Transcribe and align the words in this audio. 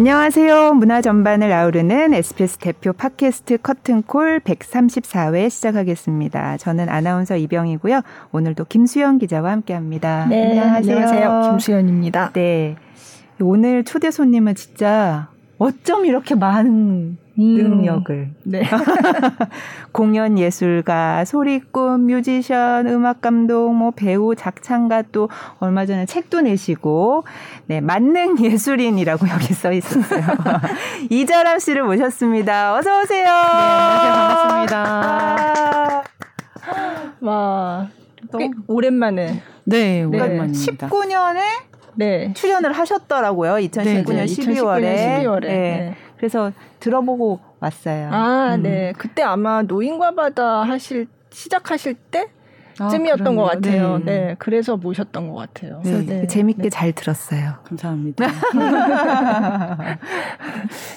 안녕하세요. 0.00 0.72
문화 0.76 1.02
전반을 1.02 1.52
아우르는 1.52 2.14
SBS 2.14 2.56
대표 2.56 2.94
팟캐스트 2.94 3.58
커튼콜 3.58 4.40
134회 4.40 5.50
시작하겠습니다. 5.50 6.56
저는 6.56 6.88
아나운서 6.88 7.36
이병이고요. 7.36 8.00
오늘도 8.32 8.64
김수영 8.64 9.18
기자와 9.18 9.50
함께합니다. 9.52 10.24
네, 10.30 10.58
안녕하세요. 10.58 10.96
안녕하세요. 10.96 11.50
김수연입니다. 11.50 12.30
네. 12.32 12.76
오늘 13.42 13.84
초대 13.84 14.10
손님은 14.10 14.54
진짜 14.54 15.28
어쩜 15.58 16.06
이렇게 16.06 16.34
많은 16.34 17.18
음. 17.40 17.54
능력을. 17.56 18.28
네. 18.44 18.62
공연 19.92 20.38
예술가, 20.38 21.24
소리꾼, 21.24 22.06
뮤지션, 22.06 22.86
음악 22.86 23.22
감독, 23.22 23.72
뭐 23.74 23.90
배우, 23.90 24.34
작창가 24.34 25.02
또 25.02 25.30
얼마 25.58 25.86
전에 25.86 26.04
책도 26.06 26.42
내시고 26.42 27.24
네, 27.66 27.80
만능 27.80 28.38
예술인이라고 28.38 29.26
여기 29.32 29.54
써 29.54 29.72
있었어요. 29.72 30.22
이자람 31.08 31.58
씨를 31.58 31.84
모셨습니다. 31.84 32.74
어서 32.74 33.00
오세요. 33.00 33.24
네, 33.24 33.30
안녕하세요. 33.30 34.48
반갑습니다. 34.66 36.04
와, 37.22 37.88
또 38.30 38.38
오랜만에. 38.66 39.42
네, 39.64 40.04
오랜만입니다. 40.04 40.88
19년에 40.88 41.40
네. 41.94 42.32
출연을 42.34 42.72
하셨더라고요. 42.72 43.54
2019년 43.54 44.06
네, 44.06 44.24
12월에. 44.24 45.24
12월에. 45.24 45.40
네. 45.42 45.96
네. 46.20 46.28
그래서 46.28 46.52
들어보고 46.80 47.40
왔어요. 47.60 48.10
아, 48.12 48.54
음. 48.56 48.62
네. 48.62 48.92
그때 48.98 49.22
아마 49.22 49.62
노인과 49.62 50.12
바다 50.12 50.62
하실 50.62 51.06
시작하실 51.30 51.94
때 51.94 52.28
쯤이었던 52.90 53.26
아, 53.26 53.36
것 53.36 53.44
같아요. 53.44 53.98
네. 53.98 54.04
네. 54.04 54.36
그래서 54.38 54.76
모셨던 54.76 55.28
것 55.28 55.34
같아요. 55.34 55.80
네. 55.84 56.04
네. 56.04 56.26
재밌게 56.26 56.62
네. 56.64 56.68
잘 56.70 56.92
들었어요. 56.92 57.54
감사합니다. 57.64 58.26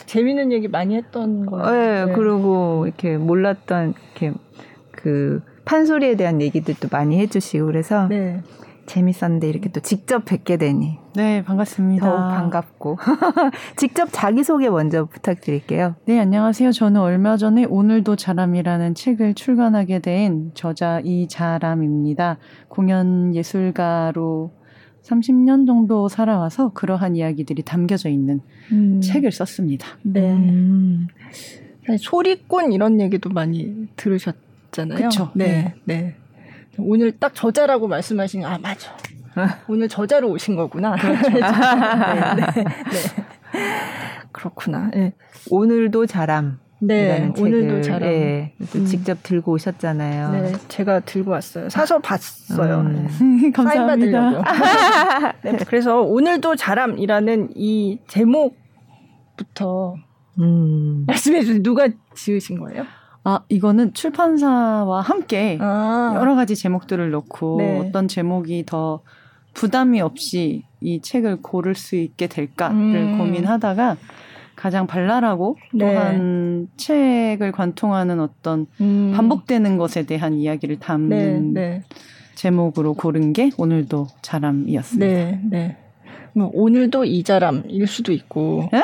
재밌는 0.06 0.52
얘기 0.52 0.68
많이 0.68 0.96
했던 0.96 1.46
거예요. 1.46 1.72
네, 1.72 2.06
네. 2.06 2.14
그리고 2.14 2.86
이렇게 2.86 3.18
몰랐던 3.18 3.96
이렇게 4.14 4.34
그 4.92 5.42
판소리에 5.66 6.16
대한 6.16 6.42
얘기들도 6.42 6.88
많이 6.92 7.20
해주시고 7.20 7.66
그래서 7.66 8.08
네. 8.08 8.42
재밌었는데 8.86 9.48
이렇게 9.48 9.70
또 9.70 9.80
직접 9.80 10.26
뵙게 10.26 10.58
되니 10.58 10.98
네 11.16 11.44
반갑습니다. 11.44 12.06
더욱 12.06 12.18
반갑고 12.18 12.98
직접 13.78 14.10
자기 14.12 14.44
소개 14.44 14.70
먼저 14.70 15.06
부탁드릴게요. 15.06 15.96
네 16.06 16.20
안녕하세요. 16.20 16.72
저는 16.72 17.02
얼마 17.02 17.38
전에 17.38 17.66
오늘도 17.66 18.16
자람이라는 18.16 18.96
책을 18.96 19.34
출간하게 19.36 20.00
된 20.00 20.52
저자 20.54 21.02
이자람입니다. 21.04 22.38
공연 22.68 23.36
예술가로 23.36 24.52
30년 25.04 25.68
정도 25.68 26.08
살아와서 26.08 26.70
그러한 26.70 27.16
이야기들이 27.16 27.64
담겨져 27.64 28.10
있는 28.10 28.42
음. 28.72 29.02
책을 29.02 29.32
썼습니다. 29.32 29.88
네. 30.02 30.32
음. 30.32 31.08
소리꾼 32.00 32.72
이런 32.72 33.02
얘기도 33.02 33.30
많이 33.30 33.88
들으셨잖아요. 33.98 34.98
그렇죠. 34.98 35.32
네. 35.36 35.76
네. 35.84 36.02
네. 36.02 36.16
오늘 36.78 37.12
딱 37.20 37.34
저자라고 37.34 37.88
말씀하신 37.88 38.46
아 38.46 38.58
맞아. 38.58 38.96
오늘 39.68 39.88
저자로 39.90 40.30
오신 40.30 40.56
거구나. 40.56 40.96
그렇죠. 40.96 41.30
네, 41.30 41.40
네, 42.36 42.64
네. 42.64 43.64
그렇구나. 44.32 44.90
네. 44.94 45.14
오늘도 45.50 46.06
자람. 46.06 46.60
네, 46.80 47.32
오늘도 47.38 47.82
자람. 47.82 48.02
네, 48.02 48.54
음. 48.76 48.86
직접 48.86 49.18
들고 49.24 49.54
오셨잖아요. 49.54 50.32
네, 50.32 50.54
제가 50.68 51.00
들고 51.02 51.32
왔어요. 51.32 51.70
사서 51.70 52.00
봤어요. 52.00 52.82
음. 52.82 53.08
네. 53.42 53.52
감사합니다. 53.56 54.44
네, 55.44 55.58
그래서 55.66 56.02
오늘도 56.02 56.56
자람이라는 56.56 57.52
이 57.56 58.00
제목부터 58.08 59.96
음. 60.40 61.06
말씀해 61.08 61.42
주세요. 61.42 61.64
누가 61.64 61.88
지으신 62.16 62.60
거예요? 62.60 62.84
아, 63.26 63.42
이거는 63.50 63.94
출판사와 63.94 65.02
함께 65.02 65.58
아. 65.62 66.14
여러 66.16 66.36
가지 66.36 66.56
제목들을 66.56 67.12
넣고 67.12 67.58
네. 67.58 67.80
어떤 67.80 68.08
제목이 68.08 68.66
더 68.66 69.02
부담이 69.54 70.02
없이 70.02 70.64
이 70.82 71.02
책을 71.02 71.42
고를 71.42 71.76
수 71.76 71.96
있게 71.96 72.28
될까를 72.28 72.76
음. 72.76 73.18
고민하다가 73.18 73.98
가장 74.56 74.88
발랄하고 74.88 75.58
네. 75.74 75.94
또한 75.94 76.68
책을 76.78 77.52
관통하는 77.52 78.20
어떤 78.20 78.68
음. 78.82 79.14
반복되는 79.16 79.78
것에 79.78 80.04
대한 80.04 80.34
이야기를 80.34 80.80
담는 80.80 81.54
네, 81.54 81.62
네. 81.62 81.84
제목으로 82.36 82.94
고른 82.94 83.34
게 83.34 83.52
오늘도 83.58 84.08
자람이었습니다. 84.22 85.06
네, 85.06 85.42
네. 85.50 85.83
뭐 86.36 86.50
오늘도 86.54 87.06
이자람일 87.06 87.88
수도 87.88 88.12
있고 88.12 88.70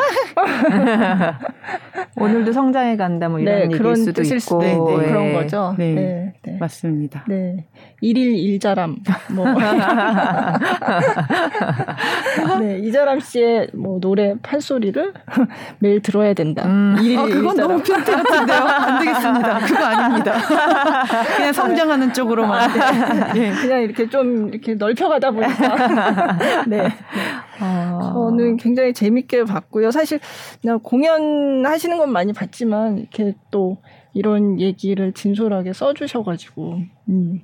오늘도 2.15 2.51
성장해 2.53 2.97
간다 2.97 3.29
뭐 3.29 3.39
이런 3.39 3.55
네, 3.55 3.61
얘기일 3.63 3.77
그런 3.77 3.95
수도 3.95 4.21
있고 4.21 4.39
수도 4.39 4.59
네, 4.59 4.73
네, 4.73 5.07
그런 5.07 5.33
거죠. 5.33 5.75
네, 5.77 5.93
네, 5.93 6.33
네. 6.43 6.57
맞습니다. 6.59 7.23
네, 7.27 7.65
일일 8.01 8.35
일자람 8.35 8.97
뭐 9.31 9.45
네, 12.59 12.79
이자람 12.79 13.19
씨의 13.19 13.69
뭐 13.73 13.99
노래 13.99 14.35
판소리를 14.41 15.13
매일 15.79 16.01
들어야 16.01 16.33
된다. 16.33 16.63
음. 16.65 16.95
일일 17.01 17.19
아, 17.19 17.23
그건 17.23 17.55
일자람. 17.55 17.71
너무 17.71 17.83
핀트 17.83 18.11
같은데요. 18.11 18.57
안 18.57 18.99
되겠습니다. 18.99 19.59
그거 19.59 19.85
아닙니다. 19.85 20.33
그냥 21.37 21.53
성장하는 21.53 22.13
쪽으로만. 22.13 22.69
네. 23.33 23.51
그냥 23.53 23.81
이렇게 23.81 24.09
좀 24.09 24.49
이렇게 24.49 24.75
넓혀가다 24.75 25.31
보니까 25.31 26.37
네. 26.67 26.89
아. 27.59 27.99
저는 28.01 28.57
굉장히 28.57 28.93
재밌게 28.93 29.45
봤고요. 29.45 29.91
사실 29.91 30.19
그냥 30.61 30.79
공연하시는 30.81 31.97
건 31.97 32.11
많이 32.11 32.33
봤지만 32.33 32.97
이렇게 32.99 33.35
또 33.51 33.77
이런 34.13 34.59
얘기를 34.59 35.13
진솔하게 35.13 35.73
써주셔가지고 35.73 36.79
음. 37.09 37.41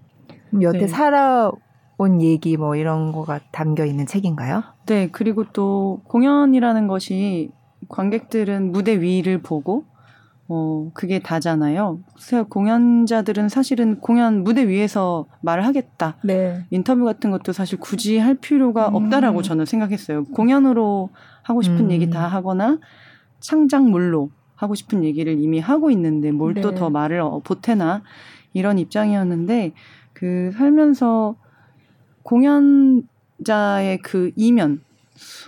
여태 0.61 0.79
네. 0.79 0.87
살아온 0.87 2.21
얘기 2.21 2.57
뭐 2.57 2.75
이런 2.75 3.11
거가 3.11 3.39
담겨 3.51 3.85
있는 3.85 4.05
책인가요? 4.05 4.63
네, 4.85 5.09
그리고 5.11 5.45
또 5.51 6.01
공연이라는 6.05 6.87
것이 6.87 7.51
관객들은 7.89 8.71
무대 8.71 8.99
위를 8.99 9.41
보고 9.41 9.85
어, 10.47 10.91
그게 10.93 11.19
다잖아요. 11.19 11.99
그래서 12.13 12.43
공연자들은 12.43 13.49
사실은 13.49 13.99
공연 13.99 14.43
무대 14.43 14.67
위에서 14.67 15.25
말을 15.41 15.65
하겠다. 15.65 16.17
네. 16.23 16.65
인터뷰 16.69 17.03
같은 17.03 17.31
것도 17.31 17.51
사실 17.51 17.79
굳이 17.79 18.19
할 18.19 18.35
필요가 18.35 18.89
음. 18.89 18.95
없다라고 18.95 19.41
저는 19.41 19.65
생각했어요. 19.65 20.25
공연으로 20.25 21.09
하고 21.41 21.61
싶은 21.61 21.85
음. 21.85 21.91
얘기 21.91 22.09
다 22.09 22.27
하거나 22.27 22.79
창작물로 23.39 24.29
하고 24.55 24.75
싶은 24.75 25.03
얘기를 25.03 25.39
이미 25.39 25.59
하고 25.59 25.89
있는데 25.91 26.31
뭘 26.31 26.53
또더 26.53 26.85
네. 26.85 26.91
말을 26.91 27.21
어, 27.21 27.39
보태나 27.39 28.03
이런 28.53 28.77
입장이었는데 28.77 29.73
그 30.13 30.51
살면서 30.53 31.35
공연자의 32.23 33.99
그 34.03 34.31
이면 34.35 34.81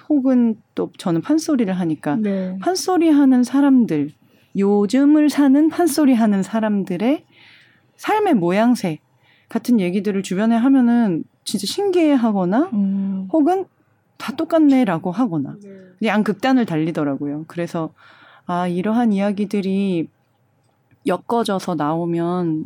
혹은 0.09 0.55
또 0.75 0.91
저는 0.97 1.21
판소리를 1.21 1.71
하니까 1.73 2.15
네. 2.15 2.57
판소리 2.61 3.09
하는 3.09 3.43
사람들 3.43 4.11
요즘을 4.57 5.29
사는 5.29 5.69
판소리 5.69 6.13
하는 6.13 6.43
사람들의 6.43 7.25
삶의 7.95 8.35
모양새 8.35 8.99
같은 9.49 9.79
얘기들을 9.79 10.23
주변에 10.23 10.55
하면은 10.55 11.23
진짜 11.43 11.65
신기해 11.65 12.13
하거나 12.13 12.69
음. 12.73 13.27
혹은 13.31 13.65
다 14.17 14.35
똑같네라고 14.35 15.11
하거나 15.11 15.55
네. 15.61 15.69
그냥 15.99 16.23
극단을 16.23 16.65
달리더라고요. 16.65 17.45
그래서 17.47 17.93
아, 18.45 18.67
이러한 18.67 19.13
이야기들이 19.13 20.09
엮어져서 21.05 21.75
나오면 21.75 22.65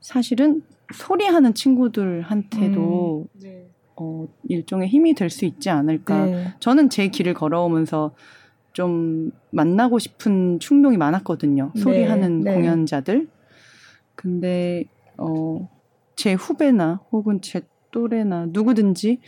사실은 0.00 0.62
소리하는 0.92 1.54
친구들한테도 1.54 3.26
음. 3.34 3.40
네. 3.40 3.68
어, 3.96 4.26
일종의 4.48 4.88
힘이 4.88 5.14
될 5.14 5.28
수 5.28 5.44
있지 5.44 5.70
않을까. 5.70 6.24
네. 6.24 6.54
저는 6.60 6.88
제 6.88 7.08
길을 7.08 7.34
걸어오면서 7.34 8.14
좀 8.78 9.32
만나고 9.50 9.98
싶은 9.98 10.60
충동이 10.60 10.96
많았거든요. 10.98 11.72
네, 11.74 11.80
소리하는 11.80 12.42
네. 12.42 12.54
공연자들. 12.54 13.26
근데 14.14 14.84
어, 15.16 15.68
제 16.14 16.34
후배나 16.34 17.00
혹은 17.10 17.40
제 17.42 17.62
또래나 17.90 18.46
누구든지 18.50 19.18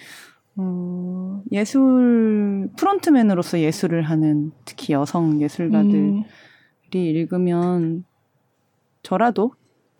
어, 0.54 1.42
예술 1.50 2.70
프론트맨으로서 2.76 3.58
예술을 3.58 4.02
하는 4.02 4.52
특히 4.64 4.94
여성 4.94 5.42
예술가들이 5.42 5.98
음. 5.98 6.24
읽으면 6.92 8.04
저라도 9.02 9.54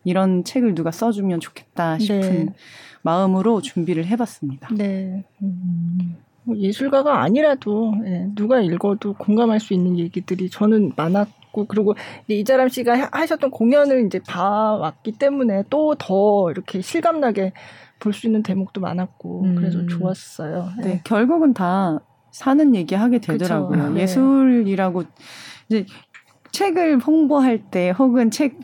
이런 0.04 0.44
책을 0.44 0.76
누가 0.76 0.92
써주면 0.92 1.40
좋겠다 1.40 1.98
싶은 1.98 2.20
네. 2.20 2.54
마음으로 3.02 3.62
준비를 3.62 4.06
해봤습니다. 4.06 4.68
네. 4.76 5.24
음. 5.42 6.18
뭐 6.44 6.56
예술가가 6.56 7.22
아니라도 7.22 7.92
예, 8.06 8.26
누가 8.34 8.60
읽어도 8.60 9.14
공감할 9.14 9.60
수 9.60 9.74
있는 9.74 9.98
얘기들이 9.98 10.48
저는 10.50 10.92
많았고 10.96 11.66
그리고 11.66 11.94
이자람 12.28 12.68
씨가 12.68 13.10
하셨던 13.12 13.50
공연을 13.50 14.06
이제 14.06 14.20
봐왔기 14.26 15.12
때문에 15.12 15.64
또 15.70 15.94
더 15.98 16.50
이렇게 16.50 16.80
실감나게 16.80 17.52
볼 17.98 18.12
수 18.14 18.26
있는 18.26 18.42
대목도 18.42 18.80
많았고 18.80 19.42
음. 19.44 19.54
그래서 19.56 19.86
좋았어요. 19.86 20.70
네, 20.78 20.84
네. 20.84 21.00
결국은 21.04 21.52
다 21.52 22.00
사는 22.30 22.74
얘기 22.74 22.94
하게 22.94 23.18
되더라고요. 23.18 23.90
네. 23.90 24.02
예술이라고 24.02 25.04
이제 25.68 25.84
책을 26.52 26.98
홍보할 26.98 27.58
때 27.70 27.90
혹은 27.90 28.30
책 28.30 28.56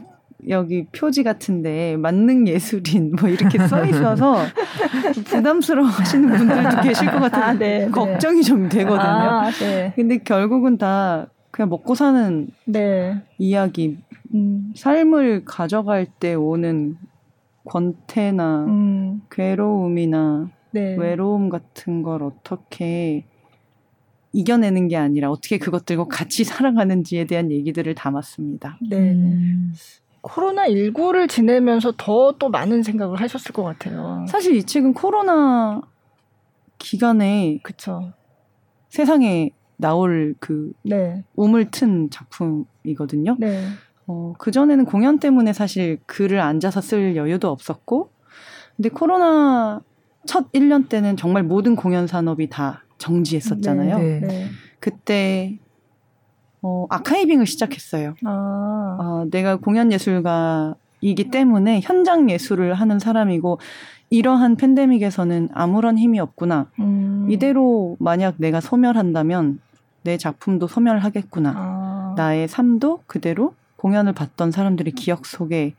여기 0.48 0.86
표지 0.86 1.22
같은데 1.22 1.96
만능 1.96 2.46
예술인 2.46 3.16
뭐 3.18 3.28
이렇게 3.28 3.58
써 3.66 3.84
있어서 3.84 4.36
부담스러워 5.24 5.88
하시는 5.88 6.28
분들도 6.28 6.82
계실 6.82 7.10
것 7.10 7.18
같아서 7.20 7.42
아, 7.42 7.52
네, 7.54 7.86
네, 7.86 7.90
걱정이 7.90 8.42
좀 8.42 8.68
되거든요. 8.68 9.00
아, 9.00 9.50
네. 9.50 9.92
근데 9.96 10.18
결국은 10.18 10.78
다 10.78 11.26
그냥 11.50 11.70
먹고 11.70 11.94
사는 11.94 12.48
네. 12.66 13.22
이야기, 13.38 13.98
음. 14.34 14.72
삶을 14.76 15.44
가져갈 15.44 16.06
때 16.06 16.34
오는 16.34 16.96
권태나 17.64 18.64
음. 18.66 19.22
괴로움이나 19.30 20.50
네. 20.72 20.96
외로움 20.96 21.48
같은 21.48 22.02
걸 22.02 22.22
어떻게 22.22 23.24
이겨내는 24.32 24.88
게 24.88 24.96
아니라 24.96 25.30
어떻게 25.30 25.56
그것들과 25.56 26.04
같이 26.08 26.44
살아가는지에 26.44 27.24
대한 27.24 27.50
얘기들을 27.50 27.94
담았습니다. 27.94 28.78
네. 28.90 29.12
음. 29.12 29.72
코로나 30.28 30.67
19를 30.69 31.28
지내면서 31.28 31.93
더 31.96 32.32
또 32.38 32.49
많은 32.49 32.82
생각을 32.82 33.20
하셨을 33.20 33.52
것 33.52 33.62
같아요. 33.62 34.25
사실 34.28 34.56
이 34.56 34.62
책은 34.62 34.94
코로나 34.94 35.81
기간에 36.78 37.61
그쵸. 37.62 38.12
세상에 38.90 39.50
나올 39.76 40.34
그 40.40 40.73
네. 40.82 41.25
우물 41.34 41.70
튼 41.70 42.11
작품이거든요. 42.11 43.37
네. 43.38 43.67
어, 44.06 44.34
그전에는 44.38 44.84
공연 44.84 45.19
때문에 45.19 45.52
사실 45.52 45.99
글을 46.06 46.40
앉아서 46.40 46.81
쓸 46.81 47.17
여유도 47.17 47.49
없었고, 47.49 48.11
근데 48.76 48.88
코로나 48.88 49.81
첫 50.26 50.50
1년 50.52 50.88
때는 50.88 51.17
정말 51.17 51.43
모든 51.43 51.76
공연 51.76 52.06
산업이 52.06 52.49
다 52.49 52.84
정지했었잖아요. 52.99 53.99
네, 53.99 54.20
네. 54.20 54.46
그때 54.81 55.58
어, 56.66 56.86
아카이빙을 56.90 57.46
시작했어요. 57.46 58.14
아. 58.24 58.96
어, 59.00 59.26
내가 59.30 59.56
공연 59.56 59.92
예술가이기 59.92 61.30
때문에 61.30 61.80
현장 61.80 62.28
예술을 62.28 62.74
하는 62.74 62.98
사람이고 62.98 63.60
이러한 64.10 64.56
팬데믹에서는 64.56 65.50
아무런 65.52 65.96
힘이 65.96 66.18
없구나. 66.18 66.70
음. 66.80 67.26
이대로 67.30 67.96
만약 68.00 68.34
내가 68.38 68.60
소멸한다면 68.60 69.60
내 70.02 70.16
작품도 70.16 70.66
소멸하겠구나. 70.66 71.52
아. 71.56 72.14
나의 72.16 72.48
삶도 72.48 73.02
그대로 73.06 73.54
공연을 73.76 74.12
봤던 74.12 74.50
사람들의 74.50 74.92
기억 74.94 75.26
속에 75.26 75.74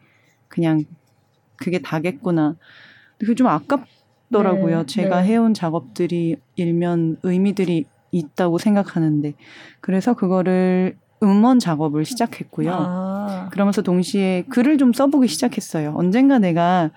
그냥 0.48 0.84
그게 1.58 1.80
다겠구나. 1.80 2.56
그게 3.18 3.36
좀 3.36 3.48
아깝더라고요. 3.48 4.80
네, 4.80 4.86
제가 4.86 5.22
네. 5.22 5.30
해온 5.30 5.54
작업들이 5.54 6.38
일면 6.56 7.18
의미들이 7.24 7.86
있다고 8.12 8.58
생각하는데 8.58 9.34
그래서 9.82 10.14
그거를 10.14 10.98
음원 11.24 11.60
작업을 11.60 12.06
시작했고요. 12.06 12.72
아. 12.72 13.50
그러면서 13.52 13.82
동시에 13.82 14.46
글을 14.50 14.78
좀 14.78 14.94
써보기 14.94 15.28
시작했어요. 15.28 15.94
언젠가 15.96 16.38
내가 16.40 16.92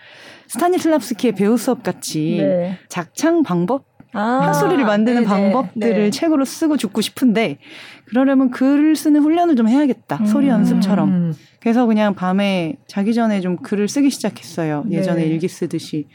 스타니슬랍스키의 0.48 1.34
배우 1.34 1.56
수업 1.56 1.82
같이 1.82 2.38
네. 2.40 2.78
작창 2.88 3.42
방법 3.42 3.84
아, 4.12 4.20
한소리를 4.20 4.84
만드는 4.84 5.22
네네. 5.22 5.26
방법들을 5.26 5.94
네. 5.94 6.10
책으로 6.10 6.44
쓰고 6.44 6.76
죽고 6.76 7.00
싶은데 7.00 7.58
그러려면 8.06 8.50
글을 8.50 8.96
쓰는 8.96 9.22
훈련을 9.22 9.54
좀 9.54 9.68
해야겠다. 9.68 10.16
음. 10.16 10.26
소리 10.26 10.48
연습처럼. 10.48 11.32
그래서 11.60 11.86
그냥 11.86 12.14
밤에 12.14 12.76
자기 12.88 13.14
전에 13.14 13.40
좀 13.40 13.56
글을 13.58 13.88
쓰기 13.88 14.10
시작했어요. 14.10 14.84
예전에 14.90 15.22
네. 15.22 15.28
일기 15.28 15.46
쓰듯이. 15.46 16.08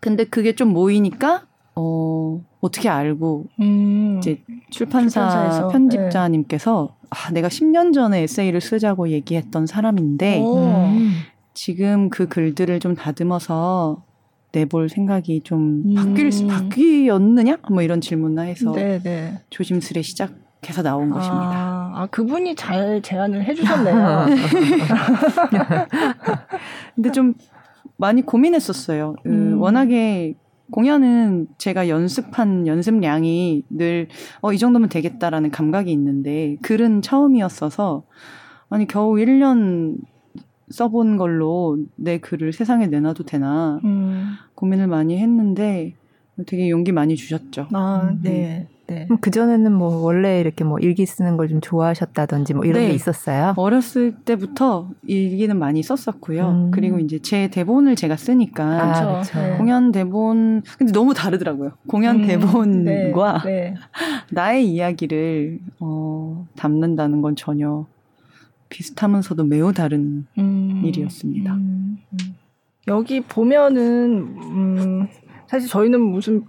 근데 0.00 0.24
그게 0.24 0.54
좀 0.54 0.68
모이니까 0.68 1.46
어 1.76 2.40
어떻게 2.60 2.88
알고 2.88 3.46
음. 3.60 4.16
이제 4.18 4.42
출판사 4.70 5.28
출판사에서. 5.28 5.68
편집자님께서 5.68 6.88
네. 6.90 7.08
아 7.10 7.30
내가 7.32 7.48
10년 7.48 7.92
전에 7.92 8.22
에세이를 8.22 8.60
쓰자고 8.60 9.08
얘기했던 9.08 9.66
사람인데 9.66 10.40
음. 10.40 11.12
지금 11.54 12.10
그 12.10 12.28
글들을 12.28 12.78
좀 12.80 12.94
다듬어서 12.94 14.04
내볼 14.52 14.88
생각이 14.88 15.42
좀 15.42 15.82
음. 15.86 15.94
바뀔 15.94 16.30
바뀌었느냐 16.48 17.58
뭐 17.70 17.82
이런 17.82 18.00
질문을 18.00 18.46
해서 18.46 18.72
네네. 18.72 19.02
네. 19.02 19.40
조심스레 19.48 20.02
시작해서 20.02 20.82
나온 20.82 21.12
아, 21.12 21.14
것입니다. 21.14 21.92
아 21.94 22.08
그분이 22.10 22.56
잘 22.56 23.00
제안을 23.00 23.44
해주셨네요. 23.44 24.26
근데 26.94 27.10
좀 27.10 27.34
많이 27.96 28.22
고민했었어요. 28.22 29.16
그 29.22 29.28
음. 29.28 29.60
워낙에 29.60 30.34
공연은 30.70 31.48
제가 31.58 31.88
연습한 31.88 32.66
연습량이 32.66 33.64
늘, 33.70 34.08
어, 34.40 34.52
이 34.52 34.58
정도면 34.58 34.88
되겠다라는 34.88 35.50
감각이 35.50 35.90
있는데, 35.92 36.56
글은 36.62 37.02
처음이었어서, 37.02 38.04
아니, 38.68 38.86
겨우 38.86 39.14
1년 39.14 39.98
써본 40.70 41.16
걸로 41.16 41.78
내 41.96 42.18
글을 42.18 42.52
세상에 42.52 42.86
내놔도 42.86 43.24
되나 43.24 43.80
음. 43.84 44.34
고민을 44.54 44.86
많이 44.86 45.18
했는데 45.18 45.94
되게 46.46 46.70
용기 46.70 46.92
많이 46.92 47.16
주셨죠. 47.16 47.68
아, 47.72 48.10
음. 48.10 48.22
네. 48.90 49.06
네. 49.08 49.16
그 49.20 49.30
전에는 49.30 49.72
뭐 49.72 50.02
원래 50.02 50.40
이렇게 50.40 50.64
뭐 50.64 50.78
일기 50.80 51.06
쓰는 51.06 51.36
걸 51.36 51.50
좀 51.50 51.60
좋아하셨다든지 51.60 52.54
뭐 52.54 52.64
이런 52.64 52.82
네. 52.82 52.88
게 52.88 52.94
있었어요? 52.94 53.54
어렸을 53.56 54.14
때부터 54.24 54.90
일기는 55.06 55.58
많이 55.58 55.82
썼었고요. 55.82 56.48
음. 56.48 56.70
그리고 56.70 56.98
이제 56.98 57.18
제 57.20 57.48
대본을 57.48 57.96
제가 57.96 58.16
쓰니까 58.16 58.64
아, 58.64 59.22
네. 59.22 59.56
공연 59.56 59.90
대본 59.90 60.62
근데 60.78 60.92
너무 60.92 61.12
다르더라고요. 61.14 61.72
공연 61.88 62.20
음. 62.20 62.26
대본과 62.26 63.42
네. 63.44 63.50
네. 63.70 63.74
나의 64.30 64.68
이야기를 64.68 65.58
어, 65.80 66.46
담는다는 66.56 67.22
건 67.22 67.36
전혀 67.36 67.86
비슷하면서도 68.68 69.44
매우 69.44 69.72
다른 69.72 70.26
음, 70.38 70.82
일이었습니다. 70.84 71.54
음, 71.54 71.98
음. 72.12 72.18
여기 72.88 73.20
보면은 73.20 74.36
음, 74.38 75.08
사실 75.48 75.68
저희는 75.68 76.00
무슨 76.00 76.44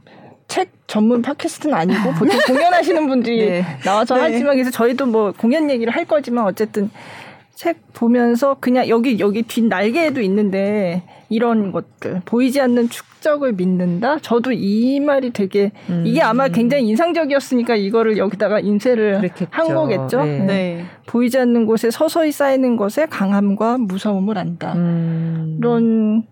책 0.51 0.69
전문 0.85 1.21
팟캐스트는 1.21 1.73
아니고 1.73 2.11
보통 2.19 2.37
공연하시는 2.45 3.07
분들이 3.07 3.49
네. 3.49 3.65
나와서 3.85 4.15
네. 4.15 4.21
하지만 4.23 4.55
그래서 4.55 4.69
저희도 4.69 5.05
뭐 5.05 5.31
공연 5.31 5.69
얘기를 5.69 5.95
할 5.95 6.03
거지만 6.03 6.43
어쨌든 6.43 6.89
책 7.55 7.77
보면서 7.93 8.57
그냥 8.59 8.89
여기 8.89 9.17
여기 9.19 9.43
뒷 9.43 9.63
날개에도 9.63 10.19
있는데 10.19 11.03
이런 11.29 11.71
것들 11.71 12.21
보이지 12.25 12.59
않는 12.59 12.89
축적을 12.89 13.53
믿는다. 13.53 14.19
저도 14.19 14.51
이 14.51 14.99
말이 14.99 15.29
되게 15.29 15.71
음. 15.89 16.03
이게 16.05 16.21
아마 16.21 16.49
굉장히 16.49 16.85
인상적이었으니까 16.89 17.75
이거를 17.75 18.17
여기다가 18.17 18.59
인쇄를 18.59 19.19
그렇겠죠. 19.19 19.47
한 19.51 19.73
거겠죠. 19.73 20.25
네. 20.25 20.39
네. 20.39 20.85
보이지 21.05 21.37
않는 21.39 21.65
곳에 21.65 21.91
서서히 21.91 22.33
쌓이는 22.33 22.75
것에 22.75 23.05
강함과 23.05 23.77
무서움을 23.77 24.37
안다. 24.37 24.73
음. 24.73 25.55
이런 25.59 26.23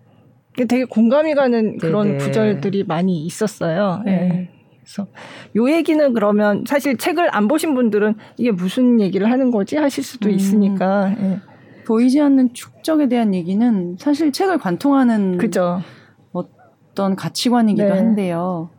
되게 0.66 0.84
공감이 0.84 1.34
가는 1.34 1.78
그런 1.78 2.08
네네. 2.08 2.18
구절들이 2.18 2.84
많이 2.84 3.24
있었어요. 3.24 4.02
네. 4.04 4.28
네. 4.28 4.50
그래서 4.80 5.08
요 5.56 5.70
얘기는 5.70 6.12
그러면 6.12 6.64
사실 6.66 6.96
책을 6.96 7.34
안 7.34 7.48
보신 7.48 7.74
분들은 7.74 8.14
이게 8.36 8.50
무슨 8.50 9.00
얘기를 9.00 9.30
하는 9.30 9.50
거지 9.50 9.76
하실 9.76 10.02
수도 10.02 10.28
음. 10.28 10.34
있으니까. 10.34 11.14
예. 11.20 11.40
보이지 11.86 12.20
않는 12.20 12.54
축적에 12.54 13.08
대한 13.08 13.34
얘기는 13.34 13.96
사실 13.98 14.30
책을 14.30 14.58
관통하는 14.58 15.38
그죠. 15.38 15.82
어떤 16.30 17.16
가치관이기도 17.16 17.88
네. 17.88 17.90
한데요. 17.90 18.70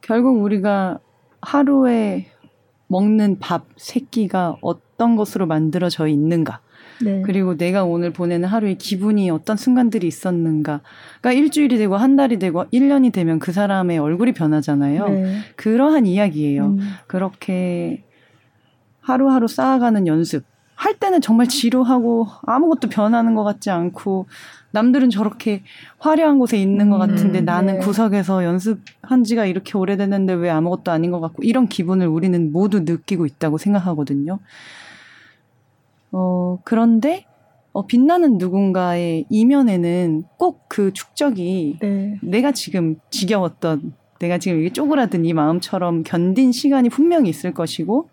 결국 0.00 0.40
우리가 0.42 0.98
하루에 1.42 2.28
먹는 2.88 3.38
밥, 3.38 3.66
새끼가 3.76 4.56
어떤 4.62 5.16
것으로 5.16 5.46
만들어져 5.46 6.06
있는가. 6.06 6.60
네. 7.02 7.22
그리고 7.24 7.56
내가 7.56 7.84
오늘 7.84 8.12
보내는 8.12 8.48
하루의 8.48 8.78
기분이 8.78 9.30
어떤 9.30 9.56
순간들이 9.56 10.06
있었는가. 10.06 10.80
그러니까 11.20 11.40
일주일이 11.40 11.78
되고 11.78 11.96
한 11.96 12.16
달이 12.16 12.38
되고 12.38 12.64
1년이 12.72 13.12
되면 13.12 13.38
그 13.38 13.52
사람의 13.52 13.98
얼굴이 13.98 14.32
변하잖아요. 14.32 15.08
네. 15.08 15.38
그러한 15.56 16.06
이야기예요. 16.06 16.66
음. 16.66 16.78
그렇게 17.06 18.04
하루하루 19.00 19.48
쌓아가는 19.48 20.06
연습. 20.06 20.44
할 20.74 20.94
때는 20.94 21.22
정말 21.22 21.48
지루하고 21.48 22.26
아무것도 22.42 22.90
변하는 22.90 23.34
것 23.34 23.44
같지 23.44 23.70
않고 23.70 24.26
남들은 24.72 25.08
저렇게 25.08 25.62
화려한 25.98 26.38
곳에 26.38 26.58
있는 26.58 26.90
것 26.90 26.98
같은데 26.98 27.38
음, 27.40 27.44
나는 27.46 27.74
네. 27.74 27.80
구석에서 27.80 28.44
연습한 28.44 29.24
지가 29.24 29.46
이렇게 29.46 29.78
오래됐는데 29.78 30.34
왜 30.34 30.50
아무것도 30.50 30.92
아닌 30.92 31.10
것 31.10 31.20
같고 31.20 31.42
이런 31.42 31.66
기분을 31.66 32.06
우리는 32.06 32.52
모두 32.52 32.80
느끼고 32.80 33.24
있다고 33.24 33.56
생각하거든요. 33.56 34.38
어, 36.12 36.58
그런데 36.64 37.26
어, 37.72 37.86
빛나는 37.86 38.38
누군가의 38.38 39.26
이면에는 39.28 40.24
꼭 40.38 40.66
그 40.68 40.92
축적이 40.92 41.78
네. 41.80 42.18
내가 42.22 42.52
지금 42.52 42.96
지겨웠던 43.10 43.94
내가 44.18 44.36
지금 44.38 44.60
이게 44.60 44.70
쪼그라든 44.70 45.24
이 45.24 45.32
마음처럼 45.32 46.02
견딘 46.02 46.52
시간이 46.52 46.90
분명히 46.90 47.30
있을 47.30 47.54
것이고 47.54 48.10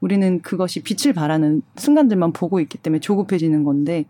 우리는 0.00 0.40
그것이 0.40 0.82
빛을 0.82 1.12
발하는 1.14 1.62
순간들만 1.76 2.32
보고 2.32 2.60
있기 2.60 2.78
때문에 2.78 3.00
조급해지는 3.00 3.64
건데 3.64 4.04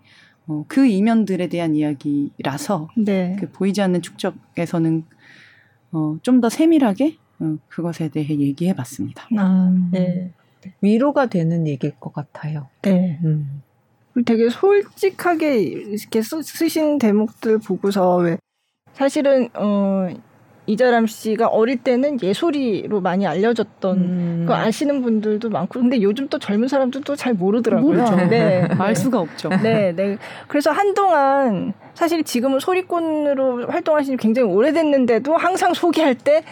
어, 0.47 0.65
그 0.69 0.87
이면들에 0.87 1.49
대한 1.49 1.75
이야기라서 1.75 2.89
네. 2.97 3.37
그 3.39 3.51
보이지 3.51 3.81
않는 3.83 4.03
축적에서는 4.03 5.05
어, 5.93 6.17
좀 6.23 6.41
더 6.41 6.49
세밀하게 6.49 7.17
음, 7.41 7.59
그것에 7.69 8.09
대해 8.09 8.39
얘기해 8.39 8.75
봤습니다. 8.75 9.27
아, 9.39 9.75
네. 9.91 10.33
위로가 10.81 11.27
되는 11.27 11.67
얘기일 11.67 11.95
것 11.99 12.13
같아요. 12.13 12.69
네. 12.83 13.19
음. 13.25 13.63
되게 14.27 14.49
솔직하게 14.49 15.59
이렇게 15.59 16.21
쓰, 16.23 16.43
신 16.43 16.99
대목들 16.99 17.59
보고서 17.59 18.17
왜 18.17 18.39
사실은 18.93 19.49
어 19.55 20.09
이자람 20.67 21.07
씨가 21.07 21.49
어릴 21.49 21.79
때는 21.79 22.23
예소리로 22.23 23.01
많이 23.01 23.27
알려졌던 23.27 23.97
음. 23.99 24.45
거 24.47 24.55
아시는 24.55 25.03
분들도 25.03 25.51
많고 25.51 25.81
근데 25.81 26.01
요즘 26.03 26.29
또 26.29 26.39
젊은 26.39 26.69
사람들도 26.69 27.17
잘 27.17 27.35
모르더라고요. 27.35 28.03
모르죠. 28.03 28.17
네. 28.29 28.69
알 28.79 28.95
수가 28.95 29.19
없죠. 29.19 29.49
네, 29.63 29.93
네. 29.97 30.17
그래서 30.49 30.71
한동안 30.71 31.73
사실 31.95 32.23
지금은 32.23 32.61
소리꾼으로 32.61 33.69
활동하신 33.69 34.17
지 34.17 34.23
굉장히 34.23 34.49
오래됐는데도 34.49 35.37
항상 35.37 35.75
소개할 35.75 36.15
때 36.15 36.43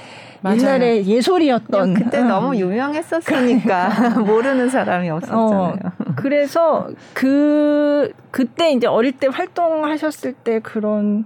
맞아요. 0.40 0.58
옛날에 0.58 1.04
예솔이었던 1.04 1.94
그때 1.94 2.18
음. 2.18 2.28
너무 2.28 2.56
유명했었으니까 2.56 4.20
모르는 4.24 4.68
사람이 4.68 5.10
없었잖아요. 5.10 5.40
어, 5.40 5.74
그래서 6.16 6.88
그 7.12 8.12
그때 8.30 8.72
이제 8.72 8.86
어릴 8.86 9.12
때 9.12 9.26
활동하셨을 9.26 10.34
때 10.34 10.60
그런 10.60 11.24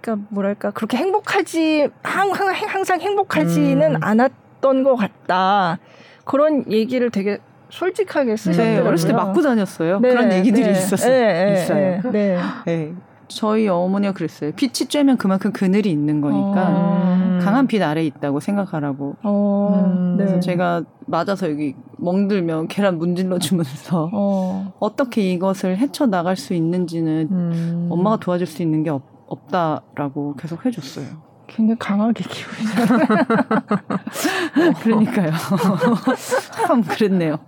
그러니까 0.00 0.26
뭐랄까 0.30 0.70
그렇게 0.70 0.96
행복하지 0.96 1.88
항상 2.02 2.48
항상 2.48 3.00
행복하지는 3.00 3.96
음. 3.96 4.00
않았던 4.02 4.84
것 4.84 4.96
같다 4.96 5.78
그런 6.24 6.70
얘기를 6.70 7.10
되게 7.10 7.38
솔직하게 7.70 8.36
쓰셨더라고요. 8.36 8.82
네, 8.82 8.88
어렸을 8.88 9.08
때 9.08 9.14
맞고 9.14 9.42
다녔어요. 9.42 10.00
네, 10.00 10.10
그런 10.10 10.32
얘기들이 10.32 10.64
네, 10.64 10.70
있었어요. 10.72 11.10
네, 11.10 11.52
있어요. 11.54 12.10
네. 12.10 12.38
네. 12.64 12.94
저희 13.28 13.68
어머니가 13.68 14.14
그랬어요. 14.14 14.52
빛이 14.56 14.88
쬐면 14.88 15.18
그만큼 15.18 15.52
그늘이 15.52 15.90
있는 15.90 16.20
거니까 16.20 16.66
어. 16.70 17.38
강한 17.42 17.66
빛 17.66 17.82
아래 17.82 18.00
에 18.00 18.04
있다고 18.06 18.40
생각하라고. 18.40 19.16
어. 19.22 19.84
음. 19.86 20.16
그래서 20.16 20.40
제가 20.40 20.82
맞아서 21.06 21.50
여기 21.50 21.74
멍들면 21.98 22.68
계란 22.68 22.98
문질러 22.98 23.38
주면서 23.38 24.10
어. 24.12 24.72
떻게 24.96 25.32
이것을 25.32 25.76
헤쳐 25.76 26.06
나갈 26.06 26.36
수 26.36 26.54
있는지는 26.54 27.28
음. 27.30 27.88
엄마가 27.90 28.16
도와줄 28.16 28.46
수 28.46 28.62
있는 28.62 28.82
게 28.82 28.90
없, 28.90 29.02
없다라고 29.28 30.34
계속 30.36 30.64
해줬어요. 30.64 31.28
굉장히 31.46 31.78
강하게 31.78 32.24
키우시잖아요. 32.24 33.06
그러니까요. 34.82 35.32
참 36.66 36.82
그랬네요. 36.82 37.38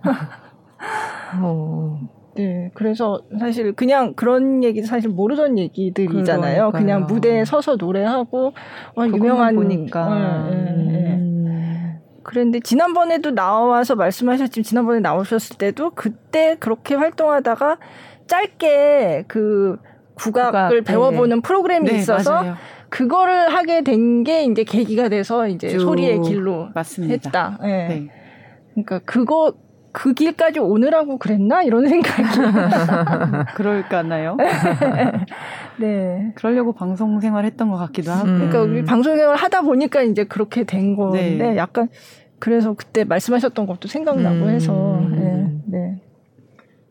어. 1.41 1.99
네, 2.35 2.71
그래서 2.73 3.21
사실 3.39 3.73
그냥 3.73 4.13
그런 4.15 4.63
얘기 4.63 4.81
사실 4.83 5.09
모르던 5.09 5.57
얘기들이잖아요. 5.59 6.71
그러니까요. 6.71 6.71
그냥 6.71 7.05
무대에 7.05 7.45
서서 7.45 7.75
노래하고 7.75 8.53
어, 8.95 9.05
유명한 9.05 9.55
보니까. 9.55 10.47
네, 10.49 10.55
네, 10.55 10.91
네. 10.91 11.15
음. 11.15 11.99
그런데 12.23 12.59
지난번에도 12.59 13.31
나와서 13.31 13.95
말씀하셨지만 13.95 14.63
지난번에 14.63 14.99
나오셨을 14.99 15.57
때도 15.57 15.91
그때 15.91 16.55
그렇게 16.59 16.95
활동하다가 16.95 17.77
짧게 18.27 19.25
그 19.27 19.77
국악을 20.15 20.51
국악, 20.51 20.69
네. 20.69 20.81
배워보는 20.81 21.41
프로그램이 21.41 21.89
네, 21.91 21.97
있어서 21.97 22.31
맞아요. 22.33 22.55
그거를 22.89 23.53
하게 23.53 23.81
된 23.83 24.23
게 24.23 24.43
이제 24.43 24.63
계기가 24.63 25.09
돼서 25.09 25.47
이제 25.47 25.77
소리의 25.79 26.21
길로 26.21 26.69
맞습니다. 26.75 27.13
했다. 27.13 27.57
네. 27.61 27.87
네. 27.87 28.07
그러니까 28.73 28.99
그거 29.05 29.53
그 29.93 30.13
길까지 30.13 30.59
오느라고 30.59 31.17
그랬나 31.17 31.63
이런 31.63 31.85
생각이 31.89 32.23
그럴까나요? 33.55 34.37
네. 35.79 36.31
그러려고 36.35 36.73
방송 36.73 37.19
생활했던 37.19 37.69
것 37.71 37.77
같기도 37.77 38.11
하고. 38.11 38.27
음. 38.27 38.35
그러니까 38.37 38.61
우리 38.61 38.83
방송 38.83 39.15
생활 39.17 39.35
하다 39.35 39.61
보니까 39.61 40.01
이제 40.03 40.23
그렇게 40.23 40.63
된 40.63 40.95
건데 40.95 41.35
네. 41.37 41.57
약간 41.57 41.89
그래서 42.39 42.73
그때 42.73 43.03
말씀하셨던 43.03 43.65
것도 43.67 43.87
생각나고 43.87 44.35
음. 44.35 44.49
해서 44.49 45.01
네. 45.11 45.47
네. 45.65 46.01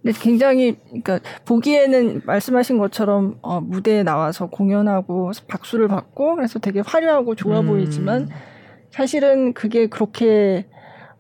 근데 0.03 0.19
굉장히 0.19 0.79
그러니까 0.87 1.21
보기에는 1.45 2.23
말씀하신 2.25 2.79
것처럼 2.79 3.39
어, 3.43 3.61
무대에 3.61 4.03
나와서 4.03 4.47
공연하고 4.47 5.33
박수를 5.47 5.89
받고 5.89 6.37
그래서 6.37 6.59
되게 6.59 6.81
화려하고 6.81 7.35
좋아 7.35 7.61
음. 7.61 7.67
보이지만 7.67 8.29
사실은 8.91 9.53
그게 9.53 9.89
그렇게 9.89 10.67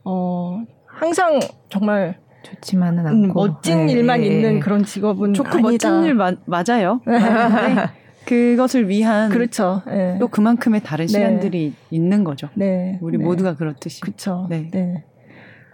어 0.04 0.62
항상 0.86 1.40
정말 1.68 2.18
좋지만은 2.42 3.06
음, 3.06 3.06
않고 3.06 3.42
음, 3.42 3.48
멋진 3.48 3.86
네. 3.86 3.92
일만 3.92 4.22
있는 4.22 4.60
그런 4.60 4.84
직업은 4.84 5.34
좋고 5.34 5.50
아니다. 5.50 5.60
멋진 5.90 6.04
일 6.04 6.14
마, 6.14 6.32
맞아요. 6.46 7.00
네. 7.06 7.86
그것을 8.24 8.88
위한 8.88 9.30
그렇죠. 9.30 9.82
네. 9.86 10.16
또 10.18 10.28
그만큼의 10.28 10.82
다른 10.82 11.06
네. 11.06 11.12
시간들이 11.12 11.74
있는 11.90 12.24
거죠. 12.24 12.48
네. 12.54 12.98
우리 13.02 13.18
네. 13.18 13.24
모두가 13.24 13.56
그렇듯이. 13.56 14.00
그렇죠. 14.00 14.46
네. 14.48 15.04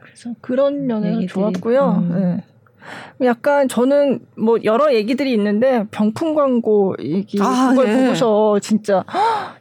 그래서 0.03 0.35
그런 0.41 0.87
면에서 0.87 1.27
좋았고요. 1.27 2.05
음. 2.11 2.41
약간 3.23 3.69
저는 3.69 4.21
뭐 4.37 4.59
여러 4.65 4.95
얘기들이 4.95 5.33
있는데 5.33 5.85
병풍 5.91 6.35
광고 6.35 6.95
얘기 7.01 7.39
아, 7.41 7.71
그걸 7.71 7.87
네. 7.87 8.05
보고서 8.05 8.59
진짜 8.61 9.05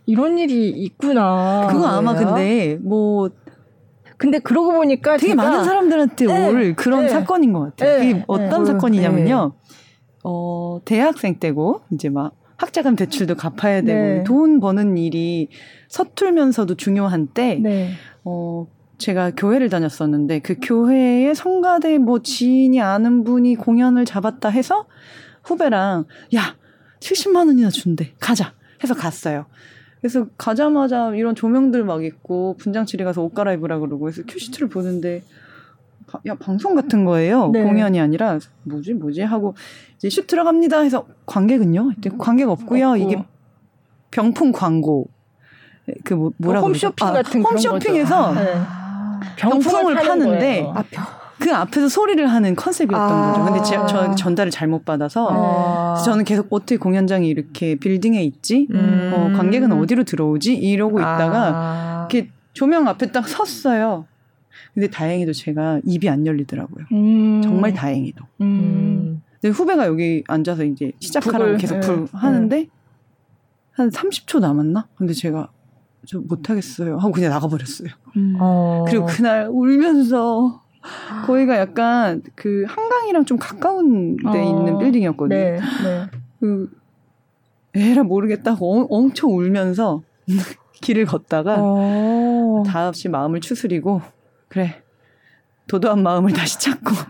이런 0.06 0.38
일이 0.38 0.70
있구나. 0.70 1.68
그거 1.72 1.86
아마 1.88 2.14
근데 2.16 2.78
뭐 2.82 3.30
근데 4.18 4.40
그러고 4.40 4.74
보니까 4.74 5.18
되게 5.18 5.36
많은 5.36 5.64
사람들한테 5.64 6.26
네, 6.26 6.48
올 6.50 6.76
그런 6.76 7.04
네, 7.04 7.10
사건인 7.10 7.54
것 7.54 7.60
같아요. 7.62 8.00
네, 8.00 8.12
그게 8.12 8.24
어떤 8.28 8.64
네. 8.64 8.72
사건이냐면요. 8.72 9.54
어, 10.24 10.80
대학생 10.86 11.40
때고 11.40 11.82
이제 11.92 12.10
막 12.10 12.34
학자금 12.58 12.96
대출도 12.96 13.36
갚아야 13.36 13.82
되고 13.82 14.00
네. 14.00 14.24
돈 14.24 14.60
버는 14.60 14.98
일이 14.98 15.50
서툴면서도 15.90 16.76
중요한 16.76 17.28
때 17.28 17.60
네. 17.62 17.92
어, 18.24 18.68
제가 18.98 19.32
교회를 19.32 19.70
다녔었는데 19.70 20.40
그 20.40 20.56
교회에 20.62 21.34
성가대 21.34 21.98
뭐 21.98 22.22
지인이 22.22 22.80
아는 22.82 23.24
분이 23.24 23.56
공연을 23.56 24.06
잡았다 24.06 24.50
해서 24.50 24.86
후배랑 25.44 26.06
야 26.36 26.56
70만 27.00 27.48
원이나 27.48 27.70
준대. 27.70 28.14
가자. 28.20 28.54
해서 28.84 28.94
갔어요. 28.94 29.46
그래서 30.02 30.28
가자마자 30.38 31.12
이런 31.16 31.36
조명들 31.36 31.84
막 31.84 32.04
있고 32.04 32.56
분장실에 32.58 33.04
가서 33.04 33.24
옷 33.24 33.34
갈아입으라 33.34 33.80
그러고 33.80 34.08
해서 34.08 34.22
큐시트를 34.28 34.70
보는데 34.70 35.24
야 36.28 36.36
방송 36.36 36.76
같은 36.76 37.06
거예요? 37.06 37.50
네. 37.52 37.64
공연이 37.64 38.00
아니라. 38.00 38.40
뭐지 38.64 38.94
뭐지? 38.94 39.22
하고 39.22 39.56
이제 39.98 40.10
슛 40.10 40.28
들어갑니다. 40.28 40.82
해서 40.82 41.08
관객은요? 41.26 41.94
관객 42.18 42.50
없고요. 42.50 42.92
없고. 42.92 43.04
이게 43.04 43.24
병풍 44.12 44.52
광고. 44.52 45.08
그 46.04 46.14
뭐, 46.14 46.32
뭐라고 46.38 46.68
홈쇼핑 46.68 47.08
아, 47.08 47.12
같은 47.12 47.44
홈쇼핑에서 47.44 48.34
네. 48.34 48.56
병풍을 49.38 49.96
파는데 49.96 50.72
아, 50.74 50.84
그 51.40 51.54
앞에서 51.54 51.90
소리를 51.90 52.26
하는 52.26 52.56
컨셉이었던 52.56 53.12
아~ 53.12 53.32
거죠. 53.34 53.46
근데 53.46 53.64
제, 53.64 53.76
저 53.88 54.16
전달을 54.16 54.52
잘못 54.52 54.86
받아서 54.86 55.28
아~ 55.30 56.02
저는 56.02 56.24
계속 56.24 56.48
어떻게 56.50 56.78
공연장이 56.78 57.28
이렇게 57.28 57.76
빌딩에 57.76 58.24
있지? 58.24 58.68
음~ 58.72 59.12
어, 59.14 59.38
관객은 59.38 59.72
어디로 59.72 60.04
들어오지? 60.04 60.56
이러고 60.56 61.00
있다가 61.00 61.52
아~ 61.54 62.08
이렇게 62.10 62.30
조명 62.54 62.88
앞에 62.88 63.12
딱 63.12 63.28
섰어요. 63.28 64.06
근데 64.74 64.90
다행히도 64.90 65.34
제가 65.34 65.82
입이 65.86 66.10
안 66.10 66.26
열리더라고요. 66.26 66.86
음~ 66.92 67.42
정말 67.42 67.74
다행히도. 67.74 68.24
음. 68.42 69.22
근데 69.42 69.54
후배가 69.54 69.86
여기 69.88 70.24
앉아서 70.28 70.64
이제 70.64 70.92
시작하라고 71.00 71.58
계속 71.58 71.80
불 71.82 72.06
네. 72.06 72.08
하는데 72.14 72.68
한 73.72 73.90
30초 73.90 74.40
남았나? 74.40 74.88
근데 74.96 75.14
제가 75.14 75.50
저 76.08 76.20
못하겠어요 76.20 76.98
하고 76.98 77.12
그냥 77.12 77.32
나가버렸어요. 77.32 77.90
음. 78.18 78.38
어. 78.40 78.86
그리고 78.88 79.06
그날 79.06 79.48
울면서 79.50 80.64
거기가 81.26 81.58
약간 81.58 82.22
그 82.36 82.64
한강이랑 82.68 83.26
좀 83.26 83.38
가까운 83.38 84.18
데 84.18 84.28
어, 84.30 84.44
있는 84.44 84.78
빌딩이었거든요. 84.78 85.38
네, 85.38 85.58
네. 85.58 86.08
그 86.40 86.70
에라 87.74 88.04
모르겠다고 88.04 88.82
어, 88.82 88.88
엄청 88.90 89.36
울면서 89.36 90.04
길을 90.82 91.06
걷다가 91.06 91.58
어. 91.60 92.64
다시 92.66 93.10
마음을 93.10 93.42
추스리고 93.42 94.02
그래 94.48 94.82
도도한 95.68 96.04
마음을 96.04 96.32
다시 96.32 96.60
찾고 96.60 96.92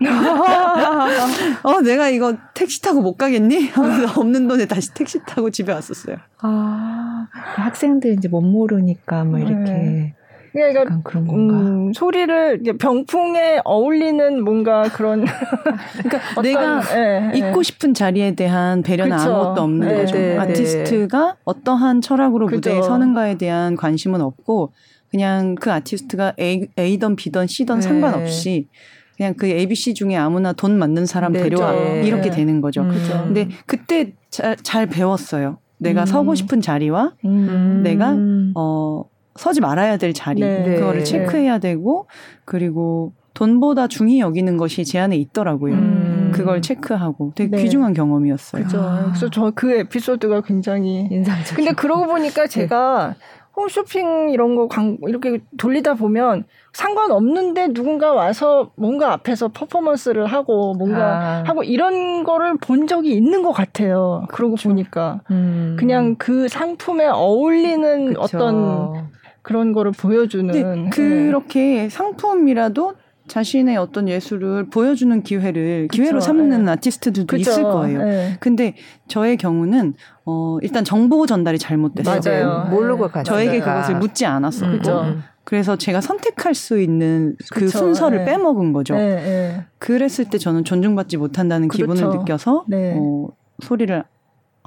어 1.62 1.80
내가 1.80 2.08
이거 2.08 2.34
택시 2.54 2.80
타고 2.82 3.00
못 3.00 3.16
가겠니? 3.16 3.68
하면서 3.68 4.20
없는 4.20 4.48
돈에 4.48 4.66
다시 4.66 4.92
택시 4.94 5.18
타고 5.26 5.50
집에 5.50 5.72
왔었어요. 5.72 6.16
아 6.38 7.26
학생들 7.56 8.12
이제 8.14 8.28
못 8.28 8.40
모르니까 8.40 9.24
뭐 9.24 9.38
이렇게 9.38 9.54
네. 9.54 10.14
그러니까 10.52 10.80
약간 10.80 11.02
그런 11.02 11.26
건가? 11.26 11.54
음, 11.54 11.92
소리를 11.92 12.62
병풍에 12.78 13.60
어울리는 13.64 14.42
뭔가 14.42 14.84
그런 14.84 15.24
그러니까 16.02 16.40
내가 16.40 16.80
네, 16.80 17.32
있고 17.34 17.62
싶은 17.62 17.92
자리에 17.92 18.34
대한 18.34 18.82
배려는 18.82 19.18
그쵸. 19.18 19.30
아무것도 19.30 19.62
없는 19.62 19.88
네, 19.88 19.96
거죠. 19.96 20.16
네, 20.16 20.38
아티스트가 20.38 21.36
어떠한 21.44 22.00
철학으로 22.00 22.46
그죠. 22.46 22.56
무대에 22.56 22.80
서는가에 22.82 23.36
대한 23.36 23.76
관심은 23.76 24.22
없고 24.22 24.72
그냥 25.10 25.56
그 25.56 25.70
아티스트가 25.70 26.34
A, 26.40 26.68
A던 26.78 27.16
B던 27.16 27.46
C던 27.46 27.82
상관없이 27.82 28.68
그냥 29.16 29.34
그 29.34 29.46
ABC 29.46 29.94
중에 29.94 30.16
아무나 30.16 30.52
돈 30.52 30.78
맞는 30.78 31.06
사람 31.06 31.32
네, 31.32 31.42
데려와 31.42 31.72
이렇게 32.02 32.30
되는 32.30 32.60
거죠. 32.60 32.82
음. 32.82 32.92
근데 33.24 33.48
그때 33.66 34.12
잘, 34.30 34.56
잘 34.56 34.86
배웠어요. 34.86 35.58
내가 35.78 36.02
음. 36.02 36.06
서고 36.06 36.34
싶은 36.34 36.60
자리와 36.60 37.14
음. 37.24 37.80
내가 37.82 38.14
어 38.54 39.04
서지 39.36 39.60
말아야 39.60 39.96
될 39.98 40.12
자리 40.12 40.40
네. 40.40 40.64
그거를 40.64 41.00
네. 41.00 41.04
체크해야 41.04 41.58
되고 41.58 42.08
그리고 42.44 43.12
돈보다 43.34 43.86
중히 43.86 44.18
여기는 44.20 44.56
것이 44.56 44.84
제 44.84 44.98
안에 44.98 45.16
있더라고요. 45.16 45.74
음. 45.74 46.32
그걸 46.34 46.62
체크하고 46.62 47.32
되게 47.34 47.56
네. 47.56 47.62
귀중한 47.62 47.92
경험이었어요. 47.94 48.62
그렇죠. 48.62 48.82
아. 48.82 49.04
그래서 49.06 49.30
저 49.30 49.52
그 49.54 49.72
에피소드가 49.72 50.40
굉장히 50.42 51.06
인상적. 51.10 51.56
근데 51.56 51.72
그러고 51.72 52.06
보니까 52.06 52.42
네. 52.42 52.48
제가 52.48 53.14
홈쇼핑 53.56 54.30
이런 54.30 54.54
거 54.54 54.68
광, 54.68 54.98
이렇게 55.06 55.40
돌리다 55.56 55.94
보면 55.94 56.44
상관없는데 56.74 57.72
누군가 57.72 58.12
와서 58.12 58.70
뭔가 58.76 59.12
앞에서 59.14 59.48
퍼포먼스를 59.48 60.26
하고 60.26 60.74
뭔가 60.74 61.40
아. 61.40 61.44
하고 61.46 61.62
이런 61.62 62.22
거를 62.22 62.56
본 62.58 62.86
적이 62.86 63.12
있는 63.14 63.42
것 63.42 63.52
같아요. 63.52 64.26
그러고 64.28 64.56
그렇죠. 64.56 64.68
보니까 64.68 65.22
음. 65.30 65.76
그냥 65.78 66.16
그 66.16 66.48
상품에 66.48 67.06
어울리는 67.06 68.14
그쵸. 68.14 68.20
어떤 68.20 69.08
그런 69.40 69.72
거를 69.72 69.92
보여주는 69.92 70.52
네. 70.52 70.90
그렇게 70.90 71.88
상품이라도 71.88 72.94
자신의 73.28 73.76
어떤 73.76 74.08
예술을 74.08 74.70
보여주는 74.70 75.22
기회를 75.22 75.88
그쵸, 75.88 76.02
기회로 76.02 76.20
삼는 76.20 76.64
네. 76.64 76.72
아티스트들도 76.72 77.26
그쵸, 77.26 77.50
있을 77.50 77.62
거예요. 77.62 78.02
네. 78.02 78.36
근데 78.40 78.74
저의 79.08 79.36
경우는 79.36 79.94
어 80.24 80.58
일단 80.62 80.84
정보 80.84 81.26
전달이 81.26 81.58
잘못됐어요. 81.58 82.20
맞아요. 82.46 82.68
모르고 82.70 83.08
가 83.08 83.22
저에게 83.22 83.60
그것을 83.60 83.96
묻지 83.96 84.26
않았었고 84.26 84.90
음. 84.90 85.22
그래서 85.44 85.76
제가 85.76 86.00
선택할 86.00 86.54
수 86.54 86.80
있는 86.80 87.36
그 87.52 87.66
그쵸, 87.66 87.78
순서를 87.78 88.18
네. 88.18 88.24
빼먹은 88.24 88.72
거죠. 88.72 88.94
네, 88.94 89.14
네. 89.16 89.64
그랬을 89.78 90.28
때 90.28 90.38
저는 90.38 90.64
존중받지 90.64 91.16
못한다는 91.16 91.68
그렇죠. 91.68 91.94
기분을 91.94 92.18
느껴서 92.18 92.64
네. 92.68 92.96
어, 92.98 93.28
소리를 93.62 94.04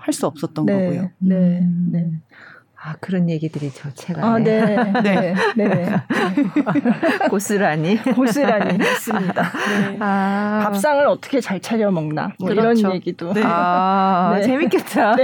할 0.02 0.14
수 0.14 0.26
없었던 0.26 0.66
네. 0.66 0.74
거고요. 0.74 1.12
네. 1.20 1.60
음. 1.62 2.22
아 2.82 2.96
그런 3.02 3.30
얘기들이 3.30 3.72
저 3.74 3.90
책안에 3.94 4.26
아, 4.26 4.38
네. 4.44 4.62
네. 5.02 5.34
네. 5.56 5.68
네. 5.68 5.92
고스란히 7.30 7.98
고스란히 8.14 8.80
했습니다. 8.84 9.44
네. 9.44 9.98
아. 10.00 10.62
밥상을 10.64 11.06
어떻게 11.08 11.42
잘 11.42 11.60
차려 11.60 11.92
먹나 11.92 12.32
뭐 12.40 12.50
그렇죠. 12.50 12.80
이런 12.80 12.94
얘기도 12.96 13.34
네. 13.34 13.42
아, 13.44 14.34
네. 14.38 14.44
재밌겠다. 14.44 15.16
네. 15.18 15.24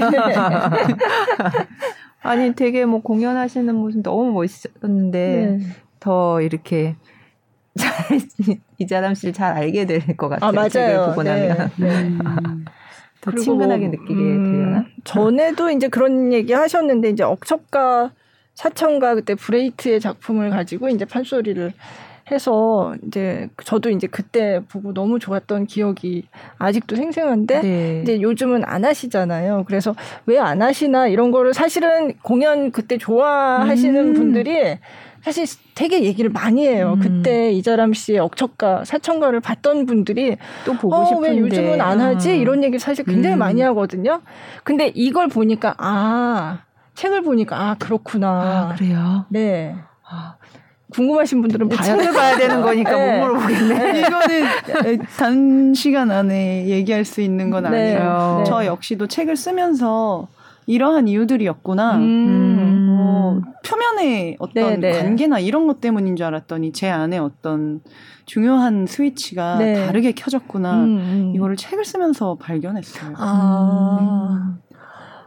아니 2.24 2.54
되게 2.56 2.86
뭐 2.86 3.02
공연하시는 3.02 3.74
모습 3.74 4.02
너무 4.04 4.32
멋있었는데 4.34 5.60
더 6.00 6.42
이렇게 6.42 6.96
잘 7.78 8.20
이자람 8.78 9.14
씨를 9.14 9.34
잘 9.34 9.54
알게 9.54 9.86
될 9.86 10.02
것 10.18 10.28
같아요. 10.30 10.50
아, 10.50 10.52
맞아요. 10.52 10.70
책을 10.70 11.06
보고 11.08 11.24
나면. 11.24 11.72
음. 11.80 12.66
더 13.26 13.32
친근하게 13.32 13.88
느끼게 13.90 14.14
음, 14.14 14.44
되려나? 14.52 14.86
전에도 15.04 15.70
이제 15.72 15.88
그런 15.88 16.32
얘기 16.32 16.54
하셨는데 16.54 17.10
이제 17.10 17.24
억척가 17.24 18.12
사천가 18.54 19.16
그때 19.16 19.36
브레이트의 19.36 20.00
작품을 20.00 20.50
가지고 20.52 20.88
이제 20.90 21.04
판소리를 21.06 21.74
해서 22.32 22.96
이제 23.06 23.50
저도 23.64 23.92
이제 23.92 24.08
그때 24.08 24.60
보고 24.70 24.94
너무 24.94 25.20
좋았던 25.20 25.68
기억이 25.68 26.26
아직도 26.58 26.96
생생한데 26.96 27.62
네. 27.62 28.02
이제 28.02 28.20
요즘은 28.22 28.64
안 28.66 28.84
하시잖아요. 28.84 29.66
그래서 29.68 29.94
왜 30.26 30.40
안 30.40 30.62
하시나 30.64 31.08
이런 31.08 31.30
거를 31.32 31.54
사실은 31.54 32.14
공연 32.24 32.72
그때 32.72 32.98
좋아하시는 32.98 33.96
음. 34.08 34.14
분들이 34.14 34.78
사실 35.26 35.48
되게 35.74 36.04
얘기를 36.04 36.30
많이 36.30 36.68
해요. 36.68 36.94
음. 36.98 37.00
그때 37.00 37.52
이자람 37.52 37.94
씨의 37.94 38.20
억척가 38.20 38.86
사천가를 38.86 39.40
봤던 39.40 39.88
분들이 39.88 40.38
또 40.66 40.74
보고 40.74 40.98
어, 40.98 41.06
싶은데 41.06 41.30
왜 41.32 41.38
요즘은 41.40 41.82
안 41.82 42.00
하지? 42.00 42.30
어. 42.30 42.34
이런 42.36 42.64
얘기 42.64 42.78
사실 42.78 43.04
굉장히 43.04 43.36
음. 43.36 43.40
많이 43.40 43.60
하거든요. 43.62 44.22
근데 44.64 44.92
이걸 44.94 45.28
보니까 45.28 45.74
아 45.80 46.60
책을 46.94 47.24
보니까 47.24 47.60
아 47.60 47.76
그렇구나. 47.80 48.28
아, 48.30 48.76
그래요? 48.76 49.26
네. 49.30 49.76
아. 50.08 50.36
궁금하신 50.92 51.42
분들은 51.42 51.70
네, 51.70 51.76
봐야 51.76 51.98
책을 51.98 52.14
봐야 52.14 52.38
되는 52.38 52.62
거니까 52.62 52.92
네. 52.92 53.20
못 53.20 53.26
물어보겠네. 53.26 53.94
네. 53.94 54.00
이거는 54.02 55.06
단시간 55.18 56.12
안에 56.12 56.68
얘기할 56.68 57.04
수 57.04 57.22
있는 57.22 57.50
건 57.50 57.64
네. 57.64 57.96
아니에요. 57.96 58.36
네. 58.38 58.44
저 58.46 58.64
역시도 58.64 59.08
책을 59.08 59.36
쓰면서 59.36 60.28
이러한 60.68 61.08
이유들이었구나. 61.08 61.96
음. 61.98 62.65
어, 63.26 63.42
표면의 63.66 64.38
어떤 64.40 64.80
네네. 64.82 64.94
네. 64.94 65.00
관계나 65.02 65.40
이런 65.40 65.68
것 65.68 65.82
때문인 65.82 66.16
줄 66.16 66.26
알았더니 66.26 66.72
제 66.72 66.90
안에 66.90 67.18
어떤 67.18 67.82
중요한 68.26 68.86
스위치가 68.86 69.58
네. 69.58 69.86
다르게 69.86 70.12
켜졌구나. 70.14 70.84
음, 70.84 70.98
음. 70.98 71.32
이거를 71.36 71.56
책을 71.56 71.86
쓰면서 71.86 72.36
발견했어요. 72.36 73.14
아. 73.18 74.58
음. 74.60 74.76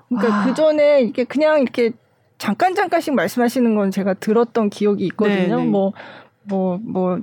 그러니까 0.08 0.40
아. 0.40 0.44
그 0.44 0.54
전에 0.54 1.02
이렇게 1.02 1.24
그냥 1.24 1.60
이렇게 1.60 1.92
잠깐 2.38 2.74
잠깐씩 2.74 3.14
말씀하시는 3.14 3.74
건 3.74 3.90
제가 3.90 4.14
들었던 4.14 4.70
기억이 4.70 5.04
있거든요. 5.06 5.56
네, 5.56 5.64
네. 5.64 5.64
뭐, 5.64 5.92
뭐, 6.44 6.78
뭐, 6.82 7.18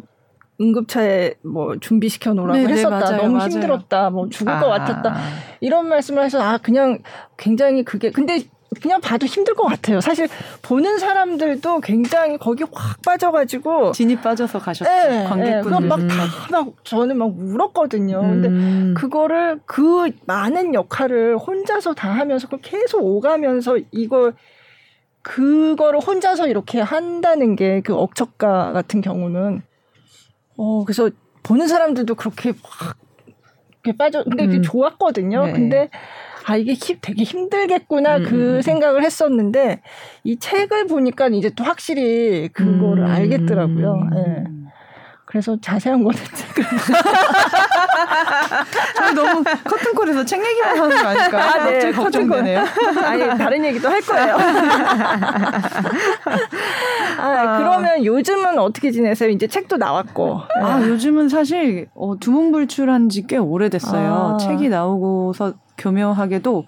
응급차에 0.59 1.33
뭐 1.43 1.77
준비시켜 1.79 2.33
놓으라고 2.33 2.53
네네, 2.53 2.73
했었다. 2.73 2.99
맞아요, 2.99 3.17
너무 3.17 3.33
맞아요. 3.33 3.49
힘들었다. 3.49 4.09
뭐 4.09 4.29
죽을 4.29 4.53
아. 4.53 4.59
것 4.59 4.67
같았다. 4.69 5.15
이런 5.59 5.89
말씀을 5.89 6.23
해서 6.23 6.41
아 6.41 6.57
그냥 6.57 6.99
굉장히 7.38 7.83
그게 7.83 8.11
근데 8.11 8.39
그냥 8.81 9.01
봐도 9.01 9.25
힘들 9.25 9.53
것 9.55 9.65
같아요. 9.65 10.01
사실 10.01 10.27
보는 10.61 10.99
사람들도 10.99 11.81
굉장히 11.81 12.38
거기 12.38 12.63
확 12.71 13.01
빠져가지고 13.01 13.93
진이 13.93 14.17
빠져서 14.17 14.59
가셨죠. 14.59 14.89
네, 14.89 15.23
관객분들. 15.25 15.81
네, 15.81 15.88
막막 15.88 16.07
막 16.51 16.73
저는 16.83 17.17
막 17.17 17.31
울었거든요. 17.38 18.21
근데 18.21 18.47
음. 18.49 18.93
그거를 18.97 19.59
그 19.65 20.11
많은 20.25 20.73
역할을 20.73 21.38
혼자서 21.38 21.93
다 21.93 22.09
하면서 22.11 22.47
계속 22.61 23.03
오가면서 23.03 23.77
이걸 23.91 24.33
그거를 25.21 25.99
혼자서 25.99 26.47
이렇게 26.47 26.79
한다는 26.81 27.55
게 27.55 27.81
그 27.83 27.93
억척가 27.95 28.73
같은 28.73 29.01
경우는 29.01 29.61
어, 30.57 30.83
그래서 30.85 31.09
보는 31.43 31.67
사람들도 31.67 32.15
그렇게 32.15 32.53
확 32.63 32.97
이렇게 33.83 33.97
빠져, 33.97 34.23
근데 34.23 34.45
음. 34.45 34.61
좋았거든요. 34.63 35.45
네. 35.45 35.51
근데 35.51 35.89
아, 36.47 36.58
이게 36.58 36.73
힘, 36.73 36.97
되게 37.01 37.23
힘들겠구나, 37.23 38.17
음. 38.17 38.23
그 38.23 38.36
음, 38.36 38.55
음. 38.58 38.62
생각을 38.62 39.03
했었는데, 39.03 39.81
이 40.23 40.38
책을 40.38 40.88
보니까 40.88 41.27
이제 41.29 41.49
또 41.55 41.63
확실히 41.63 42.49
그거를 42.49 43.03
음. 43.03 43.10
알겠더라고요. 43.10 44.10
예. 44.15 44.43
네. 45.36 45.36
그래서 45.36 45.58
자세한 45.60 46.02
거는. 46.04 46.17
저희 48.95 49.13
너무 49.13 49.43
커튼콜에서 49.43 50.24
책 50.26 50.43
얘기만 50.45 50.78
하는 50.80 51.02
거 51.02 51.08
아닐까? 51.10 51.43
아, 51.43 51.65
네. 51.65 51.91
걱정되네요. 51.91 52.63
아니, 53.04 53.28
다른 53.38 53.65
얘기도 53.65 53.89
할 53.89 54.00
거예요. 54.02 54.38
아, 57.19 57.19
아, 57.19 57.58
그러면 57.58 58.06
요즘은 58.06 58.58
어떻게 58.60 58.91
지내세요? 58.91 59.30
이제 59.30 59.48
책도 59.48 59.76
나왔고. 59.78 60.41
아, 60.62 60.82
요즘은 60.82 61.28
사실 61.30 61.88
어, 61.95 62.17
두문불출한 62.19 63.10
지 63.10 63.26
꽤 63.28 63.38
오래됐어요. 63.38 64.36
아. 64.36 64.38
책이 64.38 64.69
나오고서 64.69 65.54
교묘하게도 65.80 66.65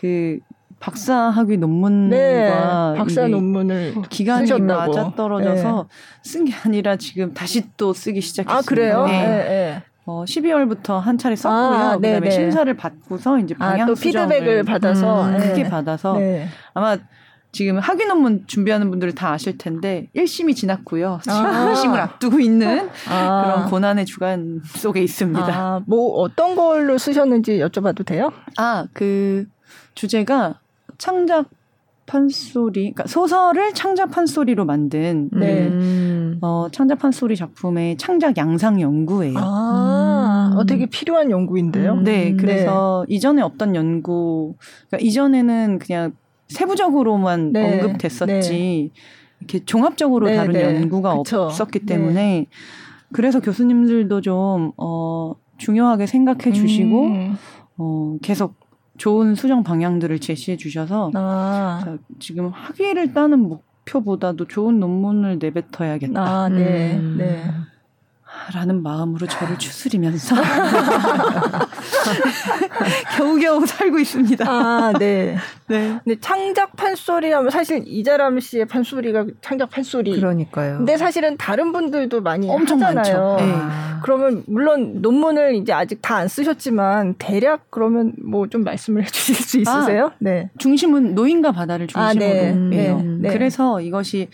그 0.00 0.38
박사 0.82 1.14
학위 1.14 1.56
논문과 1.58 2.16
네, 2.16 2.50
박사 2.96 3.28
논문을 3.28 3.94
기간이 4.10 4.48
쓰셨다고. 4.48 4.92
맞아 4.92 5.14
떨어져서 5.14 5.86
네. 5.88 6.28
쓴게 6.28 6.52
아니라 6.64 6.96
지금 6.96 7.32
다시 7.32 7.62
또 7.76 7.92
쓰기 7.92 8.20
시작했습니다. 8.20 8.58
아 8.58 8.62
그래요? 8.66 9.06
네. 9.06 9.12
네. 9.12 9.82
어, 10.04 10.24
12월부터 10.24 10.98
한 10.98 11.18
차례 11.18 11.36
썼고요. 11.36 11.58
아, 11.58 11.96
네, 12.00 12.08
그다음에 12.08 12.28
네. 12.28 12.30
심사를 12.32 12.74
받고서 12.74 13.38
이제 13.38 13.54
방향 13.54 13.82
아, 13.82 13.86
또 13.86 13.94
피드백을 13.94 14.64
받아서 14.64 15.28
음, 15.28 15.38
크게 15.38 15.68
받아서 15.68 16.18
아마 16.74 16.96
지금 17.52 17.78
학위 17.78 18.06
논문 18.06 18.44
준비하는 18.48 18.90
분들은 18.90 19.14
다 19.14 19.30
아실 19.30 19.56
텐데 19.56 20.08
1심이 20.16 20.56
지났고요. 20.56 21.20
지금 21.22 21.36
아. 21.36 21.72
2심을 21.72 21.94
앞두고 21.96 22.40
있는 22.40 22.90
아. 23.08 23.42
그런 23.44 23.70
고난의 23.70 24.06
주간 24.06 24.60
속에 24.64 25.00
있습니다. 25.00 25.46
아, 25.46 25.80
뭐 25.86 26.14
어떤 26.22 26.56
걸로 26.56 26.98
쓰셨는지 26.98 27.58
여쭤봐도 27.58 28.04
돼요? 28.04 28.32
아, 28.56 28.86
그 28.92 29.46
주제가 29.94 30.61
창작 31.02 31.50
판소리, 32.06 32.92
그러니까 32.92 33.08
소설을 33.08 33.74
창작 33.74 34.12
판소리로 34.12 34.64
만든 34.64 35.30
네. 35.32 35.66
음. 35.66 36.38
어, 36.42 36.68
창작 36.70 37.00
판소리 37.00 37.34
작품의 37.34 37.96
창작 37.96 38.36
양상 38.36 38.80
연구예요. 38.80 39.34
아, 39.36 40.50
음. 40.52 40.58
어, 40.58 40.64
되게 40.64 40.86
필요한 40.86 41.32
연구인데요. 41.32 41.94
음. 41.94 42.04
네, 42.04 42.36
그래서 42.36 43.04
네. 43.08 43.16
이전에 43.16 43.42
없던 43.42 43.74
연구, 43.74 44.54
그러니까 44.86 45.04
이전에는 45.04 45.80
그냥 45.80 46.12
세부적으로만 46.46 47.52
네. 47.52 47.80
언급됐었지 47.80 48.52
네. 48.52 48.90
이렇게 49.40 49.64
종합적으로 49.64 50.28
네, 50.28 50.36
다룬 50.36 50.52
네. 50.52 50.62
연구가 50.62 51.16
그쵸. 51.16 51.42
없었기 51.42 51.80
때문에 51.80 52.46
그래서 53.12 53.40
교수님들도 53.40 54.20
좀 54.20 54.70
어, 54.76 55.34
중요하게 55.58 56.06
생각해 56.06 56.52
주시고 56.52 57.06
음. 57.06 57.36
어, 57.76 58.16
계속 58.22 58.61
좋은 59.02 59.34
수정 59.34 59.64
방향들을 59.64 60.20
제시해 60.20 60.56
주셔서 60.56 61.10
아. 61.14 61.98
지금 62.20 62.50
학위를 62.50 63.12
따는 63.12 63.40
목표보다도 63.40 64.46
좋은 64.46 64.78
논문을 64.78 65.40
내뱉어야겠다. 65.40 66.20
아, 66.20 66.48
네, 66.48 66.98
음. 66.98 67.16
네. 67.18 67.42
라는 68.54 68.82
마음으로 68.82 69.26
저를 69.26 69.58
추스리면서 69.58 70.36
겨우겨우 73.16 73.66
살고 73.66 73.98
있습니다. 73.98 74.44
아, 74.48 74.92
네. 74.98 75.36
네. 75.68 75.98
근데 76.04 76.20
창작 76.20 76.76
판소리 76.76 77.30
하면 77.32 77.50
사실 77.50 77.82
이자람 77.86 78.40
씨의 78.40 78.66
판소리가 78.66 79.26
창작 79.40 79.70
판소리. 79.70 80.14
그러니까요. 80.16 80.78
근데 80.78 80.96
사실은 80.96 81.36
다른 81.36 81.72
분들도 81.72 82.20
많이 82.20 82.48
엄청 82.48 82.82
하잖아요. 82.82 83.36
많죠. 83.36 83.44
네. 83.44 83.52
그러면 84.02 84.42
물론 84.46 85.00
논문을 85.00 85.54
이제 85.56 85.72
아직 85.72 86.00
다 86.00 86.12
안 86.22 86.28
쓰셨지만 86.28 87.14
대략 87.18 87.66
그러면 87.70 88.12
뭐 88.22 88.46
좀 88.46 88.64
말씀을 88.64 89.02
해 89.02 89.06
주실 89.06 89.34
수 89.34 89.58
있으세요? 89.58 90.06
아, 90.06 90.12
네. 90.18 90.50
중심은 90.58 91.14
노인과 91.14 91.52
바다를 91.52 91.86
중심으로 91.86 92.10
아, 92.10 92.12
네. 92.12 92.54
해요. 92.72 93.00
네. 93.02 93.16
네. 93.20 93.32
그래서 93.32 93.80
이것이 93.80 94.28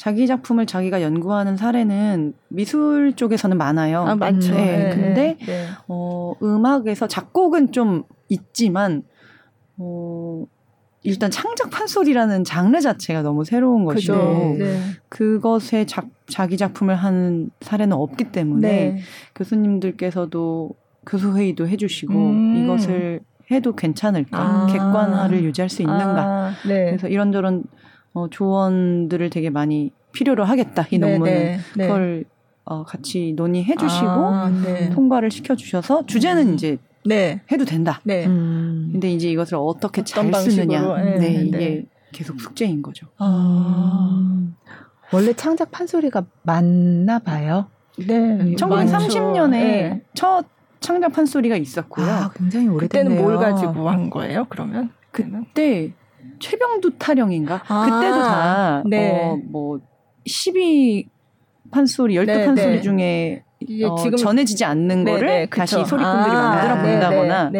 자기 0.00 0.26
작품을 0.26 0.64
자기가 0.64 1.02
연구하는 1.02 1.58
사례는 1.58 2.32
미술 2.48 3.12
쪽에서는 3.16 3.58
많아요. 3.58 4.00
아, 4.00 4.14
많죠. 4.16 4.54
네. 4.54 4.64
네. 4.64 4.96
근데 4.96 5.36
네. 5.44 5.66
어, 5.88 6.32
음악에서 6.42 7.06
작곡은 7.06 7.72
좀 7.72 8.04
있지만 8.30 9.02
어, 9.76 10.46
일단 11.02 11.30
창작 11.30 11.68
판소리라는 11.68 12.44
장르 12.44 12.80
자체가 12.80 13.20
너무 13.20 13.44
새로운 13.44 13.84
것이고 13.84 14.56
네. 14.58 14.80
그것에 15.10 15.84
자, 15.84 16.06
자기 16.30 16.56
작품을 16.56 16.94
하는 16.94 17.50
사례는 17.60 17.94
없기 17.94 18.32
때문에 18.32 18.68
네. 18.68 18.98
교수님들께서도 19.34 20.70
교수회의도 21.04 21.68
해주시고 21.68 22.14
음. 22.14 22.56
이것을 22.56 23.20
해도 23.50 23.76
괜찮을까 23.76 24.38
아. 24.38 24.66
객관화를 24.66 25.44
유지할 25.44 25.68
수 25.68 25.82
있는가 25.82 26.22
아. 26.22 26.52
네. 26.66 26.86
그래서 26.86 27.06
이런저런 27.06 27.64
어, 28.12 28.28
조언들을 28.28 29.30
되게 29.30 29.50
많이 29.50 29.92
필요로 30.12 30.44
하겠다 30.44 30.86
이 30.90 30.98
네, 30.98 31.10
논문은 31.10 31.32
네, 31.32 31.58
네. 31.76 31.86
그걸 31.86 32.24
어, 32.64 32.84
같이 32.84 33.32
논의해 33.36 33.74
주시고 33.76 34.06
아, 34.06 34.48
네. 34.48 34.90
통과를 34.90 35.30
시켜 35.30 35.56
주셔서 35.56 36.06
주제는 36.06 36.48
음. 36.48 36.54
이제 36.54 36.78
네. 37.04 37.40
해도 37.50 37.64
된다. 37.64 38.00
네. 38.04 38.26
음. 38.26 38.90
근데 38.92 39.10
이제 39.10 39.30
이것을 39.30 39.56
어떻게 39.56 40.04
잘 40.04 40.32
쓰느냐. 40.32 40.96
네, 41.02 41.18
네, 41.18 41.32
이게 41.44 41.86
계속 42.12 42.40
숙제인 42.40 42.82
거죠. 42.82 43.06
아. 43.18 44.50
원래 45.12 45.32
창작 45.32 45.70
판소리가 45.70 46.24
맞나 46.42 47.18
봐요. 47.18 47.66
네. 47.98 48.54
1930년에 48.56 50.02
첫 50.14 50.44
창작 50.80 51.12
판소리가 51.12 51.56
있었고요. 51.56 52.06
아, 52.06 52.30
굉장히 52.34 52.68
오래됐네요. 52.68 53.16
그때는 53.16 53.22
뭘 53.22 53.36
가지고 53.36 53.90
한 53.90 54.10
거예요? 54.10 54.46
그러면 54.48 54.90
그때 55.10 55.92
최병두 56.38 56.98
타령인가? 56.98 57.62
아, 57.66 57.84
그때도 57.84 58.22
다, 58.22 58.82
네. 58.86 59.24
어, 59.24 59.38
뭐, 59.50 59.80
12 60.26 61.08
판소리, 61.70 62.14
12 62.14 62.26
네, 62.26 62.44
판소리 62.46 62.76
네. 62.76 62.80
중에 62.80 63.44
어, 63.84 63.94
지금 63.96 64.16
전해지지 64.16 64.64
않는 64.64 65.04
네, 65.04 65.12
거를 65.12 65.28
네, 65.28 65.46
다시 65.46 65.74
소리꾼들이 65.74 66.04
아, 66.04 66.50
만들어 66.50 66.76
네, 66.76 66.82
본다거나 66.82 67.52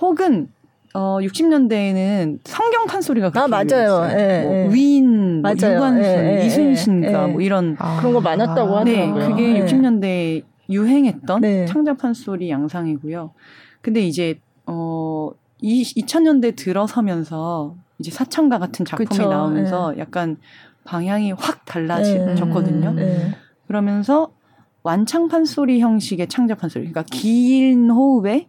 혹은 0.00 0.48
어 0.94 1.18
60년대에는 1.20 2.38
성경 2.44 2.86
판소리가 2.86 3.30
아 3.34 3.48
맞아요. 3.48 4.08
예, 4.18 4.42
뭐 4.42 4.54
예. 4.54 4.68
위인, 4.72 5.42
뭐 5.42 5.52
맞아요. 5.52 5.76
유관순, 5.76 6.02
예, 6.02 6.40
예, 6.40 6.46
이순신가 6.46 7.26
뭐 7.28 7.42
이런 7.42 7.76
아, 7.78 7.98
그런 7.98 8.14
거 8.14 8.20
많았다고 8.22 8.76
아, 8.76 8.80
하더라고요. 8.80 9.14
네, 9.14 9.28
그게 9.28 9.60
60년대에 9.60 10.42
유행했던 10.70 11.66
창작 11.66 11.98
판소리 11.98 12.48
양상이고요. 12.48 13.34
근데 13.82 14.00
이제 14.00 14.40
어 14.66 15.32
이, 15.60 15.82
2000년대 15.82 16.56
들어서면서 16.56 17.76
이제 17.98 18.10
사천가 18.10 18.58
같은 18.58 18.84
작품이 18.84 19.08
그쵸, 19.08 19.28
나오면서 19.28 19.92
네. 19.92 19.98
약간 19.98 20.36
방향이 20.84 21.32
확 21.32 21.64
달라졌거든요. 21.64 22.92
네. 22.92 23.04
네. 23.04 23.30
그러면서 23.66 24.32
완창판 24.82 25.44
소리 25.44 25.80
형식의 25.80 26.28
창작판 26.28 26.70
소리, 26.70 26.82
그러니까 26.84 27.02
긴 27.10 27.90
호흡에 27.90 28.48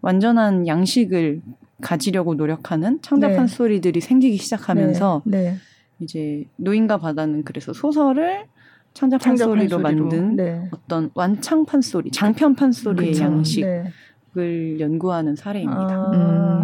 완전한 0.00 0.66
양식을 0.66 1.42
가지려고 1.80 2.34
노력하는 2.34 3.00
창작판 3.02 3.46
네. 3.46 3.54
소리들이 3.54 4.00
생기기 4.00 4.38
시작하면서 4.38 5.22
네. 5.26 5.42
네. 5.42 5.56
이제 6.00 6.44
노인과 6.56 6.98
바다는 6.98 7.44
그래서 7.44 7.72
소설을 7.72 8.46
창작판 8.94 9.36
소리로 9.36 9.78
만든 9.78 10.34
네. 10.34 10.68
어떤 10.72 11.10
완창판 11.14 11.82
소리, 11.82 12.10
장편판 12.10 12.72
소리의 12.72 13.12
그쵸. 13.12 13.24
양식 13.24 13.64
을 14.36 14.78
연구하는 14.78 15.36
사례입니다. 15.36 15.80
아, 15.80 16.10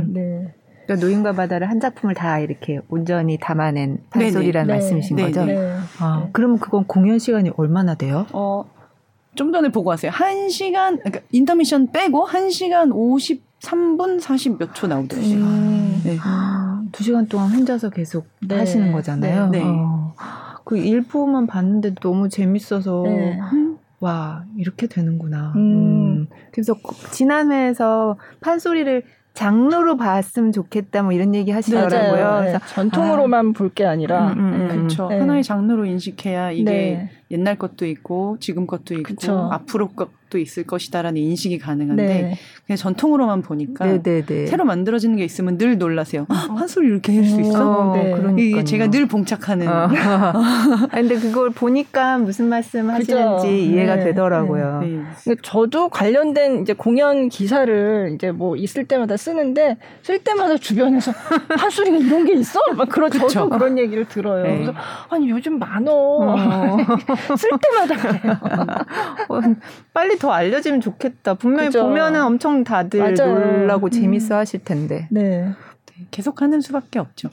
음. 0.03 0.13
네. 0.13 0.55
그러니까 0.85 1.07
노인과 1.07 1.33
바다를 1.33 1.71
한 1.71 1.81
작품을 1.81 2.15
다 2.15 2.39
이렇게 2.39 2.79
온전히 2.89 3.39
담아낸 3.41 3.99
판소리라는 4.11 4.67
네 4.69 4.73
말씀이신 4.75 5.17
네네. 5.17 5.31
거죠? 5.31 5.45
네 5.47 5.77
아, 5.99 6.21
네. 6.25 6.31
그러면 6.33 6.59
그건 6.59 6.85
공연 6.85 7.19
시간이 7.19 7.51
얼마나 7.57 7.95
돼요? 7.95 8.27
어, 8.33 8.65
좀 9.35 9.51
전에 9.51 9.71
보고 9.71 9.89
왔어요. 9.91 10.13
1시간, 10.13 10.99
그러니까 11.03 11.21
인터미션 11.33 11.91
빼고 11.91 12.27
1시간 12.27 12.93
53분 12.93 14.21
40 14.21 14.59
몇 14.59 14.75
초 14.75 14.87
나오더라고요. 14.87 15.35
음. 15.35 16.01
네. 16.05 16.19
아, 16.21 16.83
2시간 16.93 17.29
동안 17.31 17.51
혼자서 17.51 17.89
계속 17.89 18.27
네. 18.47 18.57
하시는 18.59 18.93
거잖아요. 18.93 19.49
네. 19.49 19.63
어. 19.65 20.15
그 20.65 20.77
일부만 20.77 21.47
봤는데 21.47 21.95
너무 21.95 22.29
재밌어서 22.29 23.03
네. 23.05 23.39
와 24.01 24.45
이렇게 24.57 24.87
되는구나. 24.87 25.53
음. 25.57 25.61
음. 25.61 26.27
그래서 26.53 26.75
지난 27.11 27.53
회에서 27.53 28.17
판소리를 28.41 29.03
장르로 29.35 29.97
봤으면 29.97 30.53
좋겠다 30.53 31.03
뭐 31.03 31.13
이런 31.13 31.35
얘기 31.35 31.51
하시더라고요. 31.51 32.41
네. 32.53 32.59
전통으로만 32.73 33.49
아. 33.49 33.53
볼게 33.53 33.85
아니라 33.85 34.33
음, 34.33 34.39
음, 34.39 34.55
음. 34.55 34.69
그렇죠. 34.69 35.09
네. 35.09 35.19
하나의 35.19 35.43
장르로 35.43 35.85
인식해야 35.85 36.53
이게 36.53 36.65
네. 36.65 37.11
옛날 37.35 37.59
것도 37.59 37.85
있고 37.87 38.37
지금 38.41 38.67
것도 38.67 38.95
있고 38.95 39.03
그쵸. 39.03 39.49
앞으로 39.53 39.89
것도 39.89 40.39
있을 40.39 40.65
것이다라는 40.65 41.21
인식이 41.21 41.59
가능한데 41.59 42.07
네. 42.07 42.39
그냥 42.67 42.77
전통으로만 42.77 43.43
보니까 43.43 43.85
네네네. 43.85 44.03
네, 44.03 44.23
네. 44.25 44.47
새로 44.47 44.65
만들어지는 44.65 45.17
게 45.17 45.25
있으면 45.25 45.59
늘 45.59 45.77
놀라세요. 45.77 46.23
어. 46.29 46.35
한소리 46.35 46.87
이렇게 46.87 47.15
할 47.17 47.25
수 47.25 47.41
있어? 47.41 47.93
어, 47.93 47.97
네. 47.97 48.15
이게 48.39 48.63
제가 48.65 48.89
늘 48.91 49.07
봉착하는. 49.07 49.67
어. 49.69 49.89
근데 50.93 51.17
그걸 51.17 51.51
보니까 51.51 52.19
무슨 52.19 52.49
말씀 52.49 52.89
하시는지? 52.89 53.67
이해가 53.67 53.97
네. 53.97 54.05
되더라고요. 54.05 54.81
네. 54.83 55.35
저도 55.43 55.89
관련된 55.89 56.63
이제 56.63 56.73
공연 56.73 57.29
기사를 57.29 58.13
이제 58.15 58.31
뭐 58.31 58.57
있을 58.57 58.85
때마다 58.85 59.17
쓰는데 59.17 59.77
쓸 60.03 60.19
때마다 60.21 60.57
주변에서 60.57 61.13
한소리가 61.49 61.97
이런 61.97 62.25
게 62.25 62.35
있어? 62.35 62.61
막 62.77 62.89
그런 62.89 63.11
저도 63.11 63.49
그런 63.49 63.77
얘기를 63.79 64.05
들어요. 64.07 64.43
그래서 64.43 64.73
아니 65.11 65.31
요즘 65.31 65.59
많어. 65.59 65.93
어. 65.93 66.37
쓸 67.37 67.51
때마다 67.51 67.97
그래요. 67.97 68.39
어, 69.29 69.41
빨리 69.93 70.19
더 70.19 70.33
알려지면 70.33 70.81
좋겠다. 70.81 71.35
분명히 71.35 71.67
그죠. 71.67 71.83
보면은 71.83 72.23
엄청 72.23 72.65
다들 72.65 73.01
맞아요. 73.01 73.39
놀라고 73.39 73.87
음. 73.87 73.91
재밌어 73.91 74.37
하실 74.37 74.65
텐데. 74.65 75.09
네. 75.11 75.53
네. 75.97 76.07
계속 76.11 76.43
하는 76.43 76.61
수밖에 76.61 76.99
없죠. 76.99 77.31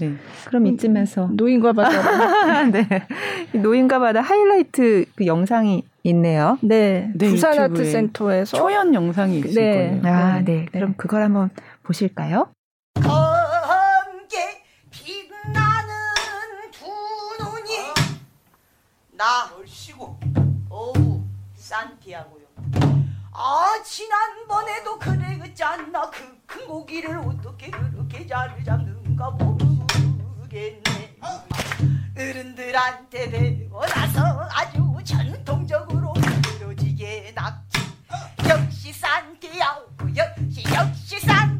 네. 0.00 0.14
그럼 0.46 0.66
이쯤에서 0.66 1.30
노인과 1.32 1.74
바다. 1.74 2.64
네. 2.72 2.86
노인과 3.52 3.98
바다 3.98 4.20
하이라이트 4.22 5.04
그 5.14 5.26
영상이 5.26 5.84
있네요. 6.04 6.58
네. 6.62 7.10
네 7.14 7.28
부산 7.28 7.58
아트 7.58 7.84
센터에서 7.84 8.56
초연 8.56 8.94
영상이 8.94 9.40
있을 9.40 9.54
네. 9.54 10.00
거예요. 10.02 10.16
아, 10.16 10.38
네. 10.38 10.42
네. 10.44 10.66
그럼 10.72 10.94
그걸 10.96 11.22
한번 11.22 11.50
보실까요? 11.82 12.48
나 19.22 19.48
얼씨고? 19.56 20.18
어우 20.68 21.22
산티아고요. 21.54 22.44
아 23.30 23.80
지난번에도 23.84 24.98
그래 24.98 25.38
그랬잖나 25.38 26.10
그 26.10 26.42
큰 26.44 26.66
고기를 26.66 27.16
어떻게 27.18 27.70
그렇게 27.70 28.26
잘 28.26 28.62
잡는가 28.64 29.30
모르겠네. 29.30 31.16
어른들한테 32.18 33.30
배워 33.30 33.86
나서 33.86 34.48
아주 34.50 34.98
전통적으로 35.04 36.12
이루어지게 36.56 37.32
낙지 37.36 37.78
역시 38.48 38.92
산티아고 38.92 40.16
역시 40.16 40.64
역시 40.74 41.20
산 41.20 41.51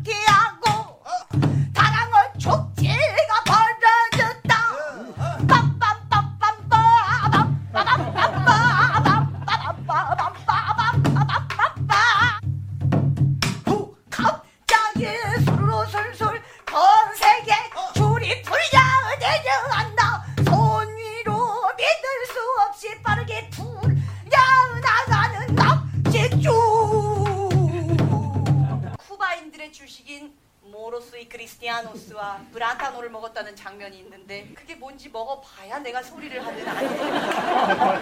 뭔지 34.93 35.09
먹어봐야 35.09 35.79
내가 35.79 36.03
소리를 36.03 36.39
아니 36.39 36.65
다랑 36.65 38.02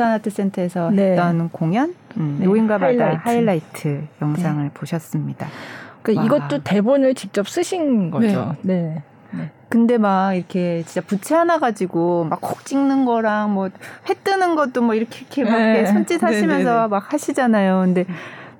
두산아트센터에서 0.00 0.90
네. 0.90 1.10
했던 1.10 1.48
공연 1.50 1.94
음, 2.16 2.36
네. 2.40 2.46
노인과 2.46 2.78
바다 2.78 3.20
하이라이트, 3.22 4.02
영상을 4.22 4.64
네. 4.64 4.70
보셨습니다. 4.72 5.46
그러니까 6.02 6.24
이것도 6.24 6.62
대본을 6.64 7.14
직접 7.14 7.48
쓰신 7.48 8.10
거죠. 8.10 8.56
네. 8.62 9.02
네. 9.32 9.50
근데 9.68 9.98
막 9.98 10.34
이렇게 10.34 10.82
진짜 10.84 11.00
부채 11.06 11.34
하나 11.36 11.58
가지고 11.58 12.24
막 12.24 12.40
콕 12.40 12.64
찍는 12.64 13.04
거랑 13.04 13.54
뭐 13.54 13.68
회 14.08 14.14
뜨는 14.14 14.56
것도 14.56 14.82
뭐 14.82 14.94
이렇게 14.94 15.20
이렇게 15.20 15.44
막 15.44 15.58
네. 15.58 15.86
손짓 15.86 16.22
하시면서 16.22 16.88
막 16.88 17.12
하시잖아요. 17.12 17.82
근데 17.84 18.04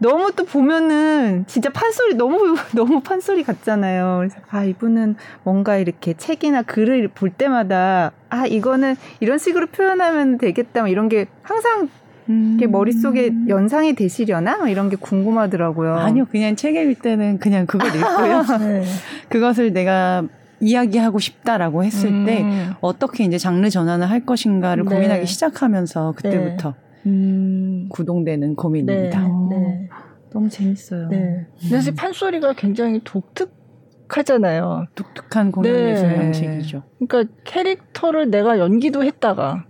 너무 0.01 0.33
또 0.35 0.45
보면은 0.45 1.45
진짜 1.47 1.71
판소리 1.71 2.15
너무 2.15 2.57
너무 2.75 3.01
판소리 3.01 3.45
같잖아요. 3.45 4.17
그래서 4.19 4.37
아 4.51 4.65
이분은 4.65 5.17
뭔가 5.45 5.77
이렇게 5.77 6.15
책이나 6.15 6.63
글을 6.63 7.09
볼 7.09 7.31
때마다 7.31 8.11
아 8.31 8.47
이거는 8.47 8.97
이런 9.21 9.39
식으로 9.39 9.67
표현하면 9.69 10.39
되겠다 10.39 10.89
이런 10.89 11.09
게 11.09 11.27
항상 11.43 11.89
음. 12.29 12.59
머릿속에 12.71 13.33
연상이 13.49 13.93
되시려나? 13.95 14.69
이런 14.69 14.89
게 14.89 14.97
궁금하더라고요. 14.97 15.97
아니요, 15.97 16.27
그냥 16.31 16.55
책 16.55 16.77
읽을 16.77 16.95
때는 16.95 17.39
그냥 17.39 17.67
그걸 17.67 17.89
읽고요. 17.89 18.45
네. 18.61 18.85
그것을 19.29 19.73
내가 19.73 20.23
이야기하고 20.61 21.19
싶다라고 21.19 21.83
했을 21.83 22.09
음. 22.11 22.27
때 22.27 22.45
어떻게 22.81 23.25
이제 23.25 23.37
장르 23.37 23.69
전환을 23.69 24.09
할 24.09 24.25
것인가를 24.25 24.85
네. 24.85 24.95
고민하기 24.95 25.27
시작하면서 25.27 26.13
그때부터 26.17 26.69
네. 26.71 26.90
음. 27.07 27.89
구동되는 27.91 28.55
고민입니다. 28.57 29.21
네, 29.21 29.57
네. 29.57 29.89
너무 30.33 30.49
재밌어요. 30.49 31.09
네. 31.09 31.47
사실 31.69 31.95
판소리가 31.95 32.53
굉장히 32.55 33.01
독특하잖아요. 33.05 34.87
독특한 34.95 35.51
공연 35.51 35.75
예술 35.75 36.09
네. 36.09 36.17
형식이죠. 36.17 36.83
그러니까 36.99 37.35
캐릭터를 37.45 38.31
내가 38.31 38.59
연기도 38.59 39.03
했다가 39.05 39.65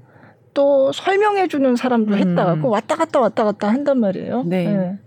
또 0.53 0.91
설명해주는 0.93 1.77
사람도 1.77 2.15
음. 2.15 2.19
했다가 2.19 2.57
꼭 2.57 2.71
왔다 2.71 2.97
갔다 2.97 3.21
왔다 3.21 3.45
갔다 3.45 3.69
한단 3.69 4.01
말이에요. 4.01 4.43
네. 4.45 4.65
네. 4.77 4.99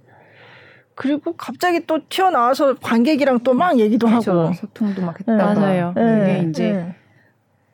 그리고 0.96 1.34
갑자기 1.36 1.86
또 1.88 2.00
튀어나와서 2.08 2.76
관객이랑 2.76 3.40
또 3.40 3.54
막 3.54 3.80
얘기도 3.80 4.08
그렇죠. 4.08 4.32
하고 4.42 4.54
소통도 4.54 5.02
막 5.02 5.20
했다가 5.20 5.54
맞아요. 5.56 5.94
네. 5.96 6.38
이게 6.40 6.50
이제 6.50 6.96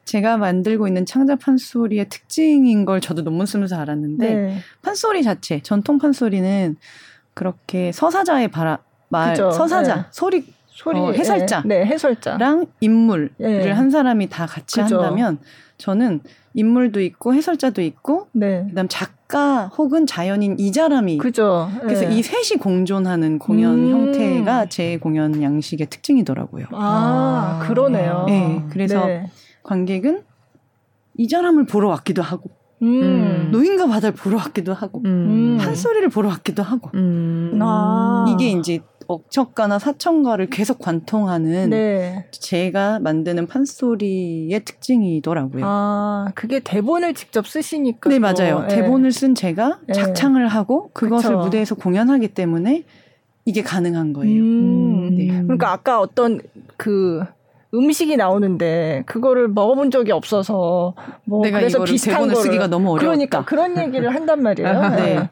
제가 0.09 0.37
만들고 0.37 0.87
있는 0.87 1.05
창작 1.05 1.37
판소리의 1.37 2.09
특징인 2.09 2.83
걸 2.83 2.99
저도 2.99 3.21
논문 3.21 3.45
쓰면서 3.45 3.77
알았는데 3.77 4.33
네. 4.33 4.57
판소리 4.81 5.21
자체 5.21 5.59
전통 5.61 5.99
판소리는 5.99 6.77
그렇게 7.35 7.91
서사자의 7.91 8.47
바라 8.47 8.79
말 9.09 9.33
그쵸. 9.33 9.51
서사자 9.51 9.95
네. 9.95 10.01
소리 10.09 10.45
소리 10.65 10.97
어, 10.97 11.11
해설자 11.11 11.61
네, 11.63 11.79
네, 11.79 11.85
해설자랑 11.85 12.65
인물을 12.79 13.29
네. 13.37 13.69
한 13.69 13.91
사람이 13.91 14.29
다 14.29 14.47
같이 14.47 14.81
그죠. 14.81 14.95
한다면 14.95 15.37
저는 15.77 16.21
인물도 16.55 17.01
있고 17.01 17.35
해설자도 17.35 17.83
있고 17.83 18.29
네. 18.31 18.65
그다음 18.67 18.87
작가 18.89 19.67
혹은 19.67 20.07
자연인 20.07 20.55
이 20.57 20.73
사람이 20.73 21.19
그죠. 21.19 21.69
그래서 21.81 22.09
네. 22.09 22.15
이 22.15 22.23
셋이 22.23 22.59
공존하는 22.59 23.37
공연 23.37 23.75
음. 23.75 23.91
형태가 23.91 24.69
제 24.69 24.97
공연 24.97 25.43
양식의 25.43 25.87
특징이더라고요. 25.87 26.65
아, 26.71 27.59
아. 27.61 27.67
그러네요. 27.67 28.25
네, 28.27 28.63
그래서 28.71 29.05
네. 29.05 29.29
관객은 29.69 30.23
이 31.17 31.27
사람을 31.27 31.67
보러 31.67 31.89
왔기도 31.89 32.23
하고 32.23 32.49
음. 32.81 33.49
노인과 33.51 33.85
바다를 33.87 34.15
보러 34.15 34.37
왔기도 34.37 34.73
하고 34.73 35.01
음. 35.05 35.57
판소리를 35.59 36.09
보러 36.09 36.29
왔기도 36.29 36.63
하고 36.63 36.89
음. 36.95 37.59
아. 37.61 38.25
이게 38.29 38.49
이제 38.49 38.79
억척가나 39.05 39.77
사천가를 39.77 40.49
계속 40.49 40.79
관통하는 40.79 41.69
네. 41.69 42.27
제가 42.31 42.99
만드는 42.99 43.47
판소리의 43.47 44.63
특징이더라고요. 44.65 45.63
아, 45.65 46.31
그게 46.35 46.59
대본을 46.59 47.15
직접 47.15 47.47
쓰시니까. 47.47 48.09
네, 48.09 48.19
맞아요. 48.19 48.61
네. 48.61 48.75
대본을 48.75 49.11
쓴 49.11 49.33
제가 49.33 49.79
네. 49.87 49.93
작창을 49.93 50.47
하고 50.47 50.91
그것을 50.93 51.31
그쵸. 51.31 51.39
무대에서 51.39 51.75
공연하기 51.75 52.29
때문에 52.29 52.83
이게 53.45 53.63
가능한 53.63 54.13
거예요. 54.13 54.41
음. 54.41 55.15
네. 55.15 55.27
그러니까 55.27 55.71
아까 55.71 55.99
어떤 55.99 56.39
그 56.77 57.23
음식이 57.73 58.17
나오는데 58.17 59.03
그거를 59.05 59.47
먹어본 59.47 59.91
적이 59.91 60.11
없어서 60.11 60.95
뭐 61.25 61.41
그래서 61.43 61.83
비슷한 61.83 62.21
거를 62.21 62.35
쓰기가 62.35 62.67
너무 62.67 62.91
어렵다. 62.91 63.05
그러니까 63.05 63.45
그런 63.45 63.77
얘기를 63.77 64.13
한단 64.13 64.41
말이에요. 64.41 64.89
네. 64.95 65.29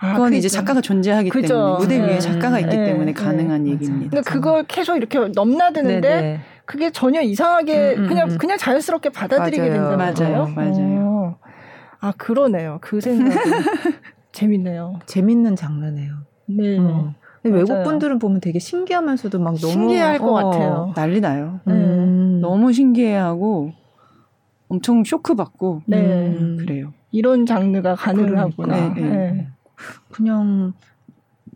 아, 0.00 0.12
그건 0.12 0.34
이제 0.34 0.48
작가가 0.48 0.80
존재하기 0.80 1.30
그죠. 1.30 1.48
때문에 1.54 1.78
무대 1.78 1.98
위에 2.00 2.06
네. 2.14 2.20
작가가 2.20 2.60
있기 2.60 2.76
네. 2.76 2.84
때문에 2.84 3.12
가능한 3.12 3.64
네. 3.64 3.70
얘기입니다. 3.70 4.10
근데 4.16 4.30
그걸 4.30 4.64
계속 4.64 4.96
이렇게 4.96 5.18
넘나드는데. 5.34 6.20
네. 6.20 6.40
그게 6.68 6.90
전혀 6.90 7.22
이상하게 7.22 7.94
음, 7.96 8.02
음, 8.04 8.08
그냥 8.08 8.30
음. 8.30 8.36
그냥 8.36 8.58
자연스럽게 8.58 9.08
받아들이게 9.08 9.62
된다는 9.70 9.96
맞아요. 9.96 10.14
거예요. 10.14 10.48
맞아요. 10.54 11.38
아 11.98 12.12
그러네요. 12.18 12.76
그 12.82 13.00
생각 13.00 13.32
재밌네요. 14.32 14.98
재밌는 15.06 15.56
장르네요. 15.56 16.12
네. 16.44 16.76
음. 16.78 17.14
외국 17.48 17.82
분들은 17.82 18.18
보면 18.18 18.40
되게 18.40 18.58
신기하면서도 18.58 19.38
막 19.38 19.54
너무 19.56 19.72
신기할 19.72 20.18
것 20.18 20.30
어, 20.30 20.34
같아요. 20.34 20.92
난리 20.94 21.20
나요. 21.20 21.60
네. 21.64 21.72
음. 21.74 22.38
너무 22.40 22.72
신기해하고 22.72 23.72
엄청 24.68 25.02
쇼크 25.04 25.34
받고 25.34 25.82
네. 25.86 25.98
음, 25.98 26.56
그래요. 26.60 26.92
이런 27.10 27.46
장르가 27.46 27.94
가능하구나. 27.94 28.92
그러니까. 28.94 29.00
네, 29.00 29.32
네. 29.32 29.48
그냥 30.12 30.74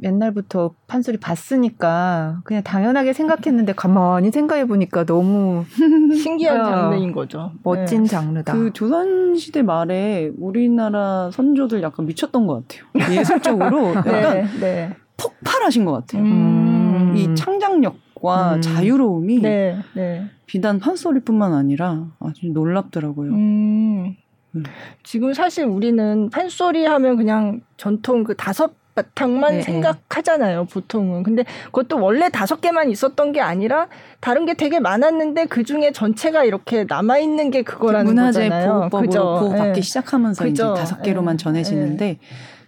옛날부터 0.02 0.74
판소리 0.86 1.18
봤으니까 1.18 2.40
그냥 2.44 2.62
당연하게 2.62 3.12
생각했는데 3.12 3.72
가만히 3.74 4.30
생각해 4.30 4.66
보니까 4.66 5.04
너무 5.04 5.64
신기한 6.22 6.60
어, 6.60 6.64
장르인 6.64 7.12
거죠. 7.12 7.52
멋진 7.62 8.02
네. 8.04 8.08
장르다. 8.08 8.52
그 8.52 8.72
조선 8.72 9.36
시대 9.36 9.62
말에 9.62 10.32
우리나라 10.38 11.30
선조들 11.30 11.82
약간 11.82 12.06
미쳤던 12.06 12.46
것 12.46 12.66
같아요. 12.66 13.14
예술적으로 13.16 13.90
약간 13.94 14.12
네, 14.12 14.44
네. 14.60 14.96
폭발하신 15.22 15.84
것 15.84 15.92
같아요. 15.92 16.22
음. 16.22 17.14
이 17.16 17.34
창작력과 17.34 18.56
음. 18.56 18.60
자유로움이 18.60 19.40
네, 19.40 19.76
네. 19.94 20.26
비단 20.46 20.78
판소리뿐만 20.80 21.54
아니라 21.54 22.06
아주 22.20 22.46
놀랍더라고요. 22.46 23.30
음. 23.32 24.16
음. 24.54 24.62
지금 25.02 25.32
사실 25.32 25.64
우리는 25.64 26.28
판소리 26.30 26.84
하면 26.84 27.16
그냥 27.16 27.60
전통 27.76 28.24
그 28.24 28.36
다섯 28.36 28.72
바탕만 28.94 29.54
네, 29.54 29.62
생각하잖아요, 29.62 30.66
보통은. 30.66 31.22
근데 31.22 31.44
그것도 31.66 31.98
원래 31.98 32.28
다섯 32.28 32.60
개만 32.60 32.90
있었던 32.90 33.32
게 33.32 33.40
아니라 33.40 33.88
다른 34.20 34.44
게 34.44 34.52
되게 34.52 34.80
많았는데 34.80 35.46
그 35.46 35.64
중에 35.64 35.92
전체가 35.92 36.44
이렇게 36.44 36.84
남아 36.86 37.16
있는 37.18 37.50
게 37.50 37.62
그거라는 37.62 38.04
문화재 38.04 38.50
거잖아요. 38.50 38.88
보호법으로 38.90 39.40
보호받기 39.40 39.72
네. 39.72 39.80
시작하면서 39.80 40.44
그죠? 40.44 40.72
이제 40.72 40.80
다섯 40.80 41.00
개로만 41.02 41.38
네. 41.38 41.42
전해지는데 41.42 42.06
네. 42.06 42.18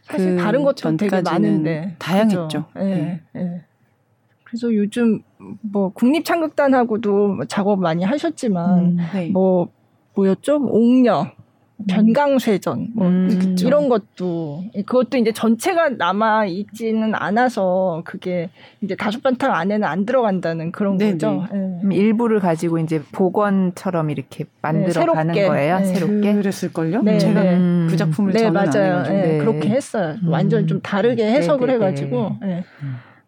사실 0.05 0.37
그 0.37 0.43
다른 0.43 0.63
것도 0.63 0.97
되게 0.97 1.21
많은데 1.23 1.97
다양했죠. 1.99 2.67
예. 2.77 2.81
네. 2.85 3.21
네. 3.33 3.65
그래서 4.45 4.73
요즘 4.75 5.23
뭐 5.63 5.89
국립 5.89 6.25
창극단하고도 6.25 7.47
작업 7.49 7.81
많이 7.81 8.05
하셨지만 8.05 8.79
음, 8.79 8.97
네. 9.13 9.31
뭐 9.31 9.69
뭐였죠? 10.15 10.57
옥녀 10.57 11.33
변강쇠전 11.89 12.93
뭐 12.95 13.09
음, 13.09 13.57
이런 13.61 13.89
것도 13.89 14.65
그것도 14.87 15.19
이제 15.19 15.33
전체가 15.33 15.91
남아 15.91 16.47
있지는 16.47 17.15
않아서 17.15 18.03
그게 18.05 18.49
이제 18.81 18.95
다섯 18.95 19.23
반탕 19.23 19.53
안에는 19.53 19.87
안 19.87 20.07
들어간다는 20.07 20.71
그런 20.73 20.97
네네. 20.97 21.13
거죠. 21.13 21.47
네. 21.53 21.97
일부를 21.97 22.39
가지고 22.39 22.79
이제 22.79 23.03
복원처럼 23.13 24.11
이렇게 24.11 24.45
만들어 24.63 25.05
네, 25.05 25.13
가는 25.13 25.35
거예요. 25.35 25.79
네. 25.81 25.85
새롭게 25.85 26.35
그랬을 26.35 26.73
걸요. 26.73 27.03
네, 27.03 27.19
제가 27.19 27.43
네. 27.43 27.87
그 27.91 27.97
작품을 27.97 28.33
네 28.33 28.51
맞아요. 28.51 29.03
네, 29.03 29.39
그렇게 29.39 29.69
했어요. 29.69 30.15
음. 30.23 30.29
완전 30.29 30.67
좀 30.69 30.81
다르게 30.81 31.27
해석을 31.33 31.71
해가지고. 31.71 32.39
음. 32.41 32.63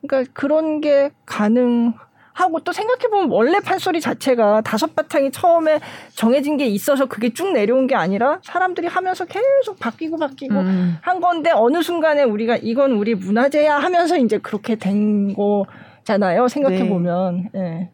그러니까 0.06 0.30
그런 0.32 0.80
게 0.80 1.10
가능. 1.26 1.94
하고 2.36 2.60
또 2.60 2.70
생각해보면 2.70 3.30
원래 3.30 3.60
판소리 3.60 3.98
자체가 3.98 4.60
다섯 4.60 4.94
바탕이 4.94 5.30
처음에 5.30 5.80
정해진 6.14 6.58
게 6.58 6.66
있어서 6.66 7.06
그게 7.06 7.32
쭉 7.32 7.52
내려온 7.52 7.86
게 7.86 7.94
아니라 7.94 8.40
사람들이 8.42 8.88
하면서 8.88 9.24
계속 9.24 9.80
바뀌고 9.80 10.18
바뀌고 10.18 10.54
음. 10.54 10.96
한 11.00 11.20
건데 11.20 11.50
어느 11.50 11.80
순간에 11.80 12.24
우리가 12.24 12.58
이건 12.58 12.92
우리 12.92 13.14
문화재야 13.14 13.78
하면서 13.78 14.18
이제 14.18 14.36
그렇게 14.36 14.74
된 14.74 15.34
거잖아요. 15.34 16.48
생각해보면. 16.48 17.48
네. 17.54 17.60
네. 17.60 17.90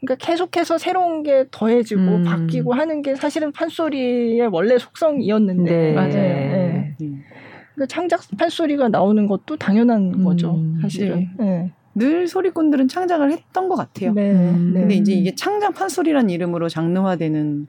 그러니까 0.00 0.26
계속해서 0.26 0.78
새로운 0.78 1.22
게 1.22 1.44
더해지고 1.52 2.00
음. 2.00 2.24
바뀌고 2.24 2.74
하는 2.74 3.00
게 3.02 3.14
사실은 3.14 3.52
판소리의 3.52 4.48
원래 4.48 4.76
속성이었는데. 4.76 5.70
네. 5.70 5.92
맞아요. 5.92 6.10
네. 6.10 6.94
그러니까 6.98 7.86
창작 7.86 8.22
판소리가 8.36 8.88
나오는 8.88 9.24
것도 9.28 9.56
당연한 9.56 10.14
음. 10.14 10.24
거죠. 10.24 10.58
사실은. 10.82 11.28
네. 11.38 11.44
네. 11.44 11.72
늘 11.94 12.26
소리꾼들은 12.28 12.88
창작을 12.88 13.30
했던 13.32 13.68
것 13.68 13.76
같아요. 13.76 14.12
네, 14.12 14.30
음. 14.32 14.72
근데 14.74 14.94
이제 14.94 15.12
이게 15.12 15.34
창작 15.34 15.74
판소리란 15.74 16.30
이름으로 16.30 16.68
장르화되는 16.68 17.66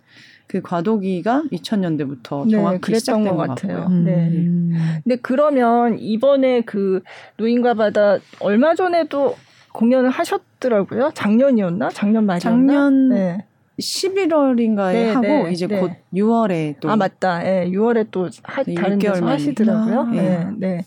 그 0.48 0.62
과도기가 0.62 1.44
2000년대부터 1.52 2.46
네, 2.46 2.52
정확히 2.52 2.96
시작된 2.96 3.36
것 3.36 3.48
같아요. 3.48 3.88
음. 3.90 4.04
네. 4.06 5.00
근데 5.04 5.16
그러면 5.22 5.98
이번에 6.00 6.62
그 6.62 7.02
노인과 7.38 7.74
바다 7.76 8.18
얼마 8.40 8.76
전에도 8.76 9.36
공연을 9.74 10.10
하셨더라고요. 10.10 11.12
작년이었나? 11.16 11.90
작년 11.90 12.26
말이었나? 12.26 12.40
작년 12.40 13.10
네. 13.10 13.46
11월인가에 13.80 14.94
네, 14.94 15.10
하고 15.12 15.28
네, 15.28 15.52
이제 15.52 15.66
네. 15.68 15.80
곧 15.80 15.92
6월에 16.14 16.80
또 16.80 16.90
아 16.90 16.96
맞다. 16.96 17.44
예. 17.46 17.68
6월에 17.70 18.08
또 18.12 18.30
하, 18.44 18.64
다른 18.64 19.00
데서 19.00 19.26
하시더라고요. 19.26 20.04
네. 20.12 20.48
네. 20.58 20.86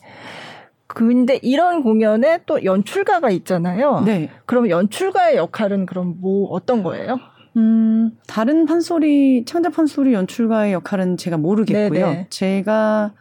근데 0.96 1.38
이런 1.42 1.82
공연에 1.82 2.40
또 2.46 2.64
연출가가 2.64 3.28
있잖아요. 3.28 4.00
네. 4.06 4.30
그럼 4.46 4.70
연출가의 4.70 5.36
역할은 5.36 5.84
그럼 5.84 6.14
뭐 6.22 6.48
어떤 6.48 6.82
거예요? 6.82 7.18
음, 7.58 8.12
다른 8.26 8.64
판소리, 8.64 9.44
창작 9.44 9.74
판소리 9.74 10.14
연출가의 10.14 10.72
역할은 10.72 11.18
제가 11.18 11.36
모르겠고요. 11.36 12.06
네네. 12.06 12.26
제가 12.30 13.12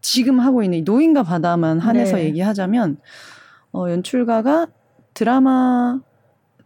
지금 0.00 0.40
하고 0.40 0.64
있는 0.64 0.82
노인과 0.82 1.22
바다만 1.22 1.78
한해서 1.78 2.16
네. 2.16 2.24
얘기하자면, 2.24 2.96
어, 3.72 3.88
연출가가 3.88 4.66
드라마, 5.14 6.00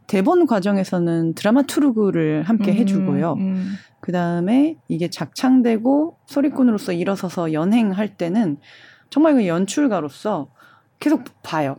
대본 0.06 0.46
과정에서는 0.46 1.34
드라마 1.34 1.60
투르그를 1.64 2.44
함께 2.44 2.70
음, 2.70 2.76
해주고요. 2.78 3.34
음. 3.34 3.74
그 4.00 4.10
다음에 4.10 4.76
이게 4.88 5.10
작창되고 5.10 6.16
소리꾼으로서 6.24 6.92
일어서서 6.94 7.52
연행할 7.52 8.16
때는 8.16 8.56
정말 9.10 9.34
그 9.34 9.46
연출가로서 9.46 10.48
계속 10.98 11.24
봐요. 11.42 11.76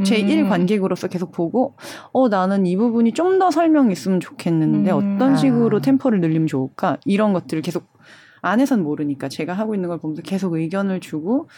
제1 0.00 0.44
음. 0.44 0.48
관객으로서 0.48 1.08
계속 1.08 1.32
보고, 1.32 1.74
어, 2.12 2.28
나는 2.28 2.64
이 2.64 2.76
부분이 2.76 3.12
좀 3.12 3.38
더 3.38 3.50
설명이 3.50 3.92
있으면 3.92 4.20
좋겠는데, 4.20 4.90
음. 4.92 5.14
어떤 5.16 5.36
식으로 5.36 5.78
아. 5.78 5.80
템포를 5.80 6.20
늘리면 6.20 6.46
좋을까? 6.46 6.96
이런 7.04 7.32
것들을 7.32 7.60
계속 7.62 7.86
안에선 8.42 8.82
모르니까 8.82 9.28
제가 9.28 9.52
하고 9.52 9.74
있는 9.74 9.88
걸 9.88 9.98
보면서 9.98 10.22
계속 10.22 10.54
의견을 10.54 11.00
주고, 11.00 11.48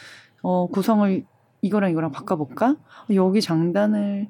어, 0.42 0.66
구성을 0.68 1.24
이거랑 1.60 1.90
이거랑 1.90 2.10
바꿔볼까? 2.10 2.76
여기 3.14 3.40
장단을 3.40 4.28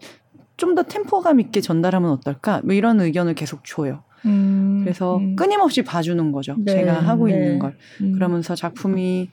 좀 0.58 0.74
더 0.74 0.82
템포감 0.82 1.40
있게 1.40 1.60
전달하면 1.60 2.10
어떨까? 2.10 2.60
뭐 2.64 2.74
이런 2.74 3.00
의견을 3.00 3.34
계속 3.34 3.64
줘요. 3.64 4.02
음. 4.26 4.80
그래서 4.84 5.16
음. 5.16 5.34
끊임없이 5.36 5.82
봐주는 5.82 6.30
거죠. 6.32 6.54
네. 6.58 6.72
제가 6.72 7.00
하고 7.00 7.26
네. 7.26 7.32
있는 7.34 7.58
걸. 7.58 7.76
음. 8.00 8.12
그러면서 8.12 8.54
작품이 8.54 9.30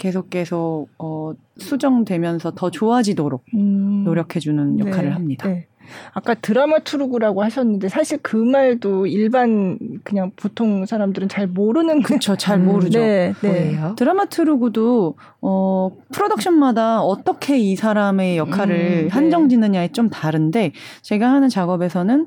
계속 0.00 0.30
계속 0.30 0.88
어, 0.98 1.34
수정되면서 1.58 2.52
더 2.56 2.70
좋아지도록 2.70 3.44
음. 3.52 4.02
노력해주는 4.04 4.76
네. 4.76 4.86
역할을 4.86 5.10
네, 5.10 5.12
합니다. 5.12 5.46
네. 5.46 5.66
아까 6.14 6.32
드라마 6.32 6.78
투르그라고 6.78 7.42
하셨는데 7.42 7.90
사실 7.90 8.18
그 8.22 8.36
말도 8.36 9.06
일반 9.06 9.78
그냥 10.02 10.30
보통 10.36 10.86
사람들은 10.86 11.28
잘 11.28 11.48
모르는 11.48 12.00
그렇죠. 12.02 12.34
잘 12.36 12.60
음, 12.60 12.66
모르죠. 12.66 12.98
네, 12.98 13.34
네. 13.42 13.76
드라마 13.96 14.24
투르그도 14.24 15.16
어 15.42 15.90
프로덕션마다 16.12 17.02
어떻게 17.02 17.58
이 17.58 17.76
사람의 17.76 18.38
역할을 18.38 18.74
음, 18.74 19.02
네. 19.02 19.08
한정짓느냐에 19.08 19.88
좀 19.88 20.08
다른데 20.08 20.72
제가 21.02 21.30
하는 21.30 21.50
작업에서는 21.50 22.26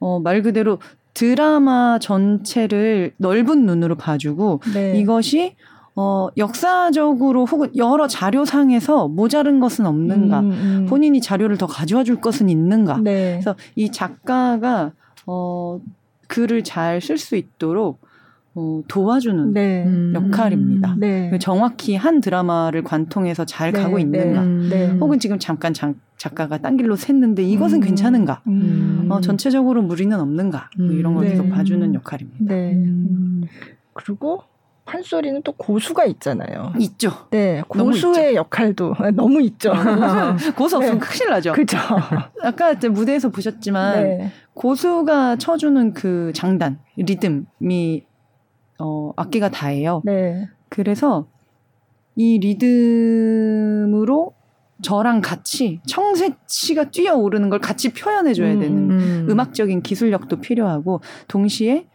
어말 0.00 0.42
그대로 0.42 0.78
드라마 1.12 2.00
전체를 2.00 3.12
넓은 3.18 3.66
눈으로 3.66 3.94
봐주고 3.94 4.62
네. 4.74 4.98
이것이 4.98 5.54
어, 5.96 6.28
역사적으로 6.36 7.44
혹은 7.46 7.70
여러 7.76 8.08
자료상에서 8.08 9.08
모자른 9.08 9.60
것은 9.60 9.86
없는가, 9.86 10.40
음, 10.40 10.50
음. 10.50 10.86
본인이 10.88 11.20
자료를 11.20 11.56
더 11.56 11.66
가져와 11.66 12.02
줄 12.02 12.20
것은 12.20 12.48
있는가. 12.48 12.98
네. 12.98 13.32
그래서 13.32 13.54
이 13.76 13.90
작가가 13.90 14.92
어, 15.26 15.80
글을 16.26 16.64
잘 16.64 17.00
쓸 17.00 17.16
수 17.16 17.36
있도록 17.36 18.00
어, 18.56 18.82
도와주는 18.88 19.52
네. 19.52 19.86
역할입니다. 20.14 20.96
네. 20.98 21.30
그 21.30 21.38
정확히 21.38 21.96
한 21.96 22.20
드라마를 22.20 22.82
관통해서 22.84 23.44
잘 23.44 23.72
네. 23.72 23.80
가고 23.80 23.98
있는가, 23.98 24.42
음, 24.42 24.68
네. 24.70 24.90
혹은 25.00 25.18
지금 25.18 25.38
잠깐 25.38 25.74
장, 25.74 25.94
작가가 26.16 26.58
딴 26.58 26.76
길로 26.76 26.96
샜는데 26.96 27.40
이것은 27.40 27.78
음. 27.78 27.80
괜찮은가, 27.82 28.42
음. 28.46 29.06
어, 29.10 29.20
전체적으로 29.20 29.82
무리는 29.82 30.18
없는가, 30.18 30.70
뭐 30.78 30.88
이런 30.88 31.14
걸 31.14 31.24
네. 31.24 31.30
계속 31.30 31.50
봐주는 31.50 31.94
역할입니다. 31.94 32.54
네. 32.54 32.84
그리고 33.92 34.42
판소리는 34.84 35.42
또 35.42 35.52
고수가 35.52 36.04
있잖아요. 36.06 36.72
있죠. 36.78 37.10
네, 37.30 37.62
고수의 37.68 38.30
있죠. 38.30 38.34
역할도 38.34 38.94
너무 39.14 39.40
있죠. 39.42 39.72
고수 40.56 40.76
없으면 40.76 40.98
네. 40.98 41.06
큰일 41.06 41.30
나죠. 41.30 41.52
그죠. 41.52 41.78
아까 42.42 42.74
무대에서 42.74 43.30
보셨지만 43.30 44.02
네. 44.02 44.30
고수가 44.52 45.36
쳐주는 45.36 45.94
그 45.94 46.32
장단, 46.34 46.78
리듬이 46.96 48.04
어, 48.78 49.12
악기가 49.16 49.48
다예요. 49.50 50.02
네. 50.04 50.48
그래서 50.68 51.26
이 52.16 52.38
리듬으로 52.38 54.34
저랑 54.82 55.20
같이 55.20 55.80
청새치가 55.86 56.90
뛰어오르는 56.90 57.48
걸 57.48 57.60
같이 57.60 57.92
표현해줘야 57.92 58.54
음, 58.54 58.60
되는 58.60 58.90
음. 58.90 59.26
음 59.30 59.40
악적인 59.40 59.82
기술력도 59.82 60.40
필요하고 60.40 61.00
동시에 61.28 61.86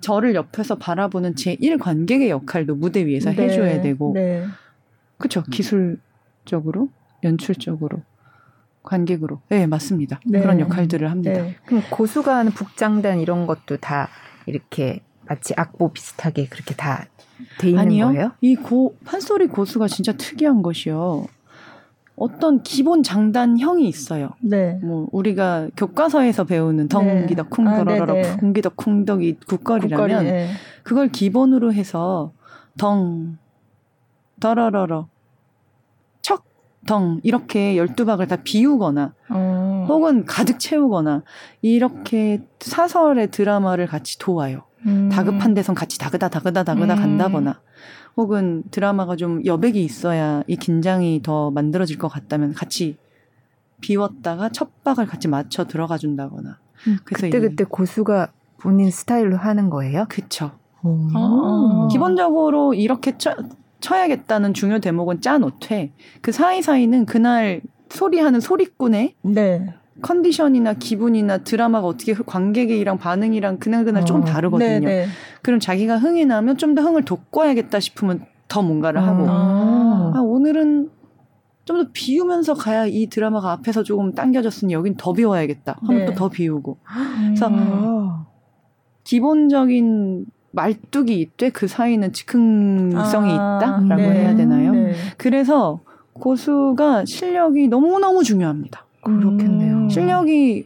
저를 0.00 0.34
옆에서 0.34 0.76
바라보는 0.76 1.34
제1 1.34 1.78
관객의 1.78 2.30
역할도 2.30 2.74
무대 2.76 3.04
위에서 3.06 3.30
네. 3.32 3.44
해줘야 3.44 3.80
되고 3.82 4.12
네. 4.14 4.44
그렇죠 5.18 5.42
기술적으로 5.44 6.88
연출적으로 7.22 8.02
관객으로 8.82 9.40
네 9.50 9.66
맞습니다 9.66 10.20
네. 10.24 10.40
그런 10.40 10.58
역할들을 10.60 11.10
합니다. 11.10 11.42
네. 11.42 11.56
그럼 11.66 11.82
고수가 11.90 12.34
하는 12.34 12.52
북장단 12.52 13.20
이런 13.20 13.46
것도 13.46 13.76
다 13.76 14.08
이렇게 14.46 15.00
마치 15.26 15.52
악보 15.56 15.92
비슷하게 15.92 16.46
그렇게 16.46 16.74
다 16.74 17.06
돼 17.58 17.68
있는 17.70 17.80
아니요. 17.80 18.06
거예요? 18.08 18.32
이 18.42 18.54
고 18.56 18.96
판소리 19.04 19.46
고수가 19.46 19.88
진짜 19.88 20.12
특이한 20.12 20.60
것이요. 20.62 21.26
어떤 22.20 22.62
기본 22.62 23.02
장단형이 23.02 23.88
있어요. 23.88 24.28
네. 24.42 24.78
뭐 24.82 25.08
우리가 25.10 25.68
교과서에서 25.74 26.44
배우는 26.44 26.88
덩기덕 26.88 27.48
쿵더러러 27.48 28.12
네. 28.12 28.28
아, 28.28 28.36
쿵기덕 28.36 28.76
쿵덕이 28.76 29.38
국거리라면 29.46 30.18
국거리, 30.18 30.30
네. 30.30 30.50
그걸 30.82 31.08
기본으로 31.08 31.72
해서 31.72 32.32
덩 32.76 33.38
더러러러 34.38 35.08
척덩 36.20 37.20
이렇게 37.22 37.78
열두 37.78 38.04
박을 38.04 38.26
다 38.26 38.36
비우거나 38.44 39.14
어. 39.30 39.86
혹은 39.88 40.26
가득 40.26 40.60
채우거나 40.60 41.22
이렇게 41.62 42.42
사설의 42.60 43.30
드라마를 43.30 43.86
같이 43.86 44.18
도와요. 44.18 44.64
음. 44.86 45.08
다급한 45.10 45.54
데선 45.54 45.74
같이 45.74 45.98
다그다 45.98 46.28
다그다 46.28 46.64
다그다 46.64 46.94
음. 46.94 47.00
간다거나 47.00 47.60
혹은 48.16 48.62
드라마가 48.70 49.16
좀 49.16 49.44
여백이 49.44 49.82
있어야 49.82 50.42
이 50.46 50.56
긴장이 50.56 51.22
더 51.22 51.50
만들어질 51.50 51.98
것 51.98 52.08
같다면 52.08 52.52
같이 52.52 52.96
비웠다가 53.80 54.50
첫 54.50 54.84
박을 54.84 55.06
같이 55.06 55.28
맞춰 55.28 55.64
들어가 55.66 55.96
준다거나. 55.96 56.58
음, 56.86 56.98
그래서 57.04 57.26
그때 57.26 57.40
그때 57.40 57.64
고수가 57.64 58.32
본인 58.58 58.90
스타일로 58.90 59.36
하는 59.36 59.70
거예요? 59.70 60.06
그쵸. 60.08 60.52
아. 60.82 61.88
기본적으로 61.90 62.74
이렇게 62.74 63.16
쳐, 63.18 63.34
쳐야겠다는 63.80 64.54
중요 64.54 64.78
대목은 64.80 65.20
짜 65.20 65.38
놓되 65.38 65.92
그 66.20 66.32
사이사이는 66.32 67.06
그날 67.06 67.62
소리하는 67.88 68.40
소리꾼의 68.40 69.16
네. 69.22 69.74
컨디션이나 70.00 70.74
기분이나 70.74 71.38
드라마가 71.38 71.86
어떻게 71.86 72.14
관객이랑 72.14 72.98
반응이랑 72.98 73.58
그날그날 73.58 74.02
어. 74.02 74.04
조금 74.04 74.24
다르거든요. 74.24 74.68
네네. 74.68 74.86
네. 74.86 75.06
그럼 75.42 75.60
자기가 75.60 75.98
흥이 75.98 76.26
나면 76.26 76.56
좀 76.56 76.74
더 76.74 76.82
흥을 76.82 77.04
돋궈야겠다 77.04 77.80
싶으면 77.80 78.26
더 78.48 78.62
뭔가를 78.62 79.02
하고 79.02 79.26
아, 79.28 80.12
아 80.14 80.20
오늘은 80.20 80.90
좀 81.64 81.84
더 81.84 81.90
비우면서 81.92 82.54
가야 82.54 82.86
이 82.86 83.06
드라마가 83.06 83.52
앞에서 83.52 83.82
조금 83.82 84.12
당겨졌으니 84.12 84.72
여긴 84.72 84.96
더 84.96 85.12
비워야겠다 85.12 85.78
하면 85.82 86.00
네. 86.00 86.06
또더 86.06 86.28
비우고 86.28 86.78
그래서 87.26 87.48
음. 87.48 88.24
기본적인 89.04 90.26
말뚝이 90.52 91.20
있되 91.20 91.50
그 91.50 91.68
사이는 91.68 92.12
즉흥성이 92.12 93.32
아, 93.32 93.58
있다라고 93.60 94.02
네. 94.02 94.20
해야 94.20 94.34
되나요? 94.34 94.72
네. 94.72 94.92
그래서 95.16 95.80
고수가 96.12 97.04
실력이 97.06 97.68
너무너무 97.68 98.24
중요합니다. 98.24 98.84
그렇겠네요. 99.02 99.76
음. 99.76 99.88
실력이 99.88 100.64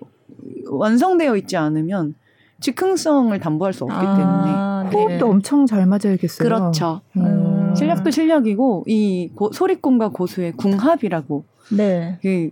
완성되어 0.70 1.36
있지 1.36 1.56
않으면 1.56 2.14
즉흥성을 2.60 3.38
담보할 3.38 3.72
수 3.72 3.84
없기 3.84 3.96
아, 3.96 4.88
때문에 4.88 4.96
호흡도 4.96 5.26
네. 5.26 5.30
엄청 5.30 5.66
잘 5.66 5.86
맞아야겠어요. 5.86 6.48
그렇죠. 6.48 7.00
음. 7.16 7.74
실력도 7.76 8.10
실력이고 8.10 8.84
이 8.86 9.30
고, 9.34 9.50
소리꾼과 9.52 10.10
고수의 10.10 10.52
궁합이라고 10.52 11.44
네. 11.76 12.18
그 12.22 12.50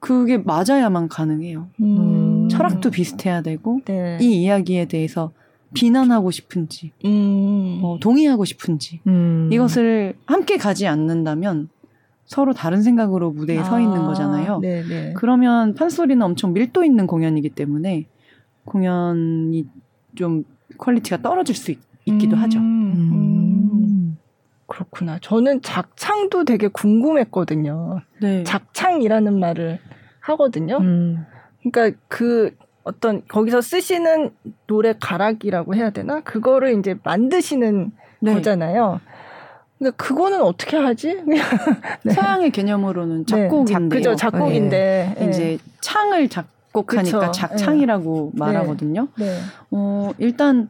그게 0.00 0.38
맞아야만 0.38 1.08
가능해요. 1.08 1.68
음. 1.80 2.48
철학도 2.50 2.90
비슷해야 2.90 3.42
되고 3.42 3.80
네. 3.84 4.18
이 4.20 4.42
이야기에 4.42 4.86
대해서 4.86 5.32
비난하고 5.74 6.30
싶은지, 6.30 6.92
음. 7.04 7.80
어, 7.82 7.98
동의하고 8.00 8.44
싶은지 8.44 9.00
음. 9.06 9.50
이것을 9.52 10.14
함께 10.26 10.56
가지 10.56 10.86
않는다면 10.86 11.68
서로 12.26 12.52
다른 12.52 12.82
생각으로 12.82 13.30
무대에 13.30 13.58
아, 13.58 13.64
서 13.64 13.80
있는 13.80 14.02
아, 14.02 14.06
거잖아요. 14.06 14.58
네네. 14.60 15.14
그러면 15.16 15.74
판소리는 15.74 16.20
엄청 16.22 16.52
밀도 16.52 16.84
있는 16.84 17.06
공연이기 17.06 17.50
때문에 17.50 18.06
공연이 18.64 19.66
좀 20.16 20.44
퀄리티가 20.76 21.22
떨어질 21.22 21.54
수 21.54 21.70
있, 21.70 21.78
기도 22.04 22.36
음. 22.36 22.42
하죠. 22.42 22.58
음. 22.58 24.18
그렇구나. 24.66 25.18
저는 25.20 25.62
작창도 25.62 26.44
되게 26.44 26.68
궁금했거든요. 26.68 28.00
네. 28.20 28.42
작창이라는 28.42 29.38
말을 29.38 29.78
하거든요. 30.20 30.78
음. 30.78 31.24
그러니까 31.62 31.96
그 32.08 32.56
어떤 32.82 33.22
거기서 33.26 33.60
쓰시는 33.60 34.30
노래 34.66 34.94
가락이라고 35.00 35.74
해야 35.74 35.90
되나? 35.90 36.20
그거를 36.20 36.78
이제 36.78 36.96
만드시는 37.02 37.92
네. 38.20 38.34
거잖아요. 38.34 39.00
근데 39.78 39.90
그거는 39.96 40.40
어떻게 40.42 40.76
하지? 40.76 41.20
네. 41.26 42.12
서양의 42.12 42.50
개념으로는 42.50 43.26
작곡인데요. 43.26 43.88
네. 43.88 43.96
그죠, 43.96 44.16
작곡인데 44.16 45.14
네. 45.18 45.28
이제 45.28 45.58
창을 45.80 46.28
작곡하니까 46.28 47.18
그쵸. 47.18 47.32
작창이라고 47.32 48.32
네. 48.32 48.38
말하거든요. 48.38 49.08
네. 49.18 49.38
어, 49.70 50.12
일단 50.18 50.68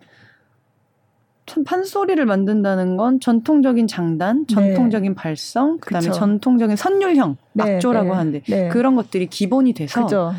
판소리를 1.64 2.24
만든다는 2.26 2.96
건 2.96 3.20
전통적인 3.20 3.86
장단, 3.86 4.46
전통적인 4.48 5.14
발성, 5.14 5.78
그다음에 5.78 6.08
그쵸. 6.08 6.18
전통적인 6.18 6.74
선율형, 6.74 7.36
악조라고 7.56 8.14
하는데 8.14 8.68
그런 8.70 8.96
것들이 8.96 9.26
기본이 9.28 9.72
돼서 9.72 10.02
그죠. 10.02 10.32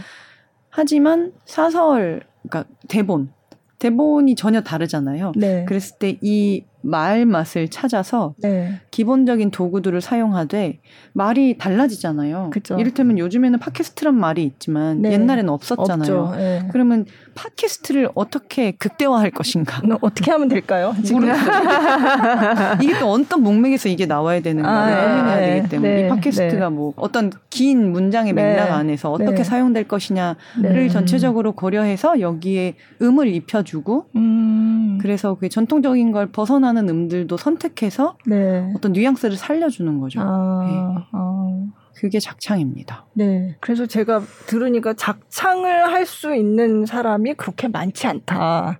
하지만 0.69 1.31
사설, 1.45 2.23
그러니까 2.43 2.69
대본, 2.89 3.31
대본이 3.79 4.35
전혀 4.35 4.61
다르잖아요. 4.61 5.31
네. 5.35 5.65
그랬을 5.65 5.97
때이 5.97 6.65
말 6.81 7.25
맛을 7.25 7.69
찾아서 7.69 8.35
네. 8.37 8.79
기본적인 8.91 9.51
도구들을 9.51 9.99
사용하되 9.99 10.79
말이 11.13 11.57
달라지잖아요. 11.57 12.51
그쵸. 12.51 12.77
이를테면 12.79 13.17
요즘에는 13.17 13.59
팟캐스트란 13.59 14.15
말이 14.15 14.43
있지만 14.43 15.01
네. 15.01 15.11
옛날에는 15.13 15.49
없었잖아요. 15.49 16.33
네. 16.37 16.67
그러면 16.71 17.05
팟캐스트를 17.35 18.09
어떻게 18.15 18.71
극대화할 18.71 19.31
것인가? 19.31 19.81
어떻게 20.01 20.31
하면 20.31 20.47
될까요? 20.47 20.95
지금 21.03 21.23
이게 22.81 22.99
또 22.99 23.11
어떤 23.11 23.41
문맥에서 23.41 23.89
이게 23.89 24.05
나와야 24.05 24.39
되는가 24.41 24.69
아, 24.69 24.85
고민해야 24.85 25.39
네. 25.39 25.55
되기 25.55 25.69
때문에 25.69 25.99
이 25.99 26.01
네. 26.03 26.07
팟캐스트가 26.09 26.69
뭐 26.69 26.93
어떤 26.95 27.31
긴 27.49 27.91
문장의 27.91 28.33
맥락 28.33 28.71
안에서 28.71 29.11
어떻게 29.11 29.43
사용될 29.43 29.87
것이냐를 29.87 30.89
전체적으로 30.91 31.53
고려해서 31.53 32.19
여기에 32.19 32.75
음을 33.01 33.27
입혀주고 33.27 34.05
음. 34.15 34.99
그래서 35.01 35.35
그 35.35 35.49
전통적인 35.49 36.11
걸 36.11 36.27
벗어나 36.27 36.66
는 36.71 36.89
음들도 36.89 37.37
선택해서 37.37 38.17
네. 38.25 38.71
어떤 38.75 38.91
뉘앙스를 38.93 39.37
살려주는 39.37 39.99
거죠. 39.99 40.21
아, 40.21 40.65
네. 40.65 41.05
아. 41.11 41.65
그게 41.95 42.19
작창입니다. 42.19 43.05
네. 43.13 43.55
그래서 43.59 43.85
제가 43.87 44.21
들으니까 44.45 44.93
작창을 44.93 45.91
할 45.91 46.05
수 46.05 46.35
있는 46.35 46.85
사람이 46.85 47.33
그렇게 47.35 47.67
많지 47.67 48.07
않다. 48.07 48.79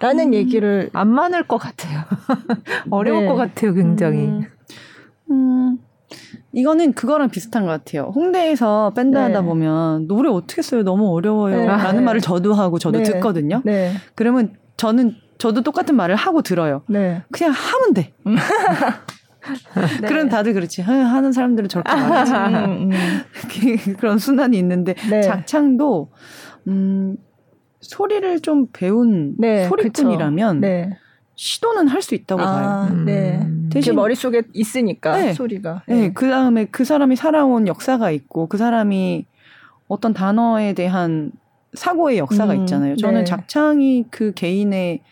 라는 0.00 0.28
음, 0.28 0.34
얘기를 0.34 0.90
안 0.92 1.08
많을 1.08 1.44
것 1.46 1.58
같아요. 1.58 2.00
어려울 2.90 3.22
네. 3.22 3.28
것 3.28 3.34
같아요, 3.36 3.72
굉장히. 3.74 4.18
음, 4.26 4.42
음, 5.30 5.78
이거는 6.52 6.92
그거랑 6.94 7.28
비슷한 7.30 7.64
것 7.64 7.70
같아요. 7.70 8.10
홍대에서 8.14 8.92
밴드 8.96 9.16
네. 9.16 9.24
하다 9.24 9.42
보면 9.42 10.06
노래 10.08 10.28
어떻게 10.30 10.62
써요? 10.62 10.82
너무 10.82 11.14
어려워요. 11.14 11.56
네. 11.56 11.66
라는 11.66 12.04
말을 12.04 12.20
저도 12.20 12.54
하고 12.54 12.78
저도 12.78 12.98
네. 12.98 13.04
듣거든요. 13.04 13.60
네. 13.64 13.92
그러면 14.14 14.54
저는 14.76 15.14
저도 15.38 15.62
똑같은 15.62 15.96
말을 15.96 16.16
하고 16.16 16.42
들어요. 16.42 16.82
네. 16.88 17.22
그냥 17.30 17.52
하면 17.52 17.94
돼. 17.94 18.12
네. 20.00 20.08
그런 20.08 20.28
다들 20.28 20.54
그렇지. 20.54 20.82
하는 20.82 21.32
사람들은 21.32 21.68
저렇게 21.68 21.90
말하지. 21.94 22.32
음, 22.32 22.90
음. 22.92 23.96
그런 23.98 24.18
순환이 24.18 24.58
있는데 24.58 24.94
네. 25.08 25.22
작창도 25.22 26.10
음 26.68 27.16
소리를 27.80 28.40
좀 28.40 28.66
배운 28.72 29.34
네, 29.38 29.68
소리꾼이라면 29.68 30.60
네. 30.60 30.98
시도는 31.36 31.88
할 31.88 32.02
수 32.02 32.14
있다고 32.14 32.42
아, 32.42 32.86
봐요. 32.88 33.04
네. 33.04 33.38
음. 33.42 33.68
대신 33.70 33.94
머릿속에 33.94 34.42
있으니까 34.54 35.16
네. 35.16 35.32
소리가. 35.34 35.82
네. 35.86 35.94
네. 35.94 36.12
그 36.12 36.28
다음에 36.28 36.64
그 36.64 36.84
사람이 36.84 37.14
살아온 37.14 37.68
역사가 37.68 38.10
있고 38.10 38.46
그 38.46 38.56
사람이 38.56 39.26
어떤 39.86 40.14
단어에 40.14 40.72
대한 40.72 41.30
사고의 41.74 42.18
역사가 42.18 42.54
음, 42.54 42.60
있잖아요. 42.60 42.96
저는 42.96 43.20
네. 43.20 43.24
작창이 43.24 44.06
그 44.10 44.32
개인의 44.32 45.02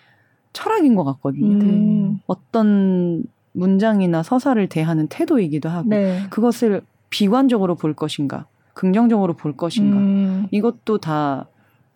철학인 0.54 0.94
것 0.94 1.04
같거든요. 1.04 1.62
음. 1.62 2.20
어떤 2.26 3.24
문장이나 3.52 4.22
서사를 4.22 4.66
대하는 4.68 5.06
태도이기도 5.08 5.68
하고 5.68 5.90
네. 5.90 6.22
그것을 6.30 6.80
비관적으로 7.10 7.74
볼 7.74 7.92
것인가, 7.92 8.46
긍정적으로 8.72 9.34
볼 9.34 9.54
것인가 9.56 9.98
음. 9.98 10.46
이것도 10.50 10.98
다 10.98 11.46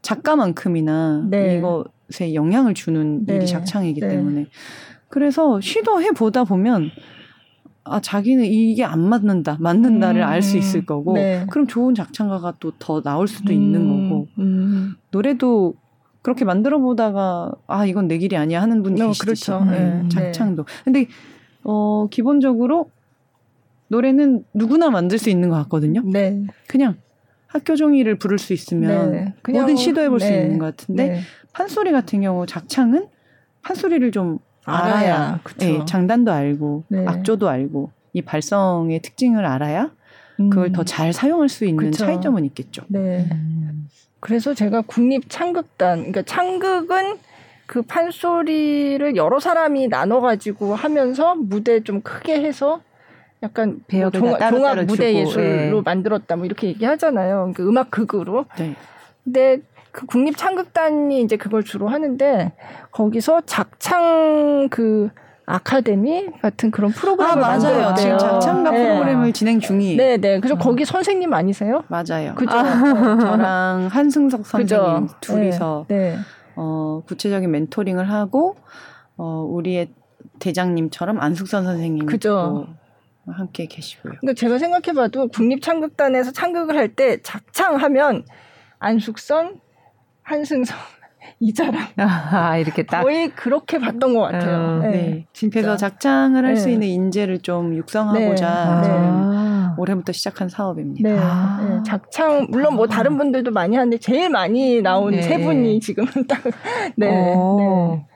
작가만큼이나 0.03 1.27
네. 1.31 1.57
이것에 1.59 2.35
영향을 2.35 2.75
주는 2.75 3.25
네. 3.25 3.37
일이 3.37 3.47
작창이기 3.47 4.01
네. 4.01 4.09
때문에 4.09 4.47
그래서 5.09 5.61
시도해 5.61 6.13
보다 6.13 6.45
보면 6.45 6.91
아 7.85 8.01
자기는 8.01 8.45
이게 8.45 8.85
안 8.85 9.01
맞는다 9.01 9.57
맞는다를 9.61 10.21
음. 10.21 10.27
알수 10.27 10.59
있을 10.59 10.85
거고 10.85 11.15
네. 11.15 11.47
그럼 11.51 11.67
좋은 11.67 11.95
작창가가 11.95 12.55
또 12.61 12.73
더 12.79 13.01
나올 13.03 13.27
수도 13.27 13.53
음. 13.53 13.55
있는 13.55 13.89
거고 13.89 14.27
음. 14.39 14.95
노래도 15.11 15.75
그렇게 16.23 16.45
만들어 16.45 16.79
보다가 16.79 17.53
아 17.67 17.87
이건 17.87 18.09
내 18.09 18.19
길이 18.19 18.37
아니야 18.37 18.61
하는 18.61 18.83
분이 18.83 19.01
어, 19.03 19.09
계시죠. 19.09 19.25
그렇죠. 19.25 19.65
네. 19.65 20.03
네. 20.03 20.09
작창도. 20.09 20.65
근데 20.85 21.07
어 21.65 22.07
기본적으로 22.11 22.91
노래는 23.89 24.45
누구나 24.55 24.91
만들 24.91 25.19
수 25.19 25.31
있는 25.31 25.49
것 25.49 25.57
같거든요. 25.63 26.03
네. 26.05 26.45
그냥 26.67 26.97
학교 27.47 27.77
종이를 27.77 28.19
부를 28.19 28.39
수 28.39 28.53
있으면 28.53 29.13
네. 29.13 29.35
뭐든 29.51 29.77
시도해 29.77 30.09
볼수 30.11 30.29
네. 30.29 30.43
있는 30.43 30.59
것 30.59 30.77
같은데 30.77 31.09
네. 31.09 31.21
판소리 31.53 31.93
같은 31.93 32.21
경우 32.21 32.47
작창은 32.47 33.09
판소리를 33.63 34.13
좀 34.13 34.39
알아야, 34.65 35.41
네, 35.59 35.83
장단도 35.87 36.31
알고 36.31 36.85
네. 36.89 37.07
악조도 37.07 37.49
알고 37.49 37.91
이 38.13 38.21
발성의 38.21 39.01
특징을 39.01 39.47
알아야 39.47 39.93
그걸 40.37 40.67
음. 40.67 40.73
더잘 40.73 41.13
사용할 41.13 41.49
수 41.49 41.65
있는 41.65 41.91
그쵸. 41.91 42.05
차이점은 42.05 42.45
있겠죠. 42.45 42.83
네. 42.89 43.27
음. 43.33 43.89
그래서 44.21 44.55
제가 44.55 44.83
국립 44.87 45.29
창극단, 45.29 45.99
그러니까 45.99 46.23
창극은 46.23 47.19
그 47.67 47.83
판소리를 47.83 49.17
여러 49.17 49.39
사람이 49.39 49.89
나눠가지고 49.89 50.75
하면서 50.75 51.35
무대 51.35 51.85
좀 51.85 52.01
크게 52.01 52.41
해서 52.41 52.81
약간 53.43 53.81
뭐 53.93 54.11
종합, 54.11 54.51
종합 54.51 54.79
무대 54.85 55.15
예술로 55.15 55.77
네. 55.77 55.83
만들었다 55.85 56.37
뭐 56.37 56.47
이렇게 56.47 56.69
얘기하잖아요. 56.69 57.53
그 57.55 57.69
음악 57.69 57.91
극으로. 57.91 58.47
네. 58.59 58.75
근데 59.23 59.61
그 59.93 60.07
국립 60.07 60.37
창극단이 60.37 61.21
이제 61.21 61.37
그걸 61.37 61.63
주로 61.63 61.89
하는데 61.89 62.53
거기서 62.91 63.43
작창 63.43 64.69
그 64.71 65.11
아카데미 65.49 66.27
같은 66.43 66.71
그런 66.71 66.91
프로그램을 66.91 67.43
아, 67.43 67.59
맞아요. 67.59 67.95
지금 67.95 68.19
작창가 68.19 68.71
네. 68.71 68.85
프로그램을 68.85 69.33
진행 69.33 69.61
중이에요. 69.61 69.97
네, 69.97 70.17
네. 70.19 70.41
그래서 70.41 70.55
어. 70.55 70.59
거기 70.59 70.85
선생님 70.85 71.33
아니세요? 71.33 71.85
맞아요. 71.89 72.35
그죠. 72.35 72.51
아. 72.53 72.63
저랑 73.19 73.89
한승석 73.91 74.47
선생님 74.47 75.07
그죠? 75.07 75.17
둘이서 75.21 75.87
네, 75.89 75.97
네. 76.13 76.19
어, 76.57 77.03
구체적인 77.07 77.51
멘토링을 77.51 78.11
하고 78.11 78.57
어, 79.17 79.47
우리의 79.49 79.89
대장님처럼 80.39 81.19
안숙선 81.21 81.65
선생님도 81.65 82.07
그죠. 82.07 82.67
함께 83.27 83.67
계시고요. 83.67 84.15
근데 84.21 84.35
제가 84.35 84.59
생각해봐도 84.59 85.29
국립창극단에서 85.29 86.33
창극을 86.33 86.77
할 86.77 86.95
때 86.95 87.21
작창하면 87.23 88.25
안숙선, 88.79 89.61
한승선 90.23 90.77
이자랑 91.41 91.89
아, 91.99 92.57
이렇게 92.59 92.83
딱 92.85 93.03
거의 93.03 93.29
그렇게 93.31 93.79
봤던 93.79 94.15
것 94.15 94.21
같아요. 94.21 94.81
어, 94.81 94.83
네. 94.83 95.27
네. 95.33 95.49
그래서 95.51 95.77
작창을 95.77 96.45
할수 96.45 96.67
네. 96.67 96.73
있는 96.75 96.89
인재를 96.89 97.41
좀 97.41 97.75
육성하고자 97.75 98.81
네. 98.83 98.89
아. 98.91 99.75
올해부터 99.79 100.13
시작한 100.13 100.49
사업입니다. 100.49 101.09
네. 101.09 101.19
아. 101.19 101.61
네. 101.69 101.83
작창 101.87 102.47
물론 102.51 102.75
뭐 102.75 102.87
다른 102.87 103.17
분들도 103.17 103.51
많이 103.51 103.77
하는데 103.77 103.97
제일 103.99 104.31
많이 104.31 104.83
나온 104.83 105.13
네. 105.13 105.23
세 105.23 105.39
분이 105.39 105.81
지금은 105.81 106.27
딱 106.27 106.43
네. 106.97 107.11
네. 107.11 108.07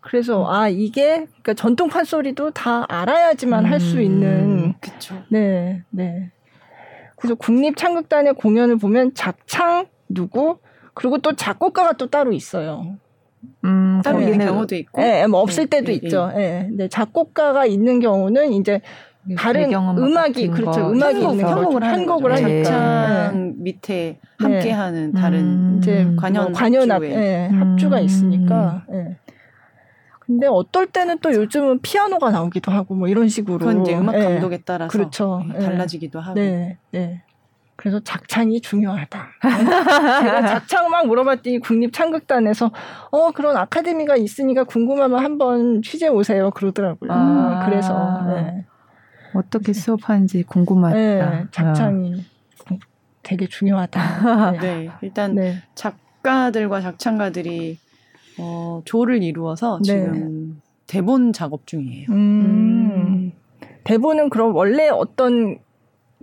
그래서 0.00 0.46
아 0.50 0.68
이게 0.68 1.26
그러니까 1.26 1.54
전통 1.54 1.88
판소리도 1.88 2.50
다 2.50 2.84
알아야지만 2.88 3.66
음. 3.66 3.70
할수 3.70 4.00
있는 4.00 4.74
그렇죠. 4.80 5.22
네, 5.28 5.82
네. 5.90 6.30
그래서 7.16 7.34
국립 7.34 7.76
창극단의 7.76 8.34
공연을 8.34 8.78
보면 8.78 9.14
작창 9.14 9.86
누구 10.08 10.58
그리고 11.00 11.16
또 11.16 11.34
작곡가가 11.34 11.94
또 11.94 12.08
따로 12.08 12.30
있어요. 12.30 12.96
음, 13.64 14.02
따로 14.04 14.20
있는 14.20 14.38
경우도 14.38 14.74
있고. 14.74 15.00
예, 15.00 15.26
뭐 15.26 15.40
없을 15.40 15.64
네, 15.64 15.78
때도 15.78 15.86
네, 15.86 15.92
있죠. 15.94 16.30
예. 16.36 16.68
네, 16.70 16.88
작곡가가 16.88 17.64
있는 17.64 18.00
경우는 18.00 18.52
이제 18.52 18.82
다른 19.38 19.72
음악이 19.72 20.48
그렇죠. 20.48 20.90
음악이 20.90 21.22
있는 21.22 21.38
편곡을 21.38 21.82
하는 21.82 21.96
편곡을 21.96 22.32
하니까 22.34 22.62
작창 22.64 23.54
밑에 23.56 24.18
함께하는 24.38 25.12
다른 25.12 25.38
음, 25.38 25.78
이제 25.78 26.06
관현 26.18 26.44
뭐 26.44 26.52
관현 26.52 26.90
합, 26.90 27.02
예, 27.04 27.48
합주가 27.50 28.00
음. 28.00 28.04
있으니까. 28.04 28.84
예. 28.92 29.16
근데 30.18 30.46
어떨 30.48 30.86
때는 30.86 31.18
또 31.20 31.32
요즘은 31.32 31.80
피아노가 31.80 32.30
나오기도 32.30 32.70
하고 32.70 32.94
뭐 32.94 33.08
이런 33.08 33.28
식으로. 33.28 33.58
그건 33.58 33.80
이제 33.80 33.96
음악 33.96 34.12
감독에 34.12 34.58
따라서 34.66 34.90
그렇죠. 34.90 35.42
달라지기도 35.58 36.20
하고. 36.20 36.38
네, 36.38 36.76
네. 36.90 37.22
그래서 37.80 37.98
작창이 38.00 38.60
중요하다. 38.60 39.26
제가 40.20 40.46
작창 40.46 40.90
막 40.90 41.06
물어봤더니 41.06 41.60
국립창극단에서 41.60 42.70
어 43.10 43.30
그런 43.30 43.56
아카데미가 43.56 44.16
있으니까 44.16 44.64
궁금하면 44.64 45.24
한번 45.24 45.80
취재 45.80 46.08
오세요 46.08 46.50
그러더라고요. 46.50 47.10
아~ 47.10 47.64
그래서 47.64 48.22
네. 48.26 48.66
어떻게 49.32 49.72
수업하는지 49.72 50.42
궁금하다. 50.42 50.94
네, 50.94 51.44
작창이 51.52 52.22
어. 52.70 52.76
되게 53.22 53.46
중요하다. 53.46 54.50
네, 54.52 54.58
네 54.60 54.90
일단 55.00 55.34
네. 55.34 55.62
작가들과 55.74 56.82
작창가들이 56.82 57.78
어, 58.38 58.82
조를 58.84 59.22
이루어서 59.22 59.78
네. 59.78 59.84
지금 59.84 60.60
대본 60.86 61.32
작업 61.32 61.66
중이에요. 61.66 62.08
음. 62.10 62.14
음. 62.14 63.32
대본은 63.84 64.28
그럼 64.28 64.54
원래 64.54 64.90
어떤 64.90 65.58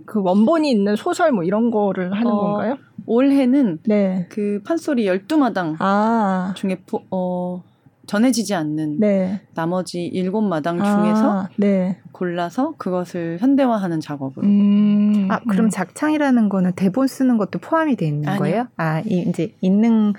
그 0.06 0.22
원본이 0.22 0.70
있는 0.70 0.96
소설 0.96 1.32
뭐 1.32 1.44
이런 1.44 1.70
거를 1.70 2.12
하는 2.12 2.26
어, 2.26 2.36
건가요? 2.36 2.76
올해는 3.06 3.78
네. 3.84 4.26
그 4.30 4.60
판소리 4.64 5.06
12마당 5.06 5.76
아. 5.78 6.52
중에 6.56 6.80
포, 6.86 7.02
어, 7.10 7.62
전해지지 8.06 8.54
않는 8.54 8.98
네. 9.00 9.42
나머지 9.54 10.10
7마당 10.14 10.80
아, 10.80 10.94
중에서 10.94 11.48
네. 11.56 11.98
골라서 12.12 12.74
그것을 12.78 13.38
현대화하는 13.40 14.00
작업으로. 14.00 14.46
음, 14.46 15.28
아, 15.30 15.40
그럼 15.40 15.68
작창이라는 15.68 16.48
거는 16.48 16.72
대본 16.72 17.06
쓰는 17.06 17.36
것도 17.36 17.58
포함이 17.58 17.96
돼 17.96 18.06
있는 18.06 18.26
아니요. 18.28 18.38
거예요? 18.38 18.66
아, 18.76 19.00
이, 19.00 19.24
이제 19.28 19.54
있는 19.60 20.14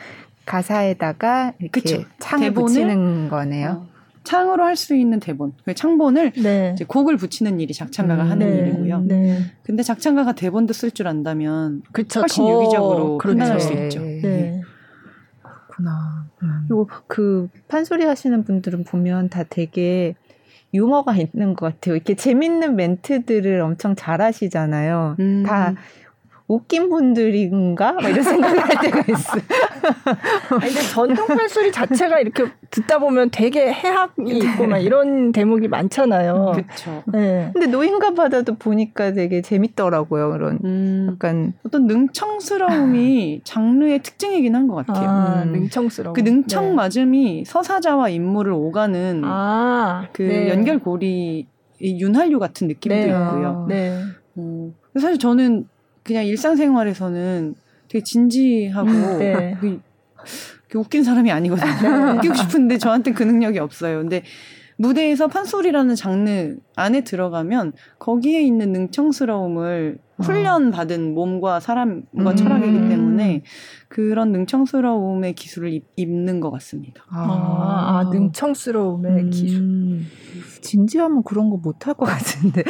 가사에다가 0.45 1.53
이렇게 1.59 1.81
그쵸. 1.81 2.03
창을 2.19 2.53
붙이는 2.53 3.29
거네요. 3.29 3.83
어. 3.85 3.88
창으로 4.29 4.63
할 4.63 4.75
수 4.75 4.95
있는 4.95 5.19
대본, 5.19 5.53
그 5.65 5.73
창본을 5.73 6.33
네. 6.33 6.71
이제 6.75 6.85
곡을 6.85 7.17
붙이는 7.17 7.59
일이 7.59 7.73
작창가가 7.73 8.23
음, 8.23 8.29
하는 8.29 8.47
네, 8.47 8.57
일이고요. 8.59 9.01
네. 9.01 9.39
근데 9.63 9.81
작창가가 9.81 10.33
대본도 10.33 10.71
쓸 10.73 10.91
줄 10.91 11.07
안다면 11.07 11.81
그쵸, 11.91 12.19
훨씬 12.19 12.45
더, 12.45 12.53
유기적으로 12.53 13.17
그렇죠. 13.17 13.39
판단할 13.39 13.59
수 13.59 13.73
있죠. 13.73 13.99
네. 14.01 14.21
네. 14.21 14.61
그렇구나. 15.41 16.25
음. 16.43 16.65
그리고 16.67 16.87
그 17.07 17.49
판소리 17.67 18.05
하시는 18.05 18.43
분들은 18.43 18.83
보면 18.83 19.29
다 19.29 19.43
되게 19.49 20.13
유머가 20.75 21.15
있는 21.17 21.55
것 21.55 21.65
같아요. 21.73 21.95
이렇게 21.95 22.15
재밌는 22.15 22.75
멘트들을 22.75 23.59
엄청 23.61 23.95
잘 23.95 24.21
하시잖아요. 24.21 25.15
음. 25.19 25.43
다 25.43 25.73
웃긴 26.49 26.89
분들인가? 26.89 27.95
이런 28.01 28.23
생각을 28.23 28.59
할 28.59 28.69
때가 28.81 29.03
있어. 29.13 29.33
아니, 30.59 30.73
근데 30.73 30.81
전통 30.91 31.27
판소리 31.27 31.71
자체가 31.71 32.19
이렇게 32.19 32.45
듣다 32.71 32.97
보면 32.97 33.29
되게 33.31 33.71
해학이 33.71 34.35
있고 34.35 34.65
막 34.65 34.79
이런 34.79 35.31
대목이 35.31 35.67
많잖아요. 35.67 36.53
그렇죠. 36.55 37.03
네. 37.13 37.51
근데 37.53 37.67
노인가 37.67 38.15
바다도 38.15 38.55
보니까 38.55 39.13
되게 39.13 39.43
재밌더라고요. 39.43 40.31
그런 40.31 40.59
음, 40.65 41.09
약간 41.13 41.53
어떤 41.63 41.85
능청스러움이 41.85 43.41
장르의 43.43 43.99
특징이긴 43.99 44.55
한 44.55 44.67
것 44.67 44.85
같아요. 44.87 45.07
아, 45.09 45.43
음. 45.43 45.51
능청스러움. 45.51 46.13
그 46.13 46.21
능청 46.21 46.73
맞음이 46.75 47.43
네. 47.43 47.43
서사자와 47.45 48.09
인물을 48.09 48.51
오가는 48.51 49.21
아, 49.23 50.07
그 50.13 50.23
네. 50.23 50.49
연결고리 50.49 51.47
윤활유 51.81 52.39
같은 52.39 52.67
느낌도 52.67 52.95
네. 52.95 53.03
있고요. 53.05 53.65
네. 53.69 54.01
어, 54.35 54.71
사실 54.99 55.17
저는 55.19 55.67
그냥 56.03 56.25
일상생활에서는 56.25 57.55
되게 57.87 58.03
진지하고 58.03 58.89
네. 59.17 59.57
그, 59.59 59.79
웃긴 60.77 61.03
사람이 61.03 61.31
아니거든요. 61.31 62.05
네. 62.05 62.11
웃기고 62.17 62.35
싶은데 62.35 62.77
저한테 62.77 63.11
그 63.13 63.23
능력이 63.23 63.59
없어요. 63.59 63.99
근데 63.99 64.23
무대에서 64.77 65.27
판소리라는 65.27 65.95
장르 65.95 66.57
안에 66.75 67.01
들어가면 67.01 67.73
거기에 67.97 68.41
있는 68.41 68.71
능청스러움을 68.71 69.97
어. 69.99 70.08
훈련 70.21 70.71
받은 70.71 71.13
몸과 71.13 71.59
사람과 71.59 72.31
음. 72.31 72.35
철학이기 72.35 72.89
때문에 72.89 73.43
그런 73.87 74.31
능청스러움의 74.31 75.33
기술을 75.33 75.81
입 75.95 76.09
는 76.09 76.39
것 76.39 76.51
같습니다. 76.51 77.03
아, 77.09 78.01
아 78.05 78.09
능청스러움의 78.11 79.11
음. 79.11 79.29
기술. 79.29 80.01
진지하면 80.61 81.23
그런 81.23 81.49
거 81.49 81.57
못할 81.57 81.93
것 81.93 82.05
같은데. 82.05 82.63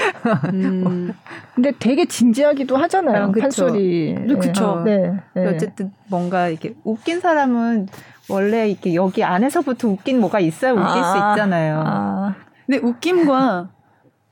음. 0.54 1.12
근데 1.56 1.72
되게 1.80 2.06
진지하기도 2.06 2.78
하잖아요. 2.78 3.24
아, 3.26 3.32
판소리. 3.32 4.16
네, 4.16 4.36
그쵸. 4.36 4.84
네. 4.86 5.12
네. 5.36 5.48
어쨌든 5.48 5.92
뭔가 6.10 6.48
이렇게 6.50 6.76
웃긴 6.84 7.20
사람은 7.20 7.88
원래 8.30 8.70
이렇게 8.70 8.94
여기 8.94 9.24
안에서부터 9.24 9.88
웃긴 9.90 10.20
뭐가 10.20 10.40
있어야 10.40 10.72
웃길 10.72 10.86
아, 10.86 11.04
수 11.04 11.18
있잖아요. 11.18 11.84
아. 11.86 12.36
근데 12.68 12.86
웃김과 12.86 13.70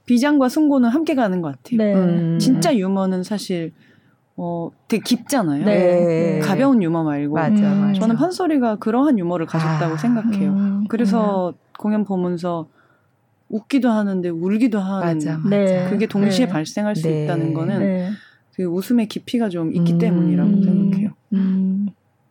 비장과 0.08 0.50
승고는 0.50 0.90
함께 0.90 1.14
가는 1.14 1.42
것 1.42 1.52
같아요. 1.52 1.78
네. 1.78 1.94
음. 1.94 2.40
진짜 2.40 2.76
유머는 2.76 3.24
사실 3.24 3.74
어 4.38 4.72
되게 4.88 5.04
깊잖아요. 5.04 5.66
네. 5.66 6.40
가벼운 6.42 6.82
유머 6.82 7.04
말고. 7.04 7.36
맞아, 7.36 7.76
맞아. 7.76 8.00
저는 8.00 8.16
판소리가 8.16 8.78
그러한 8.78 9.20
유머를 9.20 9.46
가졌다고 9.46 9.94
아, 9.94 9.98
생각해요. 9.98 10.52
음, 10.52 10.86
그래서 10.88 11.50
음. 11.50 11.54
공연 11.78 12.06
보면서 12.06 12.70
웃기도 13.50 13.90
하는데 13.90 14.30
울기도 14.30 14.80
하는 14.80 15.16
맞아, 15.16 15.38
맞아. 15.38 15.50
네. 15.50 15.86
그게 15.90 16.08
동시에 16.08 16.46
네. 16.46 16.52
발생할 16.52 16.96
수 16.96 17.08
네. 17.08 17.24
있다는 17.24 17.54
거는 17.54 17.80
네. 17.80 18.10
그 18.56 18.64
웃음의 18.64 19.08
깊이가 19.08 19.50
좀 19.50 19.74
있기 19.74 19.94
음, 19.94 19.98
때문이라고 20.00 20.64
생각해요. 20.64 21.10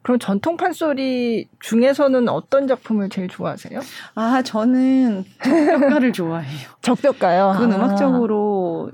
음. 0.07 0.17
그럼 0.17 0.19
전통 0.21 0.57
판소리 0.57 1.49
중에서는 1.59 2.29
어떤 2.29 2.69
작품을 2.69 3.09
제일 3.09 3.27
좋아하세요? 3.29 3.81
아, 4.15 4.41
저는 4.43 5.25
적벽가를 5.43 6.13
좋아해요. 6.15 6.69
적벽가요? 6.81 7.53
그건 7.55 7.73
아. 7.73 7.77
음악적으로 7.77 8.93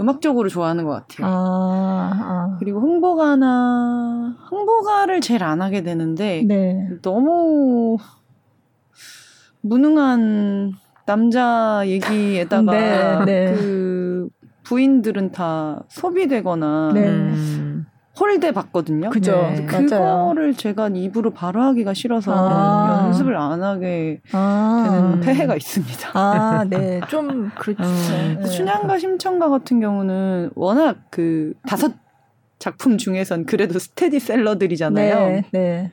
음악적으로 0.00 0.48
좋아하는 0.48 0.84
것 0.84 0.90
같아요. 0.90 1.26
아, 1.26 2.10
아. 2.12 2.56
그리고 2.58 2.80
흥보가나 2.80 4.36
흥보가를 4.48 5.20
제일 5.20 5.44
안 5.44 5.62
하게 5.62 5.82
되는데 5.82 6.42
네. 6.46 6.88
너무 7.02 7.96
무능한 9.60 10.72
남자 11.06 11.82
얘기에다가 11.86 13.24
네, 13.24 13.24
네. 13.24 13.54
그 13.54 14.28
부인들은 14.64 15.30
다 15.32 15.84
소비되거나 15.88 16.92
네. 16.94 17.08
음. 17.08 17.67
홀대 18.18 18.52
받거든요. 18.52 19.10
그죠. 19.10 19.32
네. 19.54 19.66
그거를 19.66 19.98
맞아요. 19.98 20.52
제가 20.54 20.88
입으로 20.88 21.30
바로 21.32 21.62
하기가 21.62 21.94
싫어서 21.94 22.32
아. 22.34 23.04
연습을 23.06 23.36
안 23.36 23.62
하게 23.62 24.20
아. 24.32 24.88
되는 24.90 25.20
폐해가 25.20 25.56
있습니다. 25.56 26.10
아, 26.14 26.64
네. 26.68 27.00
좀 27.08 27.50
그렇죠. 27.56 27.82
네. 27.82 28.44
춘향과 28.44 28.98
심청가 28.98 29.48
같은 29.48 29.80
경우는 29.80 30.50
워낙 30.54 30.98
그 31.10 31.54
다섯 31.66 31.92
작품 32.58 32.98
중에선 32.98 33.46
그래도 33.46 33.78
스테디셀러들이잖아요. 33.78 35.14
네. 35.28 35.44
네. 35.52 35.92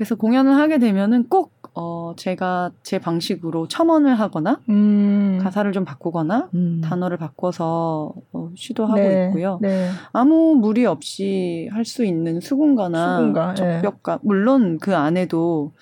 그래서 0.00 0.14
공연을 0.14 0.56
하게 0.56 0.78
되면은 0.78 1.28
꼭 1.28 1.52
어, 1.74 2.14
제가 2.16 2.70
제 2.82 2.98
방식으로 2.98 3.68
첨언을 3.68 4.18
하거나 4.18 4.58
음. 4.70 5.38
가사를 5.42 5.70
좀 5.72 5.84
바꾸거나 5.84 6.48
음. 6.54 6.80
단어를 6.82 7.18
바꿔서 7.18 8.14
어, 8.32 8.50
시도하고 8.56 8.98
네. 8.98 9.26
있고요. 9.26 9.58
네. 9.60 9.90
아무 10.14 10.54
무리 10.54 10.86
없이 10.86 11.68
할 11.70 11.84
수 11.84 12.06
있는 12.06 12.40
수군가나 12.40 13.18
수군가, 13.18 13.54
적벽가 13.54 14.14
네. 14.14 14.18
물론 14.22 14.78
그 14.78 14.96
안에도 14.96 15.72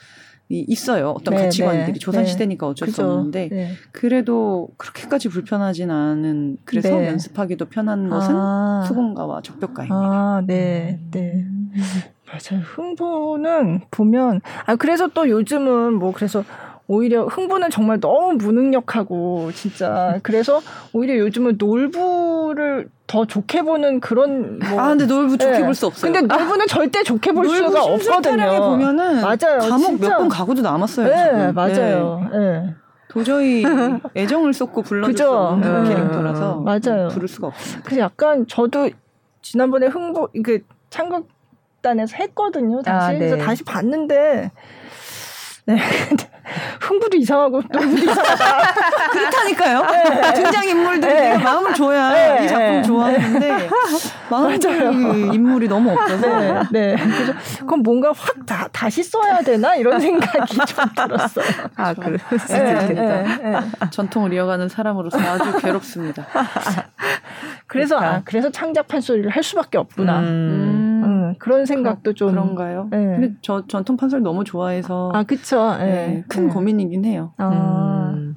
이, 0.49 0.65
있어요. 0.67 1.11
어떤 1.11 1.37
네, 1.37 1.45
가치관들이 1.45 1.93
네, 1.93 1.99
조선 2.01 2.27
시대니까 2.27 2.67
어쩔 2.67 2.87
그죠. 2.87 3.03
수 3.03 3.09
없는데 3.09 3.51
네. 3.51 3.71
그래도 3.93 4.71
그렇게까지 4.79 5.29
불편하진 5.29 5.93
않은 5.93 6.57
그래서 6.65 7.07
연습하기도 7.07 7.67
편한 7.67 8.09
것은 8.11 8.35
아. 8.35 8.85
수군가와 8.89 9.43
적벽가입니다. 9.43 9.95
아, 9.97 10.43
네, 10.45 10.99
네. 11.13 11.47
맞아요. 12.31 12.63
흥부는 12.65 13.83
보면 13.91 14.41
아 14.67 14.77
그래서 14.77 15.09
또 15.09 15.29
요즘은 15.29 15.95
뭐 15.95 16.13
그래서 16.13 16.45
오히려 16.87 17.27
흥부는 17.27 17.71
정말 17.71 18.01
너무 18.01 18.35
무능력하고 18.35 19.51
진짜 19.53 20.19
그래서 20.23 20.61
오히려 20.93 21.17
요즘은 21.19 21.57
놀부를 21.59 22.89
더 23.07 23.25
좋게 23.27 23.63
보는 23.63 24.01
그런 24.01 24.59
뭐. 24.59 24.81
아 24.81 24.89
근데 24.89 25.07
놀부 25.07 25.37
좋게 25.39 25.59
네. 25.59 25.65
볼수 25.65 25.87
없어요. 25.87 26.13
근데 26.13 26.27
놀부는 26.27 26.63
아, 26.63 26.67
절대 26.67 27.03
좋게 27.03 27.33
볼 27.33 27.49
수가 27.49 27.83
없거든요. 27.85 28.61
보면은 28.71 29.23
맞아요. 29.23 29.59
감옥 29.69 30.01
몇 30.01 30.17
번 30.19 30.29
가고도 30.29 30.63
남았어요. 30.63 31.07
네, 31.09 31.17
지금. 31.25 31.55
맞아요. 31.55 32.29
네. 32.33 32.39
네. 32.39 32.75
도저히 33.09 33.65
애정을 34.17 34.53
쏟고 34.53 34.83
불러줄 34.83 35.17
수 35.17 35.31
없는 35.31 35.85
네. 35.85 35.95
캐릭터라서 35.95 36.61
맞아요. 36.61 37.09
부를 37.09 37.27
수가 37.29 37.47
없어요. 37.49 37.81
그래서 37.85 38.03
약간 38.03 38.47
저도 38.47 38.91
지난번에 39.41 39.87
흥부 39.87 40.29
그 40.45 40.61
창극 40.91 41.27
단에서 41.89 42.17
했거든요. 42.19 42.83
다시 42.83 43.07
아, 43.07 43.13
네. 43.13 43.19
그래서 43.19 43.37
다시 43.39 43.65
봤는데 43.65 44.51
네. 45.67 45.77
흥부도 46.81 47.19
이상하고 47.19 47.61
놀부도 47.71 48.11
이상하다. 48.11 48.75
그렇다니까요. 49.13 49.83
네. 49.85 50.33
등장 50.33 50.67
인물들이 50.67 51.13
네. 51.13 51.37
마음을 51.37 51.75
줘야 51.75 52.11
네. 52.11 52.45
이 52.45 52.49
작품 52.49 52.83
좋아하는데 52.83 53.69
마음을 54.31 54.59
그 54.59 55.35
인물이 55.35 55.69
너무 55.69 55.93
없어서. 55.93 56.39
네. 56.41 56.63
네. 56.73 56.97
그래서 56.97 57.35
그럼 57.67 57.83
뭔가 57.83 58.13
확 58.17 58.47
다, 58.47 58.67
다시 58.73 59.03
써야 59.03 59.41
되나 59.41 59.77
이런 59.77 60.01
생각이 60.01 60.39
좀 60.47 60.65
들었어요. 60.95 61.47
아 61.77 61.93
그럴 61.93 62.19
수 62.19 62.57
있겠다. 62.57 63.65
전통을 63.91 64.33
이어가는 64.33 64.71
사람으로서 64.71 65.19
아주 65.19 65.59
괴롭습니다. 65.59 66.27
그래서 67.67 67.97
그러니까. 67.97 68.19
아, 68.19 68.23
그래서 68.25 68.51
창작 68.51 68.89
판소리를 68.89 69.31
할 69.31 69.43
수밖에 69.43 69.77
없구나. 69.77 70.21
음. 70.21 70.78
그런 71.39 71.67
생각도 71.67 72.15
좀 72.15 72.31
그런가요? 72.31 72.89
네. 72.91 72.99
근데 72.99 73.35
저 73.43 73.67
전통 73.67 73.97
판소리 73.97 74.23
너무 74.23 74.45
좋아해서 74.45 75.11
아 75.15 75.23
그쵸. 75.23 75.77
네. 75.79 75.85
네. 75.85 76.25
큰 76.29 76.47
네. 76.49 76.53
고민이긴 76.53 77.05
해요. 77.05 77.33
아. 77.37 78.13
음. 78.15 78.35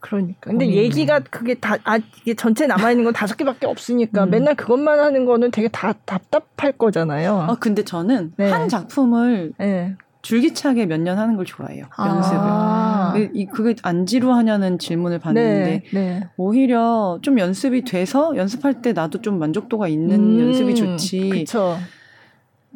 그러니까. 0.00 0.50
근데 0.50 0.64
고민. 0.64 0.78
얘기가 0.78 1.20
그게 1.20 1.54
다, 1.54 1.76
아, 1.84 1.96
이게 1.96 2.34
전체 2.34 2.66
남아있는 2.66 3.04
건 3.04 3.12
다섯 3.12 3.36
개밖에 3.36 3.66
없으니까 3.66 4.24
음. 4.24 4.30
맨날 4.30 4.54
그것만 4.56 4.98
하는 4.98 5.26
거는 5.26 5.50
되게 5.50 5.68
다 5.68 5.92
답답할 6.04 6.72
거잖아요. 6.72 7.38
아, 7.48 7.56
근데 7.60 7.84
저는 7.84 8.32
네. 8.36 8.50
한 8.50 8.68
작품을 8.68 9.52
네. 9.58 9.94
줄기차게 10.22 10.86
몇 10.86 11.00
년 11.00 11.18
하는 11.18 11.36
걸 11.36 11.44
좋아해요. 11.46 11.86
아. 11.96 13.12
연습을. 13.16 13.30
이 13.34 13.46
그게 13.46 13.74
안 13.82 14.04
지루하냐는 14.06 14.78
질문을 14.78 15.18
받는데 15.18 15.82
네, 15.92 16.00
네. 16.00 16.28
오히려 16.36 17.18
좀 17.22 17.38
연습이 17.38 17.82
돼서 17.84 18.36
연습할 18.36 18.82
때 18.82 18.92
나도 18.92 19.22
좀 19.22 19.38
만족도가 19.38 19.88
있는 19.88 20.38
음, 20.38 20.40
연습이 20.48 20.74
좋지. 20.74 21.28
그쵸. 21.30 21.76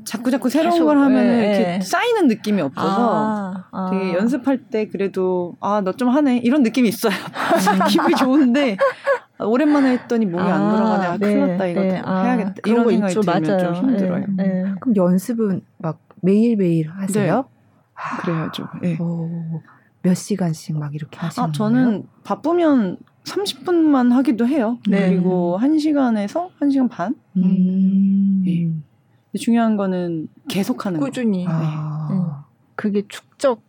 자꾸 0.05 0.31
자꾸 0.31 0.51
새로운 0.51 0.73
계속, 0.73 0.87
걸 0.87 0.99
하면 0.99 1.19
은 1.19 1.25
네, 1.39 1.47
이렇게 1.47 1.59
네. 1.65 1.81
쌓이는 1.81 2.27
느낌이 2.27 2.61
없어서 2.61 3.15
아, 3.15 3.65
아. 3.71 3.91
되게 3.91 4.15
연습할 4.15 4.59
때 4.71 4.89
그래도 4.89 5.55
아 5.61 5.81
너 5.83 5.93
좀 5.93 6.09
하네 6.09 6.39
이런 6.39 6.63
느낌이 6.63 6.89
있어요. 6.89 7.13
기분이 7.89 8.15
좋은데 8.17 8.77
오랜만에 9.39 9.91
했더니 9.93 10.27
몸이 10.27 10.43
아, 10.43 10.55
안 10.57 10.71
돌아가네. 10.71 11.07
아, 11.07 11.17
큰일 11.19 11.41
났다 11.47 11.67
이거 11.67 11.81
네. 11.83 12.03
아, 12.05 12.23
해야겠다. 12.23 12.55
이런 12.67 12.89
생각이 12.89 13.13
있죠. 13.13 13.21
들면 13.21 13.43
맞아요. 13.43 13.59
좀 13.75 13.75
힘들어요. 13.91 14.25
네, 14.37 14.45
네. 14.45 14.65
그럼 14.81 14.97
연습은 14.97 15.61
막 15.79 15.99
매일매일 16.25 16.91
하세요? 16.91 17.37
네. 17.37 17.43
아, 17.95 18.16
그래야죠. 18.22 18.66
네. 18.83 18.97
오, 18.99 19.61
몇 20.03 20.14
시간씩 20.14 20.77
막 20.79 20.95
이렇게 20.95 21.18
하시는 21.18 21.49
아, 21.49 21.53
저는 21.53 21.85
거예요? 21.85 22.03
바쁘면 22.25 22.97
30분만 23.25 24.11
하기도 24.11 24.47
해요. 24.47 24.79
네. 24.89 25.11
그리고 25.11 25.59
1시간에서 25.61 26.51
1시간 26.61 26.91
반? 26.91 27.14
음. 27.37 28.43
네. 28.45 28.70
중요한 29.39 29.77
거는 29.77 30.29
계속 30.49 30.87
하는 30.87 30.99
꾸준히. 31.01 31.45
거. 31.45 31.51
꾸준히. 31.53 31.66
아. 31.66 32.09
네. 32.11 32.16
그게 32.75 33.03
축적. 33.09 33.61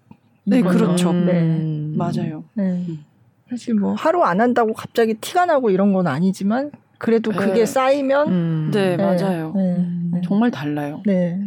네, 0.45 0.61
그렇죠. 0.61 1.11
음. 1.11 1.25
네. 1.25 1.97
맞아요. 1.97 2.43
네. 2.53 2.85
음. 2.87 3.03
사실 3.49 3.75
뭐 3.75 3.93
하루 3.93 4.23
안 4.23 4.41
한다고 4.41 4.73
갑자기 4.73 5.15
티가 5.15 5.45
나고 5.45 5.69
이런 5.69 5.93
건 5.93 6.07
아니지만 6.07 6.71
그래도 6.97 7.31
그게 7.31 7.53
네. 7.53 7.65
쌓이면 7.65 8.27
음. 8.27 8.71
네, 8.73 8.95
네, 8.95 9.03
맞아요. 9.03 9.53
네. 9.55 10.21
정말 10.23 10.51
달라요. 10.51 11.01
네. 11.05 11.39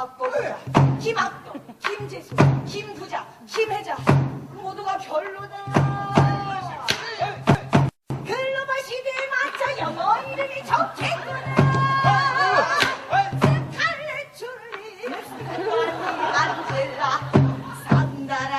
바꿔보자 0.00 0.56
김학동 0.98 1.60
김재수 1.78 2.34
김부자 2.64 3.26
김혜자 3.46 3.96
모두가 4.50 4.96
별로다. 4.96 5.56
글로벌 8.08 8.82
시대에 8.82 9.28
맞춰 9.28 9.78
영어 9.78 10.22
이름이 10.22 10.54
좋겠구나. 10.64 11.56
스칼렛 13.40 14.34
줄리, 14.34 15.06
안젤라, 16.34 17.02
산다라. 17.86 18.54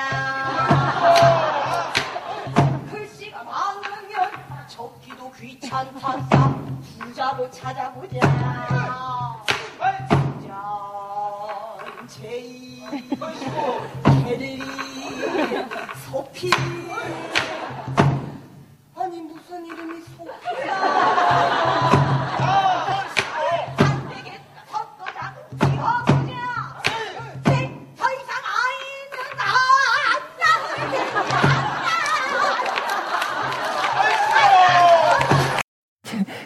글씨가 2.88 3.42
많으면 3.42 4.30
적기도 4.68 5.32
귀찮다. 5.32 6.54
부자로 7.00 7.50
찾아보자. 7.50 9.41
캐리, 14.24 14.58
소피. 16.10 16.50
아니 18.96 19.20
무슨 19.20 19.64
이름이 19.66 20.02
안 20.18 20.62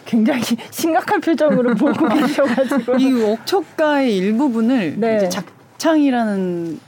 굉장히 0.05 0.41
심각한 0.71 1.21
표정으로 1.21 1.75
보고 1.75 2.07
계셔가지고. 2.09 2.97
이 2.97 3.13
옥초가의 3.23 4.15
일부분을 4.17 4.99
네. 4.99 5.17
이제 5.17 5.29
작 5.29 5.56
창이라는 5.87 6.79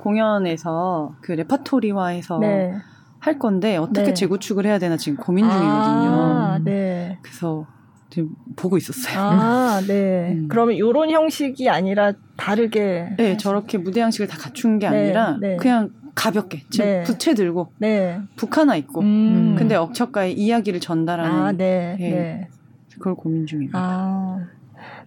공연에서 0.00 1.14
그 1.20 1.30
레파토리화해서 1.30 2.38
네. 2.40 2.74
할 3.20 3.38
건데 3.38 3.76
어떻게 3.76 4.06
네. 4.06 4.14
재구축을 4.14 4.66
해야 4.66 4.80
되나 4.80 4.96
지금 4.96 5.16
고민 5.16 5.44
중이거든요. 5.44 5.70
아, 5.70 6.60
네. 6.64 7.18
그래서 7.22 7.66
지금 8.10 8.30
보고 8.56 8.76
있었어요. 8.76 9.16
아, 9.16 9.80
네. 9.86 10.32
음. 10.32 10.48
그러면 10.48 10.74
이런 10.74 11.08
형식이 11.10 11.70
아니라 11.70 12.14
다르게. 12.36 13.14
네, 13.16 13.36
저렇게 13.36 13.78
무대 13.78 14.00
양식을 14.00 14.26
다 14.26 14.36
갖춘 14.36 14.80
게 14.80 14.90
네, 14.90 15.04
아니라 15.04 15.36
네. 15.40 15.56
그냥 15.56 15.90
가볍게 16.16 16.64
지금 16.68 16.84
네. 16.84 17.02
부채 17.04 17.34
들고 17.34 17.72
네. 17.78 18.20
북 18.34 18.58
하나 18.58 18.74
있고 18.74 19.02
음. 19.02 19.54
근데 19.56 19.76
억척가의 19.76 20.34
이야기를 20.34 20.80
전달하는 20.80 21.32
아, 21.32 21.52
네. 21.52 21.96
예. 22.00 22.10
네. 22.10 22.48
그걸 22.94 23.14
고민 23.14 23.46
중입니다. 23.46 23.78
아, 23.78 24.48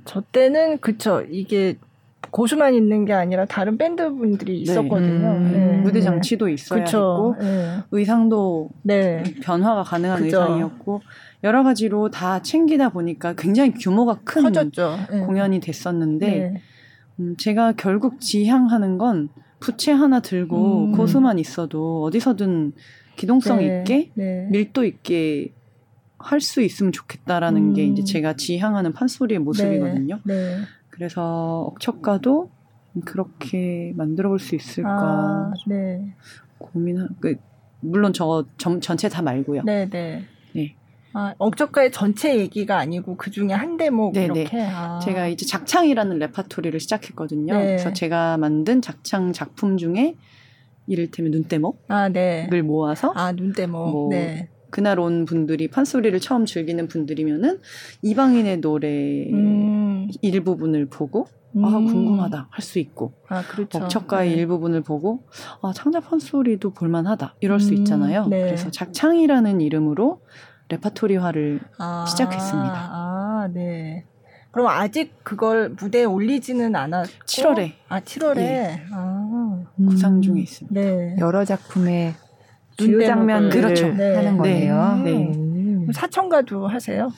저 0.05 0.21
때는 0.21 0.77
그쵸 0.79 1.21
이게 1.29 1.77
고수만 2.35 2.73
있는 2.73 3.05
게 3.05 3.13
아니라 3.13 3.45
다른 3.45 3.77
밴드 3.77 4.13
분들이 4.13 4.55
네. 4.55 4.59
있었거든요. 4.63 5.31
음, 5.37 5.51
네. 5.53 5.77
무대 5.77 6.01
장치도 6.01 6.49
있어야 6.49 6.83
그쵸. 6.83 7.33
했고 7.37 7.41
네. 7.41 7.77
의상도 7.91 8.71
네. 8.81 9.23
변화가 9.41 9.83
가능한 9.83 10.21
그쵸. 10.21 10.41
의상이었고 10.41 11.01
여러 11.45 11.63
가지로 11.63 12.11
다 12.11 12.41
챙기다 12.41 12.89
보니까 12.89 13.35
굉장히 13.37 13.71
규모가 13.71 14.19
큰 14.25 14.43
커졌죠. 14.43 14.97
네. 15.09 15.19
공연이 15.21 15.61
됐었는데 15.61 16.27
네. 16.27 16.61
음, 17.21 17.37
제가 17.37 17.71
결국 17.77 18.19
지향하는 18.19 18.97
건 18.97 19.29
부채 19.61 19.93
하나 19.93 20.19
들고 20.19 20.87
음. 20.87 20.91
고수만 20.91 21.39
있어도 21.39 22.03
어디서든 22.03 22.73
기동성 23.15 23.59
네. 23.59 23.77
있게 23.77 24.11
밀도 24.51 24.83
있게 24.83 25.53
할 26.17 26.41
수 26.41 26.61
있으면 26.61 26.91
좋겠다라는 26.91 27.61
음. 27.69 27.73
게 27.73 27.85
이제 27.85 28.03
제가 28.03 28.33
지향하는 28.33 28.91
판소리의 28.93 29.39
모습이거든요. 29.39 30.19
그래서 30.95 31.63
억척가도 31.71 32.49
그렇게 33.05 33.93
만들어 33.95 34.29
볼 34.29 34.39
수 34.39 34.55
있을까 34.55 34.89
아, 34.89 35.51
네. 35.67 36.15
고민한 36.57 37.09
그 37.19 37.35
물론 37.81 38.13
저 38.13 38.45
점, 38.57 38.79
전체 38.79 39.09
다 39.09 39.21
말고요. 39.21 39.63
네, 39.63 39.89
네. 39.89 40.23
네. 40.53 40.75
아, 41.13 41.33
억척가의 41.37 41.91
전체 41.91 42.37
얘기가 42.37 42.77
아니고 42.77 43.15
그 43.17 43.31
중에 43.31 43.51
한 43.51 43.77
대목 43.77 44.13
네네. 44.13 44.33
네. 44.33 44.41
이렇게. 44.41 44.61
아. 44.61 44.99
제가 44.99 45.27
이제 45.27 45.45
작창이라는 45.45 46.19
레파토리를 46.19 46.79
시작했거든요. 46.79 47.53
네. 47.53 47.65
그래서 47.65 47.93
제가 47.93 48.37
만든 48.37 48.81
작창 48.81 49.33
작품 49.33 49.77
중에 49.77 50.15
이를테면 50.87 51.31
눈대목을 51.31 51.79
아, 51.87 52.09
네. 52.09 52.47
모아서 52.61 53.11
아 53.15 53.31
눈대목 53.31 53.91
뭐 53.91 54.09
네. 54.09 54.49
그날 54.75 54.99
온 54.99 55.23
분들이 55.23 55.69
판소리를 55.69 56.19
처음 56.19 56.45
즐기는 56.45 56.85
분들이면은 56.89 57.61
이방인의 58.01 58.59
노래 58.59 58.89
음. 59.31 60.09
일부분을 60.21 60.87
보고 60.87 61.27
아, 61.29 61.59
음. 61.59 61.63
아 61.63 61.69
궁금하다 61.69 62.47
할 62.51 62.61
수 62.61 62.79
있고 62.79 63.13
아, 63.29 63.41
그렇죠. 63.43 63.77
억척가의 63.77 64.31
네. 64.31 64.35
일부분을 64.35 64.81
보고 64.81 65.23
아 65.61 65.71
창작 65.73 66.09
판소리도 66.09 66.71
볼만하다 66.71 67.35
이럴 67.39 67.61
수 67.61 67.71
음. 67.71 67.77
있잖아요. 67.77 68.27
네. 68.27 68.41
그래서 68.41 68.69
작창이라는 68.69 69.61
이름으로 69.61 70.19
레파토리화를 70.67 71.61
아, 71.77 72.05
시작했습니다. 72.09 72.75
아, 72.75 73.49
네. 73.53 74.03
그럼 74.51 74.67
아직 74.67 75.13
그걸 75.23 75.69
무대에 75.69 76.03
올리지는 76.03 76.75
않았고 76.75 77.11
7월에 77.25 77.71
아 77.87 78.01
7월에 78.01 78.35
네. 78.35 78.83
아. 78.91 79.63
구상 79.77 80.21
중에 80.21 80.41
있습니다. 80.41 80.77
네. 80.77 81.15
여러 81.19 81.45
작품의 81.45 82.15
주요 82.77 83.05
장면들을 83.05 83.61
그렇죠. 83.61 83.93
네. 83.93 84.15
하는 84.15 84.37
거예요. 84.37 85.01
네. 85.03 85.11
네. 85.11 85.87
사천가도 85.93 86.67
하세요? 86.67 87.11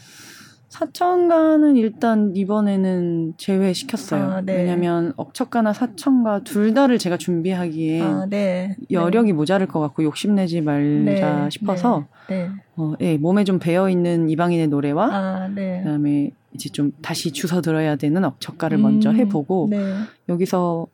사천가는 0.70 1.78
일단 1.78 2.36
이번에는 2.36 3.36
제외시켰어요. 3.38 4.24
아, 4.24 4.42
네. 4.42 4.58
왜냐하면 4.58 5.14
억척가나 5.16 5.74
사천가 5.74 6.44
둘 6.44 6.74
다를 6.74 6.98
제가 6.98 7.18
준비하기에 7.18 8.02
아, 8.02 8.28
네. 8.30 8.76
여력이 8.92 9.32
네. 9.32 9.34
모자랄 9.34 9.68
것 9.68 9.80
같고 9.80 10.04
욕심내지 10.04 10.62
말자 10.62 11.44
네. 11.44 11.50
싶어서 11.50 12.06
네. 12.30 12.50
어, 12.76 12.94
예, 13.00 13.18
몸에 13.18 13.46
좀 13.46 13.60
배어 13.60 13.90
있는 13.90 14.30
이방인의 14.30 14.68
노래와 14.68 15.10
아, 15.12 15.50
그다음에 15.56 16.32
이제 16.54 16.70
좀 16.70 16.92
다시 17.02 17.32
주워 17.32 17.62
들어야 17.62 17.96
되는 17.96 18.24
억척가를 18.24 18.78
음, 18.78 18.84
먼저 18.84 19.12
해보고 19.12 19.70
여기서 20.28 20.88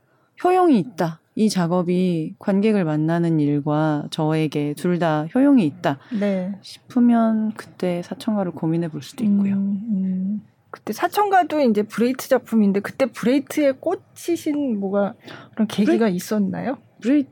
효용이 0.44 0.78
있다. 0.80 1.20
이 1.36 1.50
작업이 1.50 2.36
관객을 2.40 2.86
만나는 2.86 3.40
일과 3.40 4.06
저에게 4.12 4.74
둘 4.76 5.00
다 5.00 5.26
효용이 5.34 5.66
있다 5.66 5.98
네. 6.20 6.54
싶으면 6.62 7.52
그때 7.56 8.04
사천가를 8.04 8.52
고민해 8.52 8.90
볼 8.90 9.02
수도 9.02 9.24
있고요. 9.24 9.56
음, 9.56 9.82
음. 9.90 10.42
그때 10.70 10.94
사천가도 10.94 11.62
이제 11.62 11.82
브레히트 11.82 12.30
작품인데 12.30 12.80
그때 12.80 13.08
브레히트에 13.08 13.74
꽂히신 13.74 14.80
뭐가 14.80 15.16
그런 15.54 15.68
계기가 15.68 16.06
브레이... 16.06 16.16
있었나요? 16.16 16.78
브레히트 17.02 17.30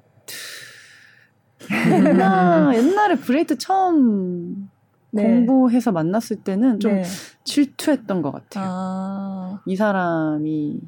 옛날 1.91 2.75
옛날에 2.75 3.15
브레히트 3.15 3.57
처음 3.59 4.69
네. 5.11 5.23
공부해서 5.23 5.91
만났을 5.91 6.37
때는 6.37 6.79
좀 6.79 6.93
네. 6.93 7.03
질투했던 7.43 8.21
것 8.21 8.31
같아요. 8.31 8.65
아... 8.67 9.61
이 9.65 9.75
사람이 9.75 10.79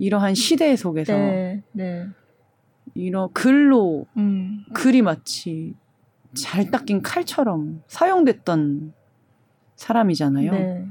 이러한 0.00 0.34
시대 0.34 0.74
속에서 0.74 1.12
네, 1.12 1.62
네. 1.72 2.06
이런 2.94 3.30
글로 3.32 4.06
음. 4.16 4.64
글이 4.72 5.02
마치 5.02 5.74
잘 6.34 6.70
닦인 6.70 7.02
칼처럼 7.02 7.82
사용됐던 7.86 8.94
사람이잖아요. 9.76 10.52
네. 10.52 10.86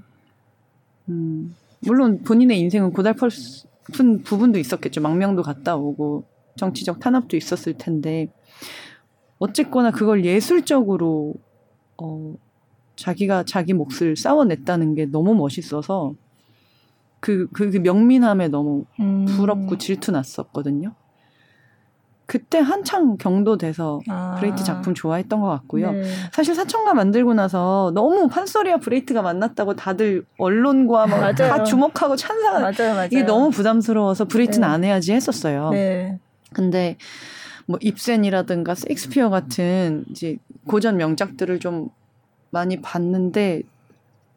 음, 1.10 1.55
물론 1.82 2.22
본인의 2.24 2.60
인생은 2.60 2.93
고달픈 2.93 4.22
부분도 4.24 4.60
있었겠죠. 4.60 5.01
망명도 5.01 5.41
갔다 5.41 5.76
오고 5.76 6.26
정치적 6.55 6.99
탄압도 6.99 7.36
있었을 7.36 7.74
텐데 7.74 8.32
어쨌거나 9.39 9.89
그걸 9.89 10.24
예술적으로 10.24 11.34
어, 11.97 12.36
자기가 12.95 13.43
자기 13.43 13.74
몫을 13.74 14.16
싸워냈다는 14.16 14.93
게 14.93 15.05
너무 15.05 15.34
멋있어서 15.34 16.14
그, 17.20 17.47
그, 17.53 17.72
그 17.72 17.78
명민함에 17.78 18.47
너무 18.47 18.86
음. 18.99 19.26
부럽고 19.26 19.78
질투 19.78 20.11
났었거든요. 20.11 20.93
그때 22.26 22.59
한창 22.59 23.17
경도돼서 23.17 23.99
아. 24.07 24.36
브레히트 24.39 24.63
작품 24.63 24.93
좋아했던 24.93 25.41
것 25.41 25.47
같고요. 25.47 25.91
네. 25.91 26.03
사실 26.32 26.53
사천가 26.53 26.93
만들고 26.93 27.34
나서 27.34 27.91
너무 27.95 28.28
판소리와 28.28 28.78
브레히트가 28.78 29.24
만났다고 29.24 29.76
다들 29.76 30.26
언론과 30.38 31.07
막 31.07 31.32
다 31.34 31.63
주목하고 31.63 32.15
찬사가 32.15 32.59
맞아요, 32.59 32.93
맞아요. 32.93 33.05
이게 33.07 33.24
너무 33.24 33.49
부담스러워서 33.49 34.26
브레히트는 34.26 34.67
네. 34.67 34.72
안 34.72 34.84
해야지 34.84 35.11
했었어요. 35.13 35.72
네. 35.72 36.20
근데 36.53 36.97
뭐 37.65 37.80
입센이라든가 37.82 38.76
섹스피어 38.76 39.32
같은 39.32 40.05
이제 40.11 40.38
고전 40.67 40.97
명작들을 40.97 41.59
좀 41.59 41.89
많이 42.51 42.80
봤는데 42.80 43.63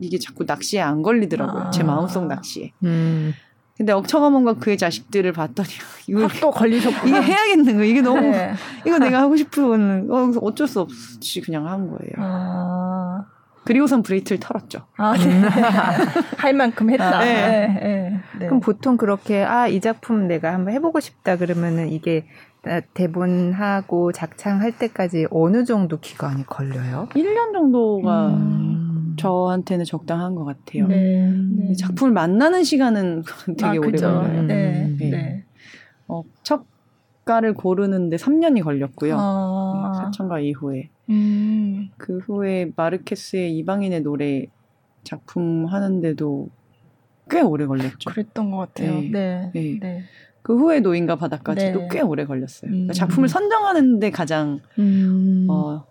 이게 0.03 0.19
자꾸 0.19 0.45
낚시에 0.45 0.81
안 0.81 1.03
걸리더라고요. 1.03 1.63
아. 1.65 1.71
제 1.71 1.83
마음속 1.83 2.27
낚시에. 2.27 2.73
음. 2.85 3.33
근데 3.77 3.93
억척어멈과 3.93 4.55
그의 4.55 4.77
자식들을 4.79 5.33
봤더니 5.33 5.69
이거 6.07 6.29
또 6.41 6.51
걸리셨고 6.51 7.09
이게 7.09 7.21
해야겠는 7.21 7.77
거 7.79 7.85
이게 7.85 8.01
너무 8.03 8.21
네. 8.21 8.53
이거 8.87 8.99
내가 8.99 9.21
하고 9.21 9.37
싶은 9.37 10.11
어, 10.11 10.31
어쩔 10.43 10.69
수 10.69 10.81
없이 10.81 11.41
그냥 11.41 11.67
한 11.67 11.89
거예요. 11.89 12.13
아. 12.19 13.25
그리고선 13.65 14.03
브레히트를 14.03 14.41
털었죠. 14.41 14.87
아, 14.97 15.17
네. 15.17 15.41
할 16.37 16.53
만큼 16.53 16.91
했다. 16.91 17.19
아, 17.19 17.25
네. 17.25 17.35
네. 17.49 17.81
네. 17.81 18.21
네. 18.41 18.47
그럼 18.47 18.61
보통 18.61 18.97
그렇게 18.97 19.43
아 19.45 19.69
이 19.69 19.81
작품 19.81 20.27
내가 20.27 20.53
한번 20.53 20.75
해보고 20.75 20.99
싶다 21.01 21.37
그러면은 21.37 21.89
이게 21.91 22.27
대본하고 22.95 24.13
작창할 24.13 24.73
때까지 24.79 25.27
어느 25.31 25.65
정도 25.65 25.99
기간이 25.99 26.47
걸려요? 26.47 27.09
1년 27.15 27.53
정도가 27.53 28.29
음. 28.29 28.82
저한테는 29.17 29.85
적당한 29.85 30.35
것 30.35 30.45
같아요. 30.45 30.87
네, 30.87 31.31
네. 31.31 31.73
작품을 31.75 32.13
만나는 32.13 32.65
시간은 32.65 33.23
되게 33.59 33.65
아, 33.65 33.71
오래 33.71 33.91
걸려요. 33.93 34.43
네, 34.43 34.95
네. 34.99 35.11
네. 35.11 35.45
어, 36.09 36.23
척가를 36.43 37.55
고르는데 37.55 38.17
3년이 38.17 38.63
걸렸고요. 38.63 39.17
아. 39.19 39.93
사천가 39.97 40.41
이후에. 40.41 40.91
음. 41.11 41.91
그 41.97 42.19
후에 42.19 42.71
마르케스의 42.77 43.57
이방인의 43.59 44.03
노래 44.03 44.47
작품 45.05 45.67
하는데도 45.67 46.49
꽤 47.31 47.41
오래 47.41 47.67
걸렸죠. 47.67 48.11
그랬던 48.11 48.51
것 48.51 48.59
같아요. 48.59 49.01
네. 49.01 49.51
네. 49.53 49.79
네. 49.81 50.03
그 50.43 50.59
후에 50.59 50.81
노인과 50.81 51.17
바다까지도 51.17 51.81
네. 51.81 51.89
꽤 51.91 52.01
오래 52.01 52.25
걸렸어요. 52.25 52.69
음. 52.71 52.73
그러니까 52.73 52.93
작품을 52.95 53.29
선정하는데 53.29 54.11
가장 54.11 54.61
음. 54.79 55.47
어, 55.49 55.85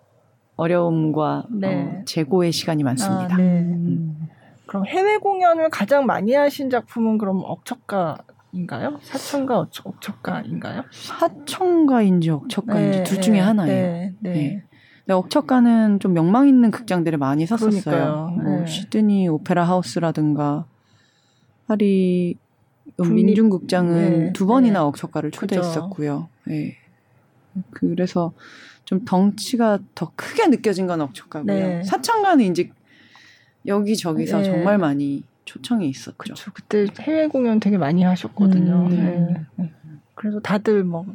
어려움과 0.56 1.46
네. 1.50 1.84
어, 1.84 2.02
재고의 2.06 2.52
시간이 2.52 2.84
많습니다. 2.84 3.34
아, 3.34 3.38
네. 3.38 3.44
음. 3.62 4.30
그럼 4.66 4.86
해외 4.86 5.18
공연을 5.18 5.70
가장 5.70 6.06
많이 6.06 6.34
하신 6.34 6.70
작품은 6.70 7.18
그럼 7.18 7.42
억척가인가요? 7.44 9.00
사천가 9.02 9.60
억척가인가요? 9.60 10.84
사천가인지 10.92 12.30
억척가인지 12.30 12.98
네, 13.00 13.04
둘 13.04 13.22
중에 13.22 13.36
네, 13.36 13.40
하나예요. 13.40 13.74
네, 13.74 14.14
네. 14.20 14.34
네. 14.34 14.64
네. 15.06 15.14
억척가는 15.14 16.00
좀 16.00 16.14
명망 16.14 16.48
있는 16.48 16.72
극장들을 16.72 17.18
많이 17.18 17.46
섰었어요. 17.46 18.38
뭐 18.42 18.66
시드니 18.66 19.28
오페라 19.28 19.64
하우스라든가 19.66 20.66
파리 21.68 22.38
민중극장은 22.98 24.34
두 24.34 24.46
번이나 24.46 24.86
억척가를 24.86 25.32
초대했었고요. 25.32 26.30
네. 26.46 26.78
그래서 27.72 28.32
좀 28.92 29.06
덩치가 29.06 29.80
더 29.96 30.12
크게 30.18 30.48
느껴진 30.48 30.86
건 30.86 31.00
억척가고요. 31.00 31.46
네. 31.46 31.84
사창가는 31.84 32.44
이제 32.44 32.70
여기저기서 33.66 34.40
네. 34.40 34.44
정말 34.44 34.78
많이 34.78 35.24
초청이 35.46 35.88
있었죠. 35.88 36.16
그쵸. 36.18 36.52
그때 36.54 36.88
해외 37.00 37.28
공연 37.28 37.62
되게 37.62 37.78
많이 37.78 38.04
하셨거든요. 38.04 38.88
음, 38.88 38.90
네. 38.90 39.46
네. 39.56 39.72
그래서 40.14 40.42
다들 40.42 40.84
뭐 40.84 41.06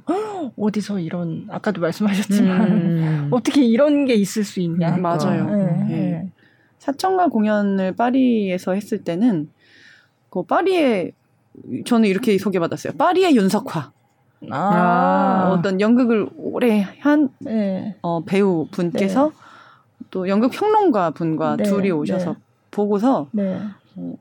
어디서 0.56 1.00
이런 1.00 1.48
아까도 1.50 1.82
말씀하셨지만 1.82 2.72
음. 2.72 3.28
어떻게 3.30 3.62
이런 3.62 4.06
게 4.06 4.14
있을 4.14 4.42
수 4.42 4.60
있냐. 4.60 4.96
맞아요. 4.96 5.50
네. 5.50 5.84
네. 5.84 6.32
사청가 6.78 7.28
공연을 7.28 7.94
파리에서 7.94 8.72
했을 8.72 9.04
때는 9.04 9.50
그 10.30 10.44
파리에 10.44 11.12
저는 11.84 12.08
이렇게 12.08 12.38
소개받았어요. 12.38 12.94
파리의 12.94 13.36
윤석화. 13.36 13.92
아. 14.50 15.52
어떤 15.52 15.80
연극을 15.80 16.28
오래 16.36 16.86
한 17.00 17.28
네. 17.40 17.96
어, 18.02 18.24
배우 18.24 18.66
분께서 18.70 19.26
네. 19.26 19.32
또 20.10 20.28
연극 20.28 20.50
평론가 20.50 21.10
분과 21.10 21.56
네. 21.56 21.64
둘이 21.64 21.90
오셔서 21.90 22.32
네. 22.32 22.36
보고서 22.70 23.28
네. 23.32 23.58
어, 23.96 24.14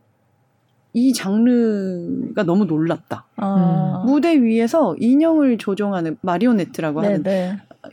이 0.93 1.13
장르가 1.13 2.43
너무 2.43 2.65
놀랐다. 2.65 3.25
아. 3.35 4.03
무대 4.05 4.41
위에서 4.41 4.95
인형을 4.97 5.57
조종하는 5.57 6.17
마리오네트라고 6.21 7.01
하는 7.01 7.23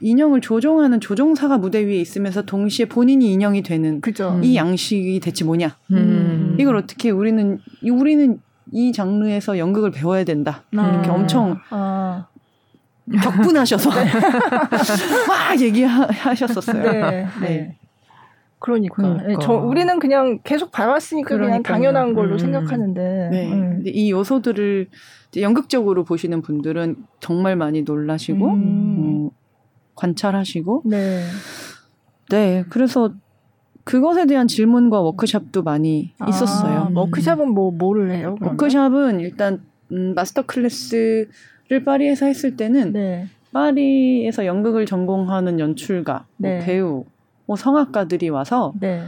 인형을 0.00 0.40
조종하는 0.40 1.00
조종사가 1.00 1.58
무대 1.58 1.84
위에 1.84 1.96
있으면서 2.00 2.42
동시에 2.42 2.86
본인이 2.86 3.32
인형이 3.32 3.62
되는 3.62 4.00
그죠. 4.00 4.40
이 4.42 4.56
양식이 4.56 5.20
대체 5.20 5.44
뭐냐? 5.44 5.76
음. 5.90 6.56
이걸 6.58 6.76
어떻게 6.76 7.10
우리는 7.10 7.58
우리는 7.82 8.40
이 8.72 8.92
장르에서 8.92 9.58
연극을 9.58 9.90
배워야 9.90 10.24
된다. 10.24 10.64
아. 10.76 10.90
이렇게 10.90 11.10
엄청 11.10 11.58
아. 11.70 12.26
격분하셔서 13.22 13.90
네. 13.90 14.04
막 15.28 15.60
얘기하셨었어요. 15.60 16.82
네. 16.82 17.10
네. 17.10 17.28
네. 17.40 17.78
그러니까. 18.58 19.02
그러니까. 19.02 19.40
저 19.40 19.52
우리는 19.54 19.98
그냥 19.98 20.38
계속 20.44 20.70
봐왔으니까 20.70 21.28
그러니까요. 21.28 21.50
그냥 21.50 21.62
당연한 21.62 22.14
걸로 22.14 22.34
음. 22.34 22.38
생각하는데. 22.38 23.28
네. 23.30 23.52
음. 23.52 23.70
근데 23.76 23.90
이 23.90 24.10
요소들을 24.10 24.88
연극적으로 25.38 26.04
보시는 26.04 26.42
분들은 26.42 26.96
정말 27.20 27.56
많이 27.56 27.82
놀라시고 27.82 28.50
음. 28.50 29.28
어, 29.28 29.30
관찰하시고. 29.96 30.82
네. 30.86 31.24
네. 32.30 32.64
그래서 32.70 33.12
그것에 33.84 34.26
대한 34.26 34.46
질문과 34.48 35.00
워크샵도 35.00 35.62
많이 35.62 36.12
아, 36.18 36.28
있었어요. 36.28 36.90
워크샵은 36.94 37.50
뭐 37.50 37.70
뭐를 37.70 38.12
해요? 38.12 38.36
그러면? 38.38 38.52
워크샵은 38.52 39.20
일단 39.20 39.60
음, 39.90 40.14
master 40.14 40.42
class를 40.42 41.28
파리에서 41.84 42.26
했을 42.26 42.56
때는 42.56 42.92
네. 42.92 43.26
파리에서 43.52 44.46
연극을 44.46 44.86
전공하는 44.86 45.60
연출가, 45.60 46.26
뭐 46.36 46.50
네. 46.50 46.56
뭐 46.56 46.64
배우, 46.64 47.04
뭐 47.46 47.56
성악가들이 47.56 48.28
와서 48.30 48.72
네. 48.80 49.02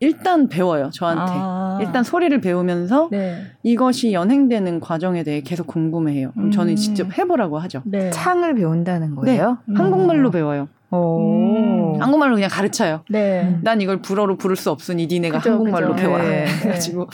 일단 0.00 0.48
배워요 0.48 0.90
저한테 0.92 1.32
아. 1.34 1.78
일단 1.80 2.02
소리를 2.04 2.38
배우면서 2.40 3.08
네. 3.10 3.42
이것이 3.62 4.12
연행되는 4.12 4.80
과정에 4.80 5.22
대해 5.22 5.40
계속 5.40 5.66
궁금해해요 5.66 6.32
그럼 6.32 6.46
음. 6.46 6.50
저는 6.50 6.76
직접 6.76 7.16
해보라고 7.16 7.58
하죠 7.60 7.82
네. 7.84 8.10
창을 8.10 8.54
배운다는 8.54 9.14
거예요 9.16 9.58
네. 9.66 9.72
음. 9.72 9.76
한국말로 9.76 10.30
배워요 10.30 10.68
음. 10.92 12.00
한국말로 12.00 12.34
그냥 12.34 12.50
가르쳐요 12.50 13.02
네. 13.08 13.58
난 13.62 13.80
이걸 13.80 14.02
불어로 14.02 14.36
부를 14.36 14.56
수 14.56 14.70
없으니 14.70 15.06
니네가 15.06 15.38
그죠, 15.38 15.50
한국말로 15.52 15.92
그죠. 15.94 16.02
배워라 16.02 16.24
네. 16.24 16.44
그래가지고 16.60 17.08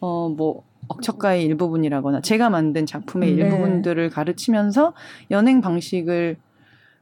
어 0.00 0.28
뭐 0.28 0.62
억척가의 0.88 1.44
일부분이라거나 1.44 2.20
제가 2.20 2.50
만든 2.50 2.86
작품의 2.86 3.34
네. 3.34 3.42
일부분들을 3.42 4.08
가르치면서 4.10 4.92
연행 5.32 5.60
방식을 5.60 6.36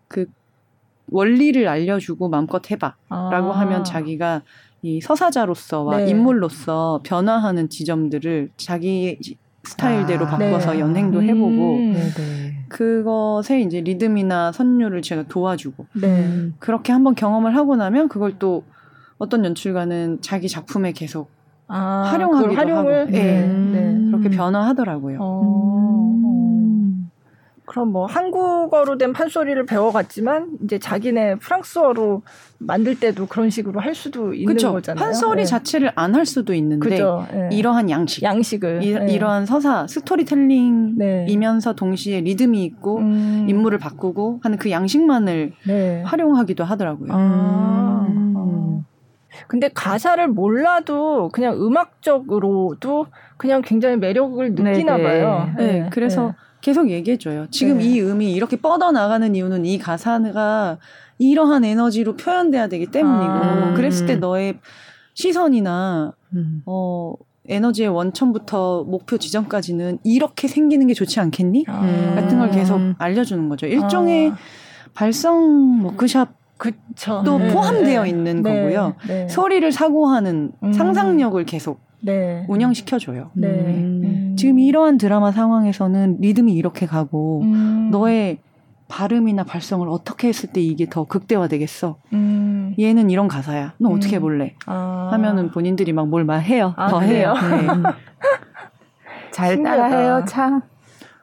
그 0.09 0.27
원리를 1.11 1.69
알려주고 1.69 2.31
마음껏 2.31 2.63
해봐라고 2.71 2.97
아. 3.53 3.61
하면 3.61 3.85
자기가 3.85 4.43
이 4.85 5.01
서사자로서와 5.01 6.01
네. 6.01 6.11
인물로서 6.11 7.01
변화하는 7.05 7.71
지점들을 7.71 8.51
자기 8.59 9.19
스타일대로 9.63 10.27
아, 10.27 10.29
바꿔서 10.29 10.75
네. 10.75 10.81
연행도 10.81 11.23
해보고 11.23 11.77
음. 11.77 11.93
네, 11.95 12.11
네. 12.13 12.67
그것에 12.69 13.63
이제 13.63 13.81
리듬이나 13.81 14.53
선율을 14.53 15.01
제가 15.01 15.23
도와주고 15.23 15.87
네. 16.03 16.51
그렇게 16.59 16.93
한번 16.93 17.15
경험을 17.15 17.57
하고 17.57 17.77
나면 17.77 18.11
그걸 18.11 18.39
또 18.39 18.65
어떤 19.17 19.47
연출가는 19.47 20.21
자기 20.21 20.51
작품에 20.51 20.93
계속 20.93 21.31
아, 21.67 22.03
활용하기도 22.11 22.53
활용을 22.53 23.01
하고 23.01 23.11
네. 23.11 23.47
네. 23.73 24.11
그렇게 24.11 24.29
변화하더라고요. 24.29 25.17
어. 25.19 26.24
그럼 27.75 27.89
뭐 27.91 28.07
한국어로 28.07 28.99
된 28.99 29.13
판소리를 29.13 29.67
배워갔지만 29.67 30.59
이제 30.63 30.79
자기네 30.79 31.35
프랑스어로 31.41 32.23
만들 32.59 33.01
때도 33.01 33.27
그런 33.27 33.51
식으로 33.51 33.81
할 33.81 33.97
수도 33.97 34.33
있는 34.33 34.55
그쵸. 34.55 34.71
거잖아요. 34.71 35.05
판소리 35.05 35.39
네. 35.39 35.45
자체를 35.45 35.91
안 35.97 36.15
할 36.15 36.25
수도 36.25 36.55
있는데 36.55 36.89
네. 36.89 37.49
이러한 37.51 37.91
양식, 37.91 38.23
양식을 38.23 38.85
이, 38.85 38.93
네. 38.95 39.19
러한 39.19 39.47
서사 39.47 39.89
스토리텔링이면서 39.89 41.71
네. 41.73 41.77
동시에 41.77 42.21
리듬이 42.21 42.63
있고 42.65 42.99
음. 42.99 43.47
인물을 43.49 43.79
바꾸고 43.79 44.39
하는 44.45 44.57
그 44.57 44.71
양식만을 44.71 45.53
네. 45.67 46.03
활용하기도 46.05 46.63
하더라고요. 46.63 47.09
아. 47.13 48.07
음. 48.09 48.85
근데 49.49 49.69
가사를 49.75 50.29
몰라도 50.29 51.29
그냥 51.33 51.61
음악적으로도 51.61 53.07
그냥 53.37 53.63
굉장히 53.63 53.97
매력을 53.97 54.55
느끼나 54.55 54.97
봐요. 54.97 55.51
네, 55.59 55.89
그래서 55.91 56.35
계속 56.65 56.89
얘기해줘요. 56.89 57.47
지금 57.51 57.77
네. 57.77 57.85
이 57.85 58.01
음이 58.01 58.33
이렇게 58.33 58.57
뻗어나가는 58.57 59.35
이유는 59.35 59.67
이 59.67 59.79
가사가 59.79 60.79
이러한 61.19 61.63
에너지로 61.63 62.17
표현돼야 62.17 62.69
되기 62.69 62.87
때문이고, 62.87 63.33
아, 63.33 63.75
그랬을 63.75 64.07
때 64.07 64.17
너의 64.17 64.59
시선이나, 65.13 66.15
음. 66.33 66.63
어, 66.65 67.13
에너지의 67.51 67.91
원천부터 67.91 68.85
목표 68.85 69.19
지점까지는 69.19 69.99
이렇게 70.05 70.49
생기는 70.49 70.87
게 70.87 70.95
좋지 70.95 71.21
않겠니? 71.21 71.67
아. 71.69 72.15
같은 72.15 72.39
걸 72.39 72.51
계속 72.51 72.81
알려주는 72.97 73.47
거죠. 73.51 73.67
일종의 73.67 74.31
아. 74.31 74.37
발성 74.95 75.85
워크샵 75.85 76.33
또 77.27 77.39
네. 77.39 77.53
포함되어 77.53 78.07
있는 78.07 78.43
네. 78.43 78.55
거고요. 78.55 78.95
네. 79.07 79.29
소리를 79.29 79.71
사고하는 79.71 80.53
음. 80.63 80.73
상상력을 80.73 81.45
계속 81.45 81.81
네. 82.05 82.45
운영시켜줘요. 82.49 83.31
네. 83.35 83.49
음. 83.49 84.37
지금 84.39 84.59
이러한 84.59 84.99
드라마 84.99 85.33
상황에서는 85.33 86.19
리듬이 86.21 86.53
이렇게 86.55 86.87
가고 86.87 87.41
음. 87.43 87.89
너의 87.91 88.39
발음이나 88.89 89.45
발성을 89.45 89.89
어떻게 89.89 90.29
했을 90.29 90.51
때 90.51 90.61
이게 90.61 90.87
더 90.89 91.05
극대화되겠어. 91.05 91.97
음. 92.13 92.75
얘는 92.79 93.11
이런 93.11 93.29
가사야. 93.29 93.73
너 93.79 93.89
어떻게 93.89 94.15
음. 94.15 94.19
해볼래? 94.19 94.55
아. 94.67 95.09
하면은 95.13 95.51
본인들이 95.51 95.93
막 95.93 96.07
뭘 96.07 96.25
말해요. 96.25 96.75
아, 96.77 96.89
더 96.89 97.01
해요. 97.01 97.35
네. 97.35 97.67
잘 99.33 99.63
따라해요, 99.63 100.25
참. 100.29 100.61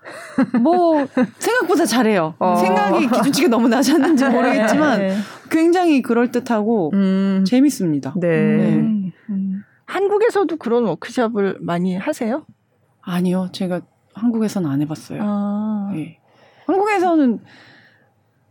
뭐 0.61 1.05
생각보다 1.37 1.85
잘해요. 1.85 2.33
어. 2.39 2.55
생각이 2.55 3.07
기준치가 3.07 3.47
너무 3.49 3.67
낮았는지 3.67 4.25
모르겠지만 4.29 4.99
네. 4.99 5.15
굉장히 5.49 6.01
그럴 6.01 6.31
듯하고 6.31 6.89
음. 6.93 7.43
재밌습니다. 7.45 8.13
네. 8.17 8.27
네. 8.27 9.11
음. 9.29 9.50
한국에서도 9.91 10.55
그런 10.55 10.85
워크숍을 10.85 11.57
많이 11.59 11.97
하세요? 11.97 12.45
아니요, 13.01 13.49
제가 13.51 13.81
한국에서는 14.13 14.69
안 14.69 14.81
해봤어요. 14.81 15.19
아. 15.21 15.91
네. 15.93 16.17
한국에서는 16.65 17.39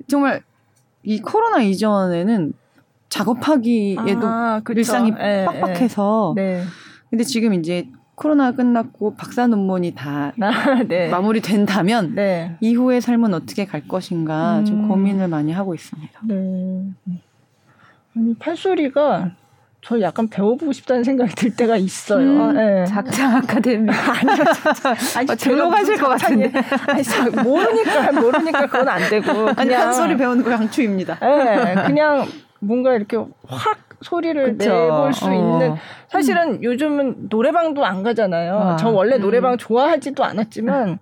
정말 0.06 0.42
이 1.02 1.18
코로나 1.20 1.62
이전에는 1.62 2.52
작업하기에도 3.08 4.20
아, 4.26 4.60
일상이 4.68 5.12
에, 5.18 5.40
예, 5.40 5.44
빡빡해서. 5.46 6.34
에. 6.36 6.40
네. 6.40 6.64
근데 7.08 7.24
지금 7.24 7.54
이제 7.54 7.88
코로나 8.16 8.52
끝났고 8.52 9.14
박사 9.14 9.46
논문이 9.46 9.94
다 9.94 10.32
아, 10.42 10.82
네. 10.86 11.08
마무리된다면 11.08 12.14
네. 12.16 12.58
이후의 12.60 13.00
삶은 13.00 13.32
어떻게 13.32 13.64
갈 13.64 13.88
것인가 13.88 14.58
음. 14.58 14.64
좀 14.66 14.88
고민을 14.88 15.28
많이 15.28 15.52
하고 15.52 15.74
있습니다. 15.74 16.20
네. 16.24 16.84
아니 18.14 18.34
팔소리가 18.34 19.32
저 19.82 19.98
약간 20.00 20.28
배워보고 20.28 20.72
싶다는 20.72 21.04
생각이 21.04 21.34
들 21.34 21.56
때가 21.56 21.76
있어요. 21.76 22.26
음, 22.26 22.54
네. 22.54 22.84
작창 22.84 23.36
아카데미. 23.36 23.90
아니요, 23.90 24.44
아니, 25.16 25.26
절로 25.38 25.70
가실 25.70 25.96
것 25.96 26.08
같은데. 26.08 26.52
아니, 26.86 27.02
모르니까, 27.42 28.12
모르니까 28.12 28.66
그건 28.66 28.88
안 28.88 29.08
되고. 29.08 29.32
그냥. 29.32 29.54
아니, 29.56 29.72
한 29.72 29.92
소리 29.92 30.16
배우는 30.16 30.44
거 30.44 30.50
강추입니다. 30.50 31.18
네, 31.20 31.74
그냥 31.86 32.26
뭔가 32.60 32.94
이렇게 32.94 33.16
확 33.46 33.78
소리를 34.02 34.58
그쵸. 34.58 34.70
내볼 34.70 35.12
수 35.14 35.26
어. 35.26 35.32
있는. 35.32 35.74
사실은 36.08 36.56
음. 36.56 36.62
요즘은 36.62 37.28
노래방도 37.30 37.84
안 37.84 38.02
가잖아요. 38.02 38.54
와. 38.54 38.76
저 38.76 38.90
원래 38.90 39.16
음. 39.16 39.22
노래방 39.22 39.56
좋아하지도 39.56 40.24
않았지만 40.24 40.98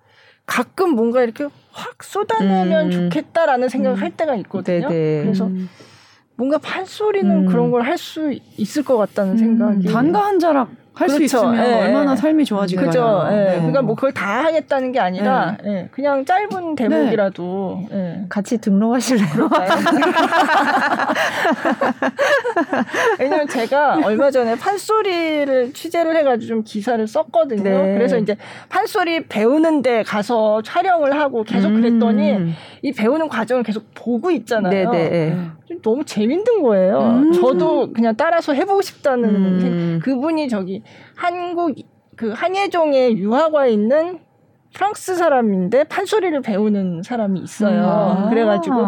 가끔 0.47 0.95
뭔가 0.95 1.22
이렇게 1.22 1.47
확 1.72 2.03
쏟아내면 2.03 2.87
음. 2.87 3.11
좋겠다라는 3.11 3.68
생각을 3.68 3.99
음. 3.99 4.03
할 4.03 4.11
때가 4.11 4.35
있거든요. 4.37 4.89
네네. 4.89 5.22
그래서 5.24 5.47
음. 5.47 5.68
뭔가 6.39 6.57
판소리는 6.59 7.30
음. 7.30 7.47
그런 7.47 7.70
걸 7.70 7.82
할 7.82 7.99
수 7.99 8.32
있을 8.57 8.82
것 8.84 8.97
같다는 8.97 9.32
음. 9.32 9.36
생각이. 9.39 9.89
단가 9.89 10.24
한 10.24 10.39
자락 10.39 10.68
할수 10.99 11.16
그렇죠. 11.16 11.38
있으면 11.38 11.55
네. 11.57 11.80
얼마나 11.84 12.16
삶이 12.16 12.44
좋아지겠어요. 12.44 12.90
그죠. 12.90 13.26
네. 13.30 13.44
네. 13.44 13.57
그러니까 13.59 13.82
뭐 13.82 13.94
그걸 13.94 14.12
다 14.12 14.42
하겠다는 14.44 14.90
게 14.90 14.99
아니라 14.99 15.57
네. 15.62 15.88
그냥 15.92 16.24
짧은 16.24 16.74
대목이라도 16.74 17.88
같이 18.28 18.59
등록하실래요? 18.59 19.49
왜냐면 23.20 23.46
제가 23.46 24.01
얼마 24.03 24.32
전에 24.32 24.57
판소리를 24.57 25.72
취재를 25.72 26.16
해가지고 26.16 26.49
좀 26.49 26.64
기사를 26.64 27.07
썼거든요. 27.07 27.62
네. 27.62 27.94
그래서 27.94 28.18
이제 28.18 28.36
판소리 28.68 29.24
배우는데 29.26 30.03
가서 30.03 30.62
촬영을 30.62 31.16
하고 31.16 31.44
계속 31.44 31.74
그랬더니 31.74 32.32
음. 32.32 32.55
이 32.82 32.90
배우는 32.92 33.28
과정을 33.28 33.62
계속 33.62 33.84
보고 33.94 34.32
있잖아요. 34.32 34.90
네네. 34.90 35.09
네. 35.11 35.36
너무 35.82 36.05
재밌는 36.05 36.62
거예요. 36.62 36.99
음. 36.99 37.32
저도 37.32 37.92
그냥 37.92 38.14
따라서 38.16 38.53
해보고 38.53 38.82
싶다는 38.82 39.28
음. 39.28 40.01
그분이 40.03 40.49
저기 40.49 40.82
한국 41.16 41.74
그 42.16 42.30
한예종에 42.32 43.12
유학와 43.16 43.66
있는 43.66 44.18
프랑스 44.74 45.14
사람인데 45.16 45.84
판소리를 45.84 46.41
배우는 46.43 47.03
사람이 47.03 47.41
있어요. 47.41 47.84
아. 47.86 48.28
그래가지고 48.28 48.86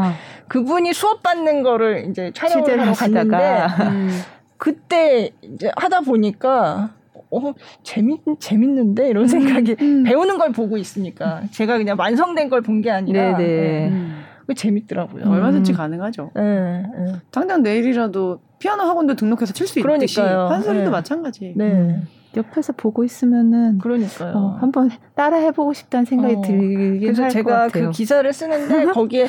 그분이 0.49 0.93
수업 0.93 1.23
받는 1.23 1.63
거를 1.63 2.07
이제 2.11 2.31
촬영을 2.35 2.81
하러 2.81 2.93
갔는데 2.93 3.67
음. 3.89 4.21
그때 4.57 5.31
이제 5.43 5.71
하다 5.77 6.01
보니까 6.03 6.91
어 7.31 7.55
재밌 7.83 8.21
재밌는데 8.41 9.09
이런 9.09 9.25
음. 9.25 9.29
생각이 9.29 9.77
음. 9.81 10.03
배우는 10.05 10.37
걸 10.39 10.53
보고 10.53 10.77
있으니까 10.77 11.43
제가 11.53 11.79
그냥 11.79 11.97
완성된 11.99 12.51
걸 12.51 12.61
본 12.63 12.83
게 12.83 12.91
아니라 12.91 13.37
네네. 13.39 13.47
네. 13.47 13.89
음. 13.89 14.23
재밌더라고요. 14.57 15.31
얼마든지 15.31 15.73
가능하죠. 15.73 16.33
네, 16.35 16.43
네. 16.43 17.13
당장 17.31 17.63
내일이라도 17.63 18.41
피아노 18.61 18.85
학원도 18.85 19.17
등록해서 19.17 19.53
칠 19.53 19.67
수 19.67 19.81
있듯이 19.81 20.21
판소리도 20.21 20.85
네. 20.85 20.91
마찬가지. 20.91 21.53
네. 21.57 21.65
음. 21.65 22.07
옆에서 22.37 22.73
보고 22.75 23.03
있으면은 23.03 23.79
그러니까요. 23.79 24.37
어, 24.37 24.57
한번 24.61 24.89
따라 25.17 25.37
해보고 25.39 25.73
싶다는 25.73 26.05
생각이 26.05 26.35
어, 26.37 26.41
들긴 26.43 27.01
그래서 27.01 27.29
제가 27.29 27.69
그 27.69 27.91
기사를 27.91 28.33
쓰는데 28.33 28.85
거기에 28.95 29.27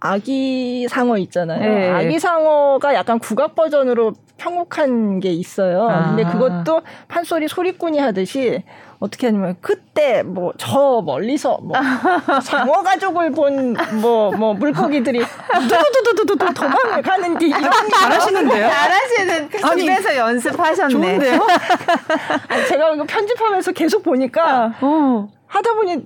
아기 0.00 0.86
상어 0.88 1.16
있잖아요. 1.18 1.60
네. 1.60 1.88
아기 1.90 2.18
상어가 2.18 2.94
약간 2.94 3.18
국악 3.20 3.54
버전으로 3.54 4.14
편곡한 4.36 5.20
게 5.20 5.30
있어요. 5.30 5.88
아. 5.88 6.16
근데 6.16 6.24
그것도 6.24 6.82
판소리 7.06 7.46
소리꾼이 7.46 7.98
하듯이 7.98 8.64
어떻게 9.00 9.28
하냐면 9.28 9.56
그때 9.60 10.22
뭐 10.22 10.52
저 10.58 11.02
멀리서 11.04 11.58
뭐 11.62 11.76
상어 12.42 12.82
가족을 12.82 13.30
본 13.32 13.74
뭐뭐 14.00 14.32
뭐 14.32 14.54
물고기들이 14.54 15.20
두두두두두두 15.68 16.52
도망을 16.54 17.02
가는디 17.02 17.46
이런 17.46 17.62
잘하시는데요? 17.90 18.68
잘하시는 18.68 19.50
집에서 19.78 20.16
연습하셨네. 20.16 20.90
좋은데요? 20.92 21.46
아니, 22.48 22.66
제가 22.66 22.94
이거 22.94 23.04
편집하면서 23.04 23.72
계속 23.72 24.02
보니까 24.02 24.74
어. 24.80 25.28
하다 25.46 25.74
보니 25.74 26.04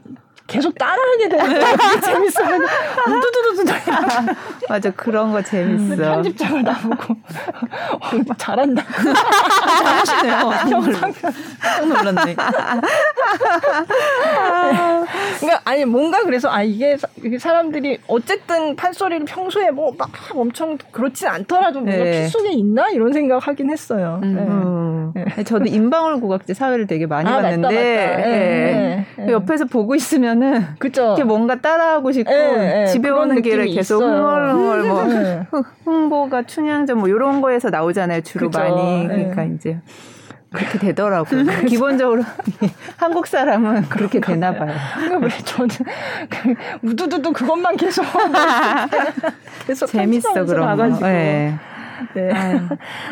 계속 0.53 0.77
따라하게 0.77 1.29
되는 1.31 1.49
거예요. 1.49 1.77
재밌어요. 2.03 2.59
우두두두두 3.09 3.65
맞아 4.69 4.91
그런 4.91 5.33
거 5.33 5.41
재밌어. 5.43 5.95
음, 5.95 5.97
편집자가 5.97 6.61
나보고 6.61 7.15
어, 8.01 8.35
잘한다. 8.37 8.85
잘하시네요. 9.83 10.51
깜짝 11.63 11.87
놀랐네. 11.89 12.37
그러니까 15.41 15.61
아니 15.65 15.85
뭔가 15.85 16.23
그래서 16.23 16.51
아 16.51 16.63
이게 16.63 16.97
사람들이 17.39 17.99
어쨌든 18.09 18.75
판소리를 18.77 19.25
평소에 19.27 19.71
뭐 19.71 19.93
막 19.99 20.11
엄청 20.35 20.79
그렇진 20.91 21.29
않더라도 21.29 21.81
뭔가 21.81 22.03
네. 22.05 22.23
피 22.23 22.29
속에 22.29 22.51
있나 22.53 22.89
이런 22.91 23.13
생각 23.13 23.47
하긴 23.47 23.71
했어요. 23.71 24.21
음. 24.23 24.35
네. 24.35 24.43
음. 24.43 25.13
네. 25.37 25.45
저도 25.45 25.67
인방울 25.67 26.21
국악제 26.21 26.55
사회를 26.55 26.87
되게 26.87 27.07
많이 27.07 27.29
아, 27.29 27.41
봤는데 27.41 28.07
맞다, 28.07 28.17
맞다. 28.17 28.29
네. 28.29 29.07
네. 29.19 29.33
옆에서 29.33 29.67
보고 29.67 29.95
있으면 29.95 30.33
보면은 30.33 30.65
그쵸. 30.79 31.03
이렇게 31.03 31.25
뭔가 31.25 31.61
따라하고 31.61 32.13
싶고 32.13 32.31
집에 32.91 33.11
오는 33.11 33.43
길에 33.43 33.67
계속 33.67 34.03
흥얼흥얼 34.03 34.83
뭐 34.85 35.05
네. 35.05 35.47
홍보가 35.85 36.45
춘향전 36.45 36.99
뭐 36.99 37.09
이런 37.09 37.41
거에서 37.41 37.71
나오잖아요 37.71 38.23
주로 38.23 38.47
그쵸. 38.49 38.59
많이 38.59 39.03
예. 39.05 39.07
그러니까 39.09 39.45
이제 39.45 39.79
그렇게 40.53 40.79
되더라고. 40.79 41.29
기본적으로 41.67 42.23
한국 42.97 43.27
사람은 43.27 43.89
그렇게 43.89 44.21
되나 44.21 44.55
봐요. 44.55 44.75
왜 45.21 45.29
저는 45.45 45.69
그 46.29 46.55
우두두두 46.83 47.33
그것만 47.33 47.77
계속 47.77 48.05
계속 49.67 49.87
재밌어 49.87 50.45
그런 50.45 50.77
거. 50.77 51.07
네. 51.07 51.59
네. 52.15 52.31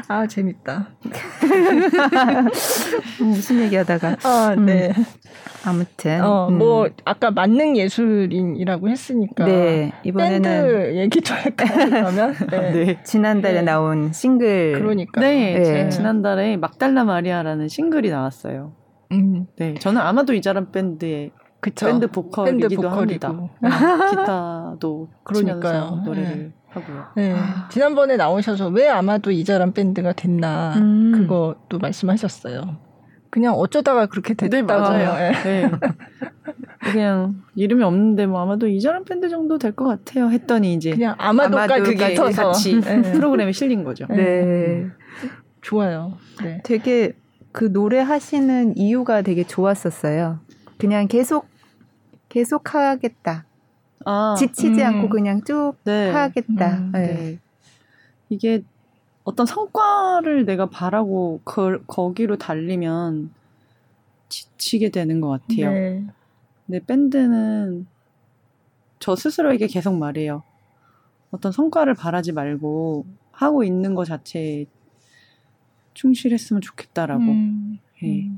아 0.09 0.27
재밌다. 0.27 0.89
무슨 3.21 3.61
얘기하다가. 3.61 4.17
아 4.23 4.57
네. 4.57 4.93
음. 4.97 5.05
아무튼 5.65 6.25
어, 6.25 6.49
음. 6.49 6.59
뭐 6.59 6.89
아까 7.05 7.31
만능 7.31 7.77
예술인이라고 7.77 8.89
했으니까 8.89 9.45
네 9.45 9.93
이번에는 10.05 10.43
밴드 10.43 10.97
얘기도 10.97 11.35
할까요 11.35 11.69
그러면 11.91 12.35
네. 12.51 12.73
네. 12.73 13.03
지난달에 13.03 13.55
네. 13.55 13.63
나온 13.63 14.13
싱글 14.13 14.79
그러니까 14.79 15.21
네, 15.21 15.59
네. 15.59 15.89
지난달에 15.91 16.57
막달라 16.57 17.05
마리아라는 17.05 17.69
싱글이 17.69 18.11
나왔어요. 18.11 18.73
음. 19.13 19.47
네 19.57 19.75
저는 19.75 20.01
아마도 20.01 20.35
이자람 20.35 20.73
밴드의 20.73 21.33
그쵸. 21.61 21.87
밴드 21.87 22.07
보컬이기도 22.07 22.69
밴드 22.69 22.87
합니다. 22.87 23.35
네. 23.61 23.69
기타도 24.11 25.09
그러니까요 25.25 26.03
노래를 26.07 26.39
네. 26.39 26.53
하고요. 26.71 27.07
네. 27.17 27.33
아. 27.33 27.69
지난번에 27.71 28.17
나오셔서 28.17 28.69
왜 28.69 28.89
아마도 28.89 29.31
이자람 29.31 29.73
밴드가 29.73 30.13
됐나 30.13 30.75
음. 30.77 31.13
그것도 31.13 31.79
말씀하셨어요. 31.81 32.79
그냥 33.31 33.55
어쩌다가 33.55 34.07
그렇게 34.07 34.35
됐다고 34.35 34.57
네, 34.57 34.63
맞아요. 34.63 35.15
네. 35.15 35.43
네. 35.45 35.71
그냥 36.81 37.43
이름이 37.55 37.83
없는데 37.83 38.27
뭐 38.27 38.41
아마도 38.41 38.67
이자람 38.67 39.05
밴드 39.05 39.29
정도 39.29 39.59
될 39.59 39.73
것 39.73 39.85
같아요. 39.85 40.31
했더니 40.31 40.75
이제 40.75 40.91
그냥 40.93 41.15
아마도까지 41.19 41.83
그게 41.83 42.15
같이 42.15 42.81
네. 42.81 43.13
프로그램에 43.13 43.53
실린 43.53 43.85
거죠. 43.85 44.07
네. 44.09 44.17
네. 44.17 44.87
좋아요. 45.63 46.15
네. 46.43 46.61
되게 46.65 47.13
그 47.53 47.73
노래 47.73 48.01
하시는 48.01 48.77
이유가 48.77 49.23
되게 49.23 49.45
좋았었어요. 49.45 50.41
그냥 50.79 51.07
계속 51.07 51.47
계속 52.29 52.75
하겠다. 52.75 53.45
아, 54.05 54.35
지치지 54.39 54.81
음. 54.81 54.87
않고 54.87 55.09
그냥 55.09 55.43
쭉 55.45 55.75
네. 55.85 56.11
하겠다. 56.11 56.79
음, 56.79 56.93
네. 56.93 57.39
이게 58.29 58.63
어떤 59.25 59.47
성과를 59.47 60.47
내가 60.47 60.67
바라고 60.67 61.41
거, 61.45 61.79
거기로 61.87 62.39
달리면 62.39 63.31
지치게 64.29 64.91
되는 64.91 65.21
것 65.21 65.29
같아요. 65.29 65.71
네. 65.73 66.05
근데 66.67 66.85
밴드는 66.85 67.87
저 68.99 69.17
스스로에게 69.17 69.67
계속 69.67 69.97
말해요. 69.97 70.43
어떤 71.31 71.53
성과를 71.53 71.95
바라지 71.95 72.33
말고 72.33 73.05
하고 73.33 73.65
있는 73.65 73.95
것 73.95 74.05
자체에 74.05 74.67
충실했으면 75.95 76.63
좋겠다라고. 76.63 77.23
음, 77.23 77.79
네. 78.03 78.31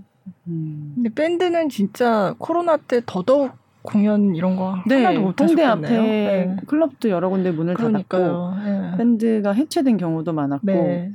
음. 0.47 0.93
근데 0.95 1.09
밴드는 1.11 1.69
진짜 1.69 2.35
코로나 2.39 2.77
때 2.77 3.01
더더욱 3.05 3.62
공연 3.83 4.35
이런 4.35 4.57
거 4.57 4.77
네, 4.87 5.05
하나도 5.05 5.21
못 5.21 5.41
홍대 5.41 5.65
앞에 5.65 5.89
네. 5.89 6.57
클럽도 6.67 7.09
여러 7.11 7.29
군데 7.29 7.51
문을 7.51 7.75
그러니까요. 7.75 8.55
닫았고 8.57 8.65
네. 8.65 8.97
밴드가 8.97 9.53
해체된 9.53 9.97
경우도 9.97 10.33
많았고 10.33 10.67
네. 10.67 11.13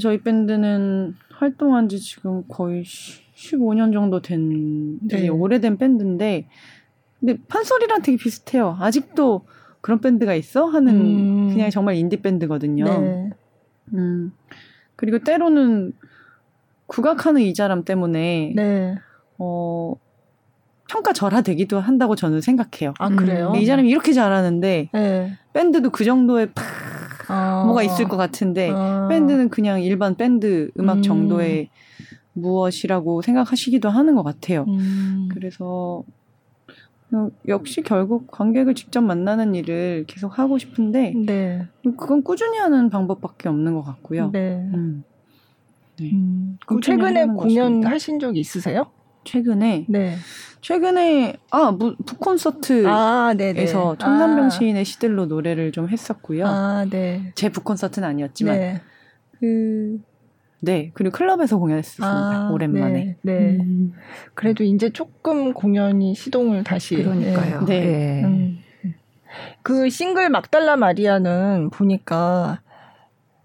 저희 0.00 0.22
밴드는 0.22 1.14
활동한 1.30 1.88
지 1.88 1.98
지금 1.98 2.44
거의 2.48 2.84
15년 2.84 3.92
정도 3.92 4.20
된 4.20 5.00
되게 5.08 5.24
네. 5.24 5.28
오래된 5.28 5.78
밴드인데 5.78 6.46
근데 7.18 7.36
판소리랑 7.48 8.02
되게 8.02 8.16
비슷해요. 8.16 8.76
아직도 8.80 9.42
그런 9.80 10.00
밴드가 10.00 10.34
있어 10.34 10.66
하는 10.66 10.94
음. 10.94 11.48
그냥 11.50 11.70
정말 11.70 11.96
인디 11.96 12.18
밴드거든요. 12.18 12.84
네. 12.84 13.30
음. 13.94 14.32
그리고 14.96 15.18
때로는 15.18 15.92
국악하는 16.86 17.42
이자람 17.42 17.84
때문에 17.84 18.52
네. 18.54 18.96
어 19.38 19.94
평가절하되기도 20.90 21.78
한다고 21.78 22.16
저는 22.16 22.40
생각해요. 22.40 22.94
아 22.98 23.08
그래요? 23.10 23.52
이 23.56 23.64
사람이 23.64 23.88
이렇게 23.88 24.12
잘하는데 24.12 24.90
네. 24.92 25.32
밴드도 25.52 25.90
그 25.90 26.04
정도의 26.04 26.50
팍 26.52 26.64
아. 27.28 27.62
뭐가 27.64 27.84
있을 27.84 28.08
것 28.08 28.16
같은데 28.16 28.70
아. 28.74 29.06
밴드는 29.08 29.50
그냥 29.50 29.80
일반 29.82 30.16
밴드 30.16 30.70
음악 30.78 30.98
음. 30.98 31.02
정도의 31.02 31.68
무엇이라고 32.32 33.22
생각하시기도 33.22 33.88
하는 33.88 34.16
것 34.16 34.24
같아요. 34.24 34.64
음. 34.68 35.28
그래서 35.32 36.02
역시 37.48 37.82
결국 37.82 38.28
관객을 38.30 38.74
직접 38.74 39.00
만나는 39.00 39.54
일을 39.54 40.04
계속 40.06 40.38
하고 40.38 40.58
싶은데 40.58 41.12
네. 41.16 41.66
그건 41.82 42.22
꾸준히 42.22 42.58
하는 42.58 42.90
방법밖에 42.90 43.48
없는 43.48 43.74
것 43.74 43.82
같고요. 43.82 44.30
네. 44.32 44.54
음. 44.74 45.04
네. 45.98 46.10
음. 46.12 46.58
그럼 46.66 46.80
최근에 46.80 47.26
공연 47.26 47.84
하신 47.84 48.18
적 48.18 48.36
있으세요? 48.36 48.86
최근에 49.24 49.86
네. 49.88 50.16
최근에 50.60 51.36
아 51.50 51.76
북콘서트에서 52.06 53.92
아, 53.92 53.96
청산병 53.98 54.46
아. 54.46 54.50
시인의 54.50 54.84
시들로 54.84 55.26
노래를 55.26 55.72
좀 55.72 55.88
했었고요. 55.88 56.46
아, 56.46 56.86
네. 56.88 57.32
제 57.34 57.48
북콘서트는 57.48 58.06
아니었지만 58.06 58.58
네. 58.58 58.80
그 59.38 59.98
네, 60.62 60.90
그리고 60.94 61.16
클럽에서 61.16 61.58
공연했습니다. 61.58 62.06
아, 62.06 62.50
오랜만에. 62.52 63.16
네. 63.22 63.32
네. 63.32 63.56
음. 63.60 63.94
그래도 64.34 64.62
이제 64.62 64.90
조금 64.90 65.54
공연이 65.54 66.14
시동을 66.14 66.64
다시. 66.64 66.96
그러니까요. 66.96 67.64
네. 67.64 67.80
네. 67.80 68.24
음. 68.24 68.58
그 69.62 69.88
싱글 69.88 70.28
막달라 70.28 70.76
마리아는 70.76 71.70
보니까 71.70 72.60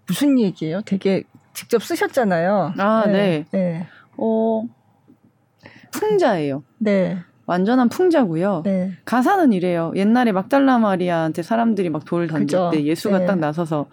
무슨 0.06 0.38
얘기예요? 0.38 0.82
되게 0.82 1.22
직접 1.54 1.82
쓰셨잖아요. 1.82 2.74
아, 2.78 3.04
네. 3.06 3.12
네. 3.12 3.46
네. 3.50 3.86
어, 4.18 4.64
풍자예요. 5.98 6.62
네. 6.78 7.18
완전한 7.46 7.88
풍자고요. 7.88 8.62
네. 8.64 8.92
가사는 9.04 9.52
이래요. 9.52 9.92
옛날에 9.94 10.32
막달라 10.32 10.78
마리아한테 10.78 11.42
사람들이 11.42 11.90
막 11.90 12.04
돌을 12.04 12.26
던질 12.26 12.46
그죠? 12.46 12.70
때 12.72 12.84
예수가 12.84 13.20
네. 13.20 13.26
딱 13.26 13.38
나서서 13.38 13.86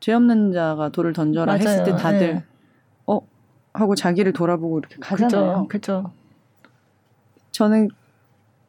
죄 0.00 0.12
없는 0.12 0.52
자가 0.52 0.90
돌을 0.90 1.12
던져라 1.12 1.54
맞아요. 1.54 1.68
했을 1.68 1.84
때 1.84 1.96
다들 1.96 2.34
네. 2.34 2.44
어 3.06 3.20
하고 3.72 3.94
자기를 3.94 4.32
돌아보고 4.32 4.80
이렇게 4.80 4.96
가잖아요. 5.00 5.66
그죠. 5.68 6.10
저는 7.52 7.88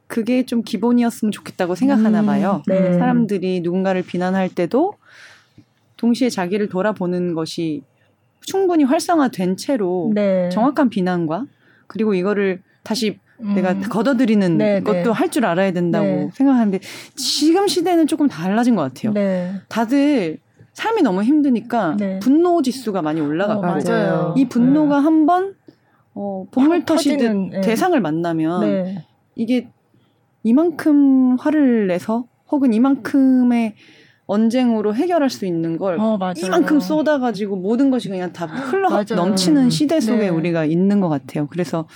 그게 0.08 0.46
좀 0.46 0.64
기본이었으면 0.64 1.32
좋겠다고 1.32 1.76
생각하나 1.76 2.22
음, 2.22 2.26
봐요. 2.26 2.64
음, 2.68 2.72
네. 2.72 2.94
사람들이 2.98 3.62
누군가를 3.62 4.02
비난할 4.04 4.50
때도 4.50 4.94
동시에 5.98 6.30
자기를 6.30 6.70
돌아보는 6.70 7.34
것이 7.36 7.84
충분히 8.42 8.84
활성화된 8.84 9.58
채로 9.58 10.12
네. 10.16 10.50
정확한 10.50 10.90
비난과 10.90 11.46
그리고 11.88 12.14
이거를 12.14 12.62
다시 12.84 13.20
음. 13.42 13.56
내가 13.56 13.78
걷어들이는 13.80 14.58
네, 14.58 14.74
네. 14.76 14.82
것도 14.82 15.14
할줄 15.14 15.46
알아야 15.46 15.72
된다고 15.72 16.06
네. 16.06 16.30
생각하는데 16.34 16.80
지금 17.16 17.68
시대는 17.68 18.08
조금 18.08 18.28
달라진 18.28 18.76
것 18.76 18.82
같아요. 18.82 19.14
네. 19.14 19.54
다들 19.70 20.40
삶이 20.74 21.02
너무 21.02 21.24
힘드니까 21.24 21.96
네. 21.98 22.20
분노 22.20 22.62
지수가 22.62 23.02
많이 23.02 23.22
올라가고 23.22 23.66
어, 23.66 24.34
이 24.38 24.48
분노가 24.48 25.00
한번 25.00 25.56
어, 26.14 26.46
봉을 26.52 26.86
터시듯 26.86 27.62
대상을 27.64 28.00
만나면 28.00 29.04
이게 29.36 29.70
이만큼 30.44 31.38
화를 31.40 31.88
내서 31.88 32.26
혹은 32.50 32.74
이만큼의 32.74 33.76
언쟁으로 34.26 34.94
해결할 34.94 35.30
수 35.30 35.46
있는 35.46 35.78
걸 35.78 35.98
어, 36.00 36.20
이만큼 36.38 36.80
쏟아가지고 36.80 37.56
모든 37.56 37.90
것이 37.90 38.10
그냥 38.10 38.32
다 38.32 38.46
흘러. 38.46 38.90
넘치는 39.16 39.70
시대 39.72 40.00
속에 40.00 40.18
네. 40.18 40.30
우리가 40.30 40.66
있는 40.66 41.00
것 41.00 41.10
같아요. 41.10 41.48
그래서 41.48 41.88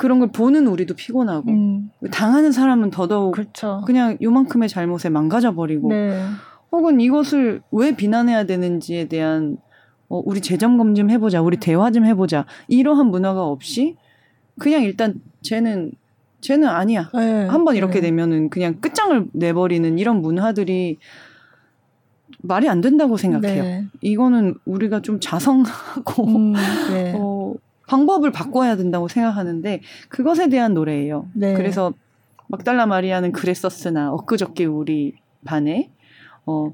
그런 0.00 0.18
걸 0.18 0.30
보는 0.32 0.66
우리도 0.66 0.94
피곤하고 0.94 1.50
음. 1.50 1.90
당하는 2.10 2.52
사람은 2.52 2.90
더더욱 2.90 3.32
그렇죠. 3.32 3.82
그냥 3.86 4.16
요만큼의 4.22 4.70
잘못에 4.70 5.10
망가져 5.10 5.54
버리고 5.54 5.90
네. 5.90 6.22
혹은 6.72 7.00
이것을 7.00 7.60
왜 7.70 7.94
비난해야 7.94 8.44
되는지에 8.44 9.08
대한 9.08 9.58
어, 10.08 10.22
우리 10.24 10.40
재점 10.40 10.78
검증 10.78 11.10
해보자, 11.10 11.42
우리 11.42 11.58
대화 11.58 11.90
좀 11.90 12.06
해보자 12.06 12.46
이러한 12.68 13.08
문화가 13.08 13.44
없이 13.44 13.96
그냥 14.58 14.84
일단 14.84 15.20
쟤는 15.42 15.92
쟤는 16.40 16.66
아니야. 16.66 17.10
네, 17.12 17.44
한번 17.44 17.76
이렇게 17.76 18.00
네. 18.00 18.06
되면은 18.06 18.48
그냥 18.48 18.80
끝장을 18.80 19.26
내버리는 19.34 19.98
이런 19.98 20.22
문화들이 20.22 20.96
말이 22.38 22.70
안 22.70 22.80
된다고 22.80 23.18
생각해요. 23.18 23.62
네. 23.62 23.84
이거는 24.00 24.54
우리가 24.64 25.02
좀 25.02 25.20
자성하고 25.20 26.24
음, 26.26 26.54
네. 26.90 27.12
어, 27.20 27.52
방법을 27.90 28.30
바꿔야 28.30 28.76
된다고 28.76 29.08
생각하는데 29.08 29.80
그것에 30.08 30.48
대한 30.48 30.74
노래예요. 30.74 31.26
네. 31.34 31.54
그래서 31.54 31.92
막달라 32.46 32.86
마리아는 32.86 33.32
그랬었으나 33.32 34.12
엊그저께 34.12 34.64
우리 34.64 35.14
반에 35.44 35.90
어 36.46 36.72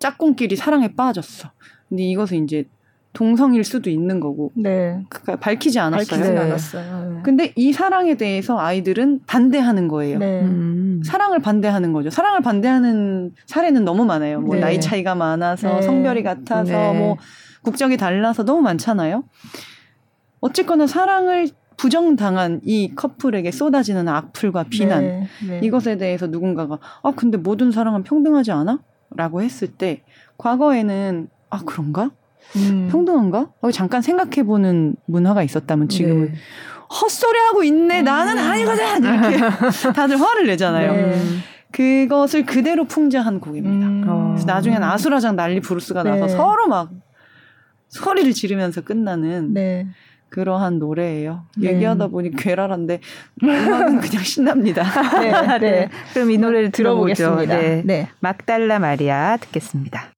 짝꿍끼리 0.00 0.56
사랑에 0.56 0.92
빠졌어. 0.96 1.50
근데 1.88 2.02
이것은 2.02 2.42
이제 2.42 2.64
동성일 3.12 3.62
수도 3.62 3.90
있는 3.90 4.18
거고. 4.18 4.50
네. 4.56 5.04
그러니까 5.08 5.36
밝히지 5.36 5.78
않았어요. 5.78 6.18
밝히지 6.18 6.32
네. 6.32 6.38
않았어요. 6.38 7.14
네. 7.14 7.20
근데 7.22 7.52
이 7.54 7.72
사랑에 7.72 8.16
대해서 8.16 8.58
아이들은 8.58 9.20
반대하는 9.26 9.86
거예요. 9.86 10.18
네. 10.18 10.42
음. 10.42 11.00
사랑을 11.04 11.38
반대하는 11.38 11.92
거죠. 11.92 12.10
사랑을 12.10 12.40
반대하는 12.40 13.32
사례는 13.46 13.84
너무 13.84 14.04
많아요. 14.04 14.40
뭐 14.40 14.56
네. 14.56 14.60
나이 14.60 14.80
차이가 14.80 15.14
많아서 15.14 15.76
네. 15.76 15.82
성별이 15.82 16.24
같아서 16.24 16.72
네. 16.72 16.98
뭐 16.98 17.16
국적이 17.62 17.96
달라서 17.96 18.44
너무 18.44 18.62
많잖아요. 18.62 19.22
어쨌거나 20.40 20.86
사랑을 20.86 21.48
부정당한 21.76 22.60
이 22.64 22.94
커플에게 22.94 23.50
쏟아지는 23.50 24.06
악플과 24.08 24.64
비난 24.64 25.26
이것에 25.62 25.96
대해서 25.96 26.26
누군가가 26.26 26.78
아 27.02 27.12
근데 27.16 27.38
모든 27.38 27.72
사랑은 27.72 28.02
평등하지 28.02 28.52
않아? 28.52 28.80
라고 29.16 29.42
했을 29.42 29.68
때 29.68 30.02
과거에는 30.36 31.28
아 31.48 31.62
그런가? 31.64 32.10
음. 32.56 32.88
평등한가? 32.90 33.50
어, 33.60 33.70
잠깐 33.70 34.02
생각해보는 34.02 34.96
문화가 35.06 35.42
있었다면 35.42 35.88
지금은 35.88 36.32
네. 36.32 36.34
헛소리하고 36.90 37.62
있네. 37.64 38.00
음. 38.00 38.04
나는 38.04 38.38
아니거든. 38.38 39.04
이렇게 39.04 39.38
다들 39.94 40.20
화를 40.20 40.46
내잖아요. 40.46 40.92
네. 40.92 41.22
그것을 41.72 42.44
그대로 42.44 42.84
풍자한 42.84 43.40
곡입니다. 43.40 43.86
음. 43.86 44.32
그래서 44.32 44.46
나중엔 44.46 44.82
아수라장 44.82 45.36
난리 45.36 45.60
부르스가 45.60 46.02
나서 46.02 46.26
네. 46.26 46.32
서로 46.32 46.66
막 46.66 46.90
소리를 47.88 48.32
지르면서 48.32 48.80
끝나는 48.80 49.54
네. 49.54 49.86
그러한 50.30 50.78
노래예요. 50.78 51.44
네. 51.58 51.74
얘기하다 51.74 52.08
보니 52.08 52.30
괴랄한데 52.36 53.00
음악은 53.42 54.00
그냥 54.00 54.22
신납니다. 54.22 54.84
네, 55.20 55.58
네. 55.58 55.88
그럼 56.14 56.30
이 56.30 56.38
노래를 56.38 56.70
들어보죠. 56.70 57.36
네. 57.46 57.82
네. 57.84 58.08
막달라 58.20 58.78
마리아 58.78 59.36
듣겠습니다. 59.36 60.12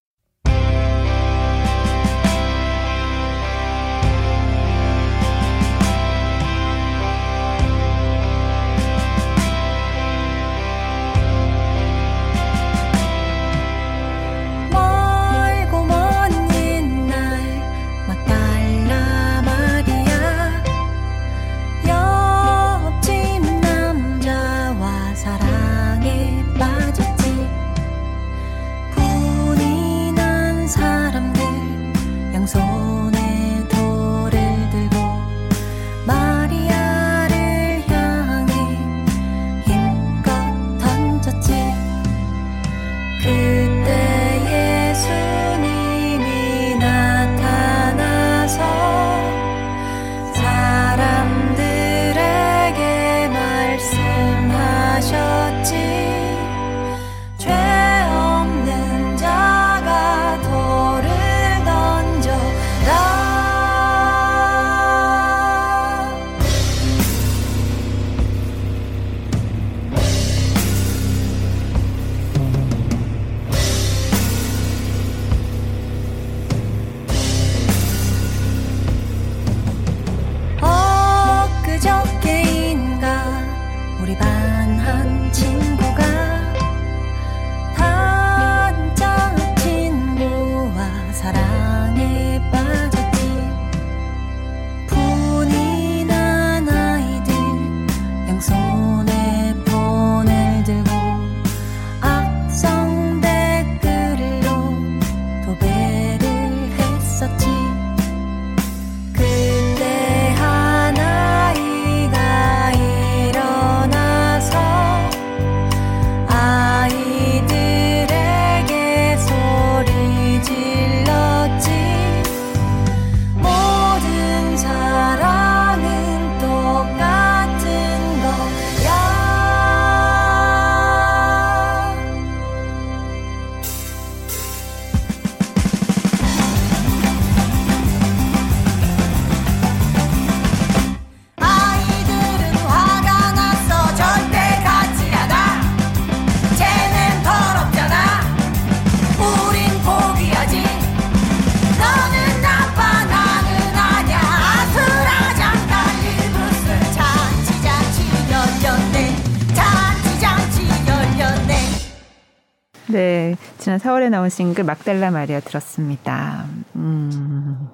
4월에 163.83 164.11
나온 164.11 164.29
싱글 164.29 164.65
막달라 164.65 165.11
마리아 165.11 165.41
들었습니다. 165.41 166.45
음. 166.77 167.69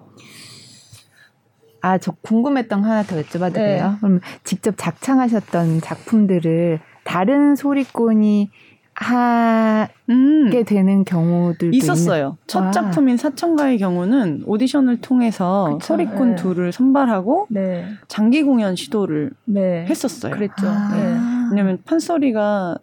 아, 1.80 1.98
저 1.98 2.12
궁금했던 2.22 2.82
거 2.82 2.88
하나 2.88 3.02
더 3.02 3.16
여쭤봐도 3.20 3.54
네. 3.54 3.76
돼요? 3.76 3.96
그럼 4.00 4.20
직접 4.42 4.74
작창하셨던 4.76 5.80
작품들을 5.80 6.80
다른 7.04 7.54
소리꾼이 7.54 8.50
하게 8.94 9.92
음. 10.08 10.64
되는 10.66 11.04
경우들도 11.04 11.76
있었어요. 11.76 12.24
있는... 12.24 12.36
첫 12.48 12.64
아. 12.64 12.70
작품인 12.72 13.16
사천가의 13.16 13.78
경우는 13.78 14.42
오디션을 14.44 15.00
통해서 15.00 15.78
그쵸, 15.78 15.94
소리꾼 15.94 16.30
네. 16.30 16.36
둘을 16.36 16.72
선발하고 16.72 17.46
네. 17.50 17.86
장기 18.08 18.42
공연 18.42 18.74
시도를 18.74 19.30
네. 19.44 19.86
했었어요. 19.86 20.34
그랬죠. 20.34 20.66
아. 20.66 20.90
네. 20.96 21.16
왜냐면 21.50 21.78
판소리가 21.84 22.78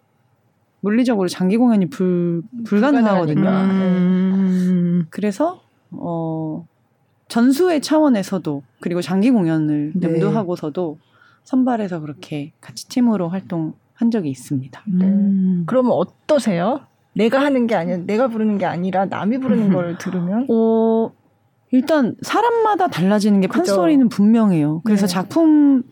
물리적으로 0.86 1.26
장기 1.26 1.56
공연이 1.56 1.86
불 1.86 2.42
불가능하거든요. 2.64 3.48
음. 3.48 5.06
그래서 5.10 5.60
어 5.90 6.64
전수의 7.26 7.82
차원에서도 7.82 8.62
그리고 8.80 9.02
장기 9.02 9.32
공연을 9.32 9.94
네. 9.96 10.08
염두하고서도 10.08 10.98
선발해서 11.42 11.98
그렇게 12.00 12.52
같이 12.60 12.88
팀으로 12.88 13.28
활동한 13.28 14.12
적이 14.12 14.30
있습니다. 14.30 14.80
네. 14.86 15.06
음. 15.06 15.64
그러면 15.66 15.90
어떠세요? 15.90 16.82
내가 17.14 17.40
하는 17.40 17.66
게 17.66 17.74
아니라 17.74 17.98
내가 18.06 18.28
부르는 18.28 18.58
게 18.58 18.66
아니라 18.66 19.06
남이 19.06 19.38
부르는 19.38 19.72
걸 19.72 19.98
들으면 19.98 20.46
어 20.48 21.10
일단 21.72 22.14
사람마다 22.22 22.86
달라지는 22.86 23.40
게 23.40 23.48
판소리는 23.48 24.08
분명해요. 24.08 24.82
그래서 24.84 25.08
네. 25.08 25.12
작품 25.12 25.82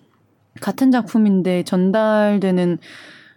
같은 0.60 0.92
작품인데 0.92 1.64
전달되는 1.64 2.78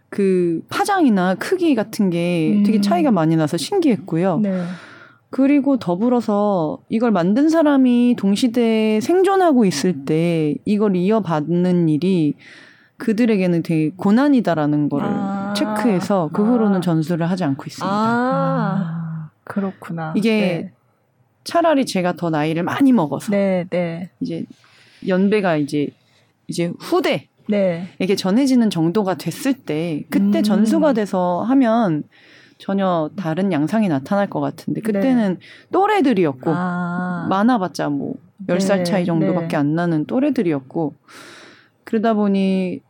그 0.09 0.61
파장이나 0.69 1.35
크기 1.35 1.75
같은 1.75 2.09
게 2.09 2.61
되게 2.65 2.79
음. 2.79 2.81
차이가 2.81 3.11
많이 3.11 3.35
나서 3.35 3.57
신기했고요. 3.57 4.39
네. 4.39 4.63
그리고 5.29 5.77
더불어서 5.77 6.79
이걸 6.89 7.11
만든 7.11 7.49
사람이 7.49 8.15
동시대에 8.17 9.01
생존하고 9.01 9.65
있을 9.65 10.05
때 10.05 10.55
이걸 10.65 10.95
이어받는 10.95 11.89
일이 11.89 12.35
그들에게는 12.95 13.61
되게 13.61 13.91
고난이다라는 13.95 14.89
거를 14.89 15.07
아~ 15.07 15.53
체크해서 15.55 16.29
그 16.34 16.43
후로는 16.43 16.77
아~ 16.77 16.81
전수를 16.81 17.29
하지 17.29 17.43
않고 17.43 17.65
있습니다. 17.67 17.88
아~ 17.93 19.29
그렇구나. 19.43 20.13
이게 20.15 20.39
네. 20.39 20.71
차라리 21.43 21.85
제가 21.85 22.13
더 22.13 22.29
나이를 22.29 22.63
많이 22.63 22.91
먹어서 22.91 23.31
네, 23.31 23.65
네. 23.69 24.09
이제 24.19 24.45
연배가 25.07 25.57
이제 25.57 25.89
이제 26.47 26.71
후대 26.79 27.27
네. 27.48 27.88
이게 27.99 28.15
전해지는 28.15 28.69
정도가 28.69 29.15
됐을 29.15 29.53
때 29.53 30.03
그때 30.10 30.40
음. 30.40 30.44
전수가 30.44 30.94
돼서 30.94 31.44
하면 31.44 32.03
전혀 32.57 33.10
다른 33.15 33.52
양상이 33.52 33.88
나타날 33.88 34.30
것 34.30 34.40
같은데 34.40 34.82
그때는 34.82 35.38
네. 35.40 35.45
또래들이었고 35.72 36.52
아. 36.53 37.28
많아봤자 37.30 37.90
뭐 37.90 38.15
10살 38.48 38.86
차이 38.86 39.06
정도밖에 39.06 39.48
네. 39.49 39.57
안 39.57 39.76
나는 39.76 40.06
또래들이었고 40.06 40.94
그러다 41.84 42.14
보니 42.14 42.82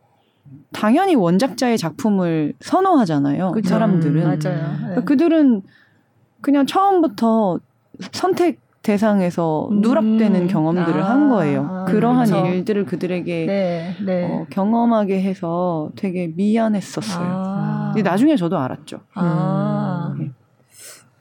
당연히 0.72 1.16
원작자의 1.16 1.78
작품을 1.78 2.54
선호하잖아요. 2.60 3.52
그 3.52 3.62
사람들은. 3.62 4.24
음, 4.24 4.40
맞아요. 4.42 4.96
네. 4.96 5.02
그들은 5.04 5.62
그냥 6.42 6.66
처음부터 6.66 7.60
선택 8.12 8.60
대상에서 8.88 9.68
음. 9.70 9.82
누락되는 9.82 10.48
경험들을 10.48 11.04
아, 11.04 11.10
한 11.10 11.30
거예요. 11.30 11.68
아, 11.70 11.86
그러한 11.86 12.26
그렇죠. 12.26 12.48
일들을 12.48 12.86
그들에게 12.86 13.46
네, 13.46 13.96
네. 14.06 14.24
어, 14.24 14.46
경험하게 14.50 15.22
해서 15.22 15.92
되게 15.98 16.32
미안했었어요. 16.34 17.28
아. 17.28 17.92
근데 17.94 18.10
나중에 18.10 18.38
저도 18.38 18.58
알았죠. 18.58 19.02
아. 19.14 20.14
음. 20.16 20.20
네. 20.22 20.32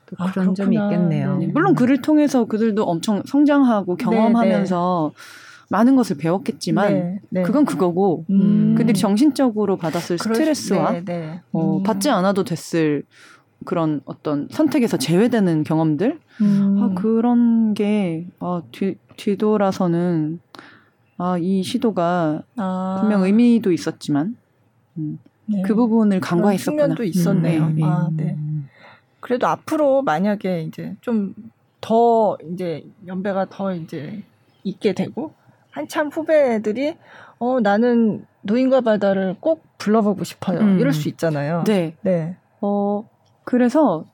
또 0.07 0.15
아, 0.21 0.31
그런 0.31 0.55
점이 0.55 0.77
있겠네요. 0.77 1.39
네. 1.39 1.49
물론 1.49 1.75
그를 1.75 2.01
통해서 2.01 2.45
그들도 2.45 2.85
엄청 2.85 3.25
성장하고 3.27 3.97
네, 3.97 4.05
경험하면서 4.05 5.13
많은 5.69 5.97
것을 5.97 6.19
배웠겠지만 6.19 6.93
네, 6.93 7.19
네. 7.31 7.43
그건 7.43 7.65
그거고 7.65 8.25
음. 8.31 8.77
그들이 8.79 8.97
정신적으로 8.97 9.77
받았을 9.77 10.19
스트레스와 10.19 10.93
네, 10.93 11.05
네. 11.05 11.41
어, 11.51 11.79
음. 11.79 11.83
받지 11.83 12.11
않아도 12.11 12.45
됐을 12.45 13.03
그런 13.65 14.01
어떤 14.05 14.49
선택에서 14.51 14.97
제외되는 14.97 15.65
경험들 15.65 16.21
음. 16.41 16.79
아, 16.81 17.01
그런 17.01 17.75
게 17.75 18.27
아, 18.39 18.63
뒤, 18.73 18.97
뒤돌아서는 19.17 20.41
아, 21.19 21.39
이 21.39 21.63
시도가 21.63 22.43
아. 22.57 22.99
분명 23.01 23.23
의미도 23.23 23.73
있었지만 23.73 24.37
음, 24.99 25.19
네. 25.47 25.63
그 25.63 25.75
부분을 25.75 26.21
간과했었구나. 26.21 26.83
측면도 26.83 27.05
있었네요. 27.05 27.65
음, 27.65 27.75
네. 27.77 27.83
아, 27.85 28.11
네. 28.15 28.37
그래도 29.21 29.47
앞으로 29.49 30.03
만약에 30.03 30.63
이제 30.63 30.97
좀 31.01 31.35
더 31.87 32.37
이제 32.53 32.85
연배가 33.07 33.47
더 33.49 33.73
이제 33.73 34.23
있게 34.65 34.93
되고 34.93 35.33
한참 35.71 36.09
후배들이 36.09 36.97
어 37.39 37.61
나는 37.61 38.27
노인과 38.43 38.81
바다를 38.81 39.37
꼭 39.39 39.63
불러보고 39.79 40.25
싶어요. 40.25 40.59
음. 40.61 40.81
이럴 40.81 40.93
수 40.93 41.09
있잖아요. 41.09 41.63
네. 41.65 41.95
네. 42.03 42.37
어 42.61 43.09
그래서 43.47 44.05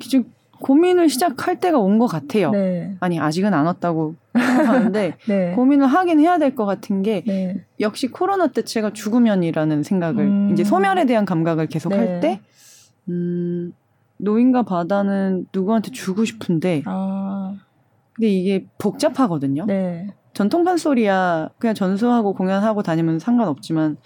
지금 0.00 0.32
고민을 0.60 1.08
시작할 1.08 1.60
때가 1.60 1.78
온 1.78 1.98
것 1.98 2.06
같아요. 2.08 2.50
네. 2.50 2.96
아니 3.00 3.20
아직은 3.20 3.54
안 3.54 3.66
왔다고 3.66 4.14
생각하는데 4.34 5.14
네. 5.28 5.52
고민을 5.54 5.86
하긴 5.86 6.18
해야 6.18 6.38
될 6.38 6.56
것 6.56 6.64
같은 6.66 7.02
게 7.02 7.22
네. 7.26 7.64
역시 7.78 8.08
코로나 8.08 8.48
때 8.48 8.62
제가 8.62 8.92
죽으면이라는 8.92 9.82
생각을 9.84 10.24
음. 10.24 10.50
이제 10.52 10.64
소멸에 10.64 11.04
대한 11.04 11.24
감각을 11.24 11.66
계속 11.68 11.90
네. 11.90 11.96
할때 11.98 12.40
음, 13.08 13.72
노인과 14.16 14.62
바다는 14.64 15.46
누구한테 15.54 15.90
주고 15.92 16.24
싶은데 16.24 16.82
아. 16.86 17.54
근데 18.14 18.28
이게 18.28 18.66
복잡하거든요. 18.78 19.64
네. 19.66 20.08
전통 20.34 20.64
판소리야 20.64 21.50
그냥 21.58 21.74
전수하고 21.74 22.32
공연하고 22.34 22.82
다니면 22.82 23.18
상관없지만 23.20 23.96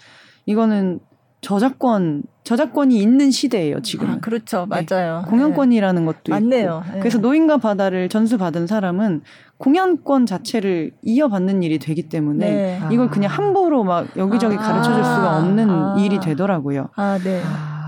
이거는 0.45 0.99
저작권 1.43 2.23
저작권이 2.43 2.97
있는 2.99 3.31
시대예요 3.31 3.81
지금. 3.81 4.09
아, 4.09 4.19
그렇죠, 4.19 4.67
네. 4.69 4.85
맞아요. 4.89 5.21
네. 5.23 5.29
공연권이라는 5.29 6.05
것도 6.05 6.17
맞네요. 6.29 6.81
있고. 6.83 6.93
네. 6.93 6.99
그래서 6.99 7.19
노인과 7.19 7.57
바다를 7.57 8.09
전수 8.09 8.37
받은 8.37 8.67
사람은 8.67 9.21
공연권 9.57 10.25
자체를 10.25 10.91
이어받는 11.03 11.63
일이 11.63 11.79
되기 11.79 12.09
때문에 12.09 12.45
네. 12.45 12.81
이걸 12.91 13.09
그냥 13.09 13.31
아. 13.31 13.35
함부로 13.35 13.83
막 13.83 14.07
여기저기 14.17 14.55
아. 14.55 14.59
가르쳐줄 14.59 15.03
수가 15.03 15.37
없는 15.37 15.69
아. 15.69 15.95
일이 15.99 16.19
되더라고요. 16.19 16.89
아, 16.95 17.19
네. 17.23 17.41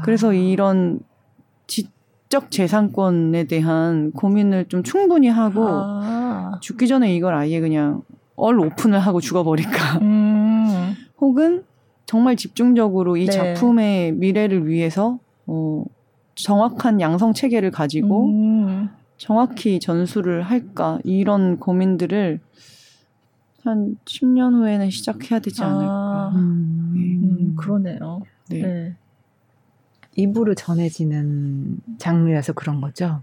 그래서 0.04 0.32
이런 0.34 1.00
지적 1.68 2.52
재산권에 2.52 3.46
대한 3.46 4.12
고민을 4.12 4.66
좀 4.70 4.84
충분히 4.84 5.28
하고 5.28 5.66
아. 5.68 6.60
죽기 6.62 6.88
전에 6.88 7.14
이걸 7.16 7.34
아예 7.36 7.60
그냥 7.60 8.04
얼 8.36 8.60
오픈을 8.60 9.00
하고 9.00 9.20
죽어버릴까. 9.20 10.00
음. 10.02 10.96
혹은 11.20 11.64
정말 12.06 12.36
집중적으로 12.36 13.18
이 13.18 13.26
네. 13.26 13.32
작품의 13.32 14.14
미래를 14.14 14.68
위해서 14.68 15.20
어, 15.48 15.84
정확한 16.36 17.02
양성 17.02 17.34
체계를 17.34 17.72
가지고 17.72 18.28
음. 18.28 18.90
정확히 19.18 19.80
전수를 19.80 20.44
할까 20.44 21.00
이런 21.04 21.58
고민들을 21.60 22.40
한 23.64 23.98
10년 24.06 24.54
후에는 24.54 24.90
시작해야 24.90 25.40
되지 25.40 25.64
아. 25.64 25.68
않을까. 25.68 25.92
아, 25.94 26.32
음, 26.36 26.94
음, 26.96 27.56
그러네요. 27.58 28.22
네. 28.50 28.62
네. 28.62 28.96
입으로 30.16 30.54
전해지는 30.54 31.80
장르여서 31.98 32.54
그런 32.54 32.80
거죠. 32.80 33.22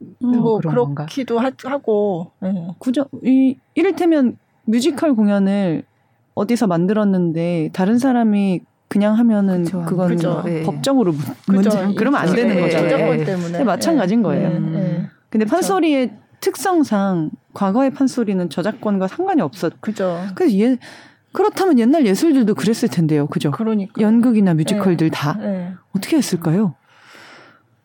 음, 0.00 0.30
뭐 0.40 0.58
그렇기도 0.58 1.38
하, 1.38 1.50
고 1.78 2.30
네. 2.40 2.68
그죠. 2.78 3.06
이 3.24 3.56
이를테면 3.74 4.38
뮤지컬 4.64 5.14
공연을 5.14 5.84
어디서 6.34 6.66
만들었는데 6.66 7.70
다른 7.72 7.98
사람이 7.98 8.60
그냥 8.88 9.16
하면은 9.18 9.64
그쵸, 9.64 9.82
그건 9.86 10.08
그죠. 10.08 10.42
네. 10.44 10.62
법적으로 10.62 11.14
문제. 11.46 11.70
그러면 11.96 12.20
안 12.20 12.34
되는 12.34 12.54
네, 12.54 12.60
거잖아요. 12.60 12.90
저작권 12.90 13.24
때문에 13.24 13.64
마찬가지인 13.64 14.22
거예요. 14.22 14.48
네, 14.50 14.58
네. 14.58 15.06
근데 15.30 15.46
판소리의 15.46 16.12
특성상 16.40 17.30
과거의 17.54 17.90
판소리는 17.90 18.50
저작권과 18.50 19.08
상관이 19.08 19.40
없었. 19.40 19.80
그죠. 19.80 20.20
그래서 20.34 20.58
얘 20.58 20.76
그렇다면 21.32 21.78
옛날 21.78 22.04
예술들도 22.04 22.54
그랬을 22.54 22.88
텐데요. 22.90 23.26
그죠? 23.26 23.50
그러니까 23.50 24.02
연극이나 24.02 24.52
뮤지컬들 24.52 25.08
다 25.10 25.38
어떻게 25.96 26.18
했을까요? 26.18 26.74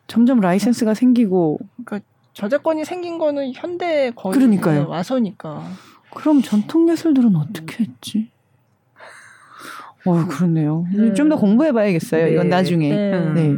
점점 0.07 0.39
라이센스가 0.41 0.93
생기고 0.93 1.59
그러니까 1.85 2.05
저작권이 2.33 2.83
생긴 2.85 3.17
거는 3.17 3.53
현대 3.55 4.11
거의 4.15 4.33
그러니까요. 4.33 4.87
와서니까. 4.89 5.63
그럼 6.13 6.41
전통 6.41 6.89
예술들은 6.89 7.35
어떻게 7.35 7.85
했지? 7.85 8.29
어, 10.07 10.25
그렇네요. 10.27 10.85
네. 10.93 11.13
좀더 11.13 11.37
공부해봐야겠어요. 11.37 12.25
네. 12.25 12.31
이건 12.31 12.49
나중에. 12.49 12.89
네. 12.89 13.33
네. 13.33 13.57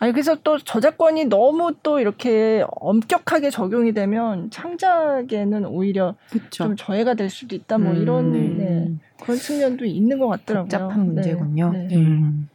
아니 0.00 0.12
그래서 0.12 0.36
또 0.44 0.58
저작권이 0.58 1.24
너무 1.24 1.74
또 1.82 1.98
이렇게 1.98 2.64
엄격하게 2.80 3.50
적용이 3.50 3.92
되면 3.92 4.48
창작에는 4.50 5.66
오히려 5.66 6.14
그쵸. 6.30 6.64
좀 6.64 6.76
저해가 6.76 7.14
될 7.14 7.30
수도 7.30 7.56
있다 7.56 7.78
뭐 7.78 7.92
음, 7.92 8.02
이런 8.02 8.32
네. 8.32 8.38
네. 8.48 8.92
그런 9.20 9.38
측면도 9.38 9.84
있는 9.84 10.18
것 10.18 10.28
같더라고요. 10.28 10.68
복잡한 10.68 11.06
문제군요. 11.06 11.72
네. 11.72 11.88
네. 11.88 11.96
음. 11.96 12.48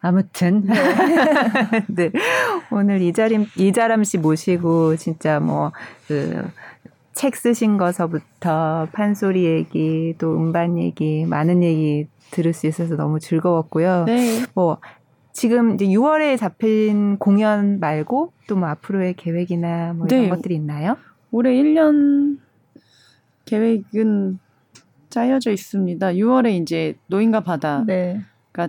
아무튼 0.00 0.64
네. 0.64 0.74
네. 1.88 2.10
오늘 2.70 3.02
이자림 3.02 3.46
이자람 3.56 4.04
씨 4.04 4.16
모시고 4.18 4.94
진짜 4.94 5.40
뭐그 5.40 6.50
책 7.14 7.34
쓰신 7.34 7.78
거서부터 7.78 8.86
판소리 8.92 9.44
얘기 9.44 10.14
또 10.18 10.36
음반 10.36 10.78
얘기 10.78 11.26
많은 11.26 11.64
얘기 11.64 12.06
들을 12.30 12.52
수 12.52 12.66
있어서 12.66 12.96
너무 12.96 13.18
즐거웠고요. 13.20 14.04
네. 14.04 14.42
뭐 14.54 14.78
지금 15.32 15.74
이제 15.74 15.86
6월에 15.86 16.36
잡힌 16.38 17.16
공연 17.18 17.78
말고 17.80 18.32
또 18.48 18.56
뭐 18.56 18.68
앞으로의 18.68 19.14
계획이나 19.14 19.92
뭐 19.94 20.06
이런 20.06 20.22
네. 20.22 20.28
것들이 20.28 20.54
있나요? 20.56 20.96
올해 21.30 21.52
1년 21.54 22.38
계획은 23.44 24.38
짜여져 25.10 25.52
있습니다. 25.52 26.06
6월에 26.08 26.60
이제 26.60 26.96
노인과 27.06 27.40
바다가 27.40 27.84
네. 27.86 28.20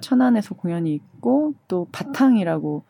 천안에서 0.01 0.55
공연이 0.55 0.93
있고 0.93 1.53
또 1.67 1.87
바탕이라고 1.91 2.83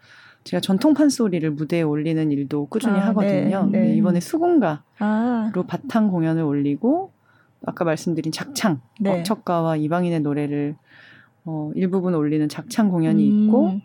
제가 0.44 0.62
전통 0.62 0.94
판소리를 0.94 1.50
무대에 1.52 1.82
올리는 1.82 2.32
일도 2.32 2.66
꾸준히 2.68 3.00
아, 3.00 3.08
하거든요. 3.08 3.68
네, 3.72 3.82
네. 3.82 3.96
이번에 3.96 4.20
수군가로 4.20 4.80
아. 5.00 5.52
바탕 5.68 6.10
공연을 6.10 6.44
올리고 6.44 7.12
아까 7.66 7.86
말씀드린 7.86 8.32
작창 8.32 8.82
네. 9.00 9.20
억척가와 9.20 9.76
이방인의 9.78 10.22
노래를 10.22 10.76
어, 11.46 11.72
일부분 11.76 12.16
올리는 12.16 12.48
작창 12.48 12.90
공연이 12.90 13.30
음. 13.30 13.46
있고 13.46 13.80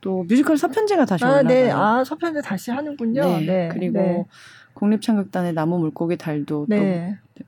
또 0.00 0.24
뮤지컬 0.24 0.56
서편제가 0.56 1.04
다시 1.04 1.24
아, 1.24 1.28
네. 1.28 1.34
올라가요. 1.40 1.64
네. 1.64 1.70
아 1.70 2.04
서편제 2.04 2.40
다시 2.42 2.70
하는군요. 2.70 3.22
네. 3.22 3.46
네. 3.46 3.68
그리고 3.72 3.98
네. 3.98 4.24
국립창극단의 4.74 5.52
나무 5.52 5.78
물고기 5.78 6.16
달도 6.16 6.66
또 6.70 6.76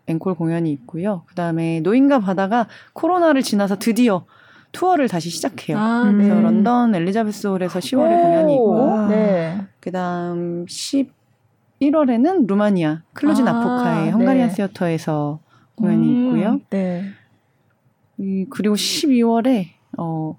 앵콜 0.07 0.35
공연이 0.35 0.71
있고요. 0.73 1.23
그다음에 1.29 1.81
노인과 1.81 2.21
바다가 2.21 2.69
코로나를 2.93 3.43
지나서 3.43 3.79
드디어 3.79 4.27
투어를 4.73 5.09
다시 5.09 5.31
시작해요. 5.31 5.79
아, 5.79 6.11
그래서 6.11 6.41
런던 6.41 6.95
엘리자베스 6.95 7.47
홀에서 7.47 7.79
10월에 7.79 8.23
공연이 8.23 8.55
있고 8.55 9.09
그다음 9.81 10.67
11월에는 11.83 12.47
루마니아 12.47 13.03
클루지 13.13 13.43
아, 13.43 13.45
나포카의 13.47 14.11
헝가리안 14.13 14.51
시어터에서 14.51 15.41
공연이 15.75 16.09
음, 16.09 16.27
있고요. 16.27 16.61
네. 16.71 17.05
그리고 18.51 18.77
12월에 18.77 19.67
어 19.99 20.39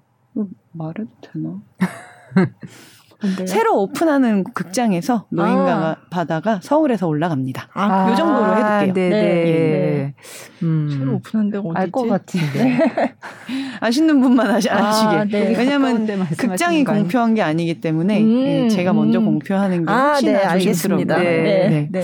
말해도 0.72 1.10
되나? 1.20 1.60
새로 3.46 3.80
오픈하는 3.82 4.44
극장에서 4.44 5.26
노인과 5.30 5.72
아. 5.72 5.96
바다가 6.10 6.60
서울에서 6.62 7.06
올라갑니다. 7.06 7.68
아, 7.74 8.10
요 8.10 8.14
정도로 8.14 8.56
해둘게요. 8.56 8.94
네네. 8.94 9.10
네. 9.10 9.24
네. 9.24 10.14
음. 10.62 10.88
새로 10.90 11.14
오픈한 11.14 11.50
데가 11.50 11.62
어디지? 11.64 11.78
알 11.80 11.90
것 11.90 12.06
같은데. 12.08 12.64
네. 12.64 13.14
아시는 13.80 14.20
분만 14.20 14.50
아시, 14.50 14.70
아시게. 14.70 15.16
아, 15.16 15.24
네. 15.24 15.54
왜냐면 15.56 16.06
극장이 16.36 16.84
공표한 16.84 17.34
게 17.34 17.42
아니기 17.42 17.80
때문에 17.80 18.20
음, 18.20 18.46
예, 18.46 18.68
제가 18.68 18.92
먼저 18.92 19.18
음. 19.18 19.26
공표하는 19.26 19.84
게 19.84 19.92
아, 19.92 20.12
훨씬 20.12 20.34
아, 20.36 20.54
네, 20.54 20.58
조심스럽습니다. 20.58 21.18
네. 21.18 21.88
네. 21.90 22.02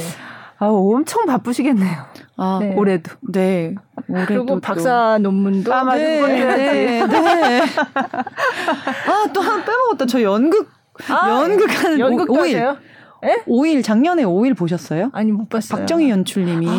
아, 0.59 0.66
엄청 0.66 1.24
바쁘시겠네요. 1.24 1.97
아, 2.36 2.59
네. 2.60 2.74
올해도. 2.74 3.12
네. 3.32 3.74
올해도 4.09 4.26
그리고 4.26 4.60
박사 4.60 5.18
논문도. 5.18 5.72
아, 5.72 5.84
맞아. 5.84 5.97
네, 5.98 6.20
네, 6.20 7.06
네. 7.06 7.60
아, 7.90 9.26
또한 9.32 9.64
빼먹었다. 9.64 10.06
저 10.06 10.22
연극, 10.22 10.68
아, 11.09 11.43
연극하는 11.43 11.98
연극도 11.98 12.35
5일. 12.35 12.39
하세요? 12.39 12.77
예? 13.24 13.36
5일 13.47 13.85
작년에 13.85 14.24
5일 14.24 14.56
보셨어요? 14.56 15.10
아니 15.12 15.31
못 15.31 15.48
봤어요. 15.48 15.81
박정희 15.81 16.09
연출님이 16.09 16.68
아, 16.68 16.72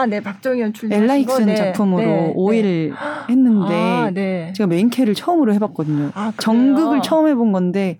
아 0.00 0.06
네, 0.06 0.20
박정희 0.20 0.60
연출님 0.60 0.96
엘라 0.96 1.14
힉슨 1.14 1.46
네, 1.46 1.54
작품으로 1.56 2.02
네, 2.02 2.34
5일 2.36 2.62
네. 2.62 2.92
했는데 3.28 3.74
아, 3.74 4.10
네. 4.12 4.52
제가 4.54 4.68
메인캐를 4.68 5.14
처음으로 5.14 5.52
해봤거든요. 5.54 6.12
아, 6.14 6.32
정극을 6.38 7.02
처음 7.02 7.26
해본 7.28 7.52
건데 7.52 7.98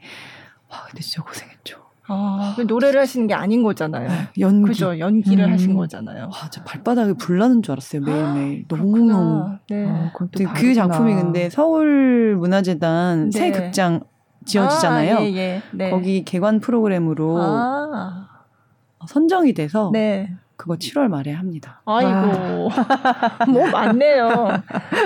와 0.70 0.84
근데 0.88 1.02
진짜 1.02 1.22
고생했죠. 1.22 1.88
아, 2.10 2.54
그 2.56 2.62
노래를 2.62 3.00
하시는 3.00 3.26
게 3.26 3.34
아닌 3.34 3.62
거잖아요. 3.62 4.08
네, 4.08 4.14
연기. 4.38 4.68
그죠. 4.68 4.98
연기를 4.98 5.44
음. 5.44 5.52
하신 5.52 5.76
거잖아요. 5.76 6.24
와, 6.24 6.48
저 6.50 6.62
발바닥에 6.64 7.12
불 7.14 7.38
나는 7.38 7.62
줄 7.62 7.72
알았어요, 7.72 8.00
매일매일. 8.00 8.64
너무너무. 8.66 9.58
네. 9.68 9.84
어, 9.86 10.10
그 10.14 10.74
작품이 10.74 11.14
근데 11.14 11.50
서울문화재단 11.50 13.28
네. 13.28 13.38
새 13.38 13.50
극장 13.50 14.00
지어지잖아요. 14.48 15.16
아, 15.16 15.22
예, 15.22 15.36
예. 15.36 15.62
네. 15.72 15.90
거기 15.90 16.24
개관 16.24 16.60
프로그램으로 16.60 17.38
아. 17.40 18.28
선정이 19.06 19.54
돼서 19.54 19.90
네. 19.92 20.34
그거 20.58 20.74
7월 20.74 21.06
말에 21.06 21.32
합니다. 21.32 21.80
아이고. 21.86 22.68
뭐 23.48 23.70
많네요. 23.70 24.60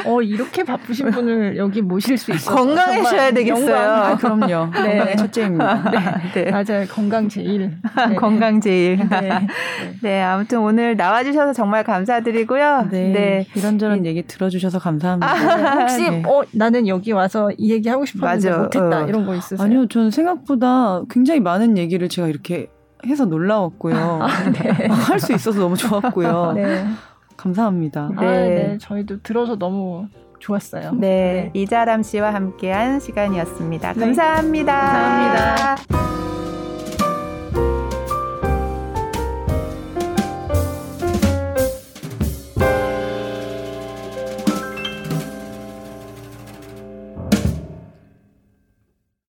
어, 0.06 0.22
이렇게 0.22 0.64
바쁘신 0.64 1.10
분을 1.10 1.58
여기 1.58 1.82
모실 1.82 2.16
수 2.16 2.32
있어요. 2.32 2.56
건강하셔야 2.56 3.32
되겠어요. 3.32 3.76
아, 3.76 4.16
그럼요. 4.16 4.72
네. 4.72 5.14
첫째입니다. 5.14 5.90
네. 5.90 5.98
네. 6.46 6.50
맞아요. 6.50 6.86
건강 6.88 7.28
제일. 7.28 7.76
네. 8.08 8.14
건강 8.16 8.62
제일. 8.62 9.06
네. 9.10 9.46
네. 10.00 10.22
아무튼 10.22 10.60
오늘 10.60 10.96
나와주셔서 10.96 11.52
정말 11.52 11.84
감사드리고요. 11.84 12.88
네. 12.90 13.12
네. 13.12 13.46
이런저런 13.54 14.06
얘기 14.06 14.22
들어주셔서 14.22 14.78
감사합니다. 14.78 15.30
아, 15.30 15.80
혹시, 15.80 16.10
네. 16.10 16.22
어, 16.26 16.44
나는 16.52 16.88
여기 16.88 17.12
와서 17.12 17.50
이 17.58 17.70
얘기 17.70 17.90
하고 17.90 18.06
싶었는데 18.06 18.48
맞아. 18.48 18.62
못했다. 18.62 19.04
어. 19.04 19.06
이런 19.06 19.26
거 19.26 19.34
있으세요? 19.34 19.62
아니요. 19.62 19.86
저는 19.86 20.10
생각보다 20.10 21.02
굉장히 21.10 21.40
많은 21.40 21.76
얘기를 21.76 22.08
제가 22.08 22.28
이렇게 22.28 22.70
해서 23.06 23.24
놀라웠고요. 23.24 23.96
아, 24.22 24.50
네. 24.50 24.86
할수 24.88 25.32
있어서 25.32 25.60
너무 25.60 25.76
좋았고요. 25.76 26.52
네. 26.52 26.86
감사합니다. 27.36 28.10
네. 28.20 28.26
아, 28.26 28.30
네. 28.30 28.78
저희도 28.80 29.22
들어서 29.22 29.56
너무 29.56 30.06
좋았어요. 30.38 30.92
네. 30.92 30.98
네. 30.98 31.50
이자람 31.54 32.02
씨와 32.02 32.32
함께한 32.34 33.00
시간이었습니다. 33.00 33.94
감사합니다. 33.94 34.74
감사합니다. 34.74 36.41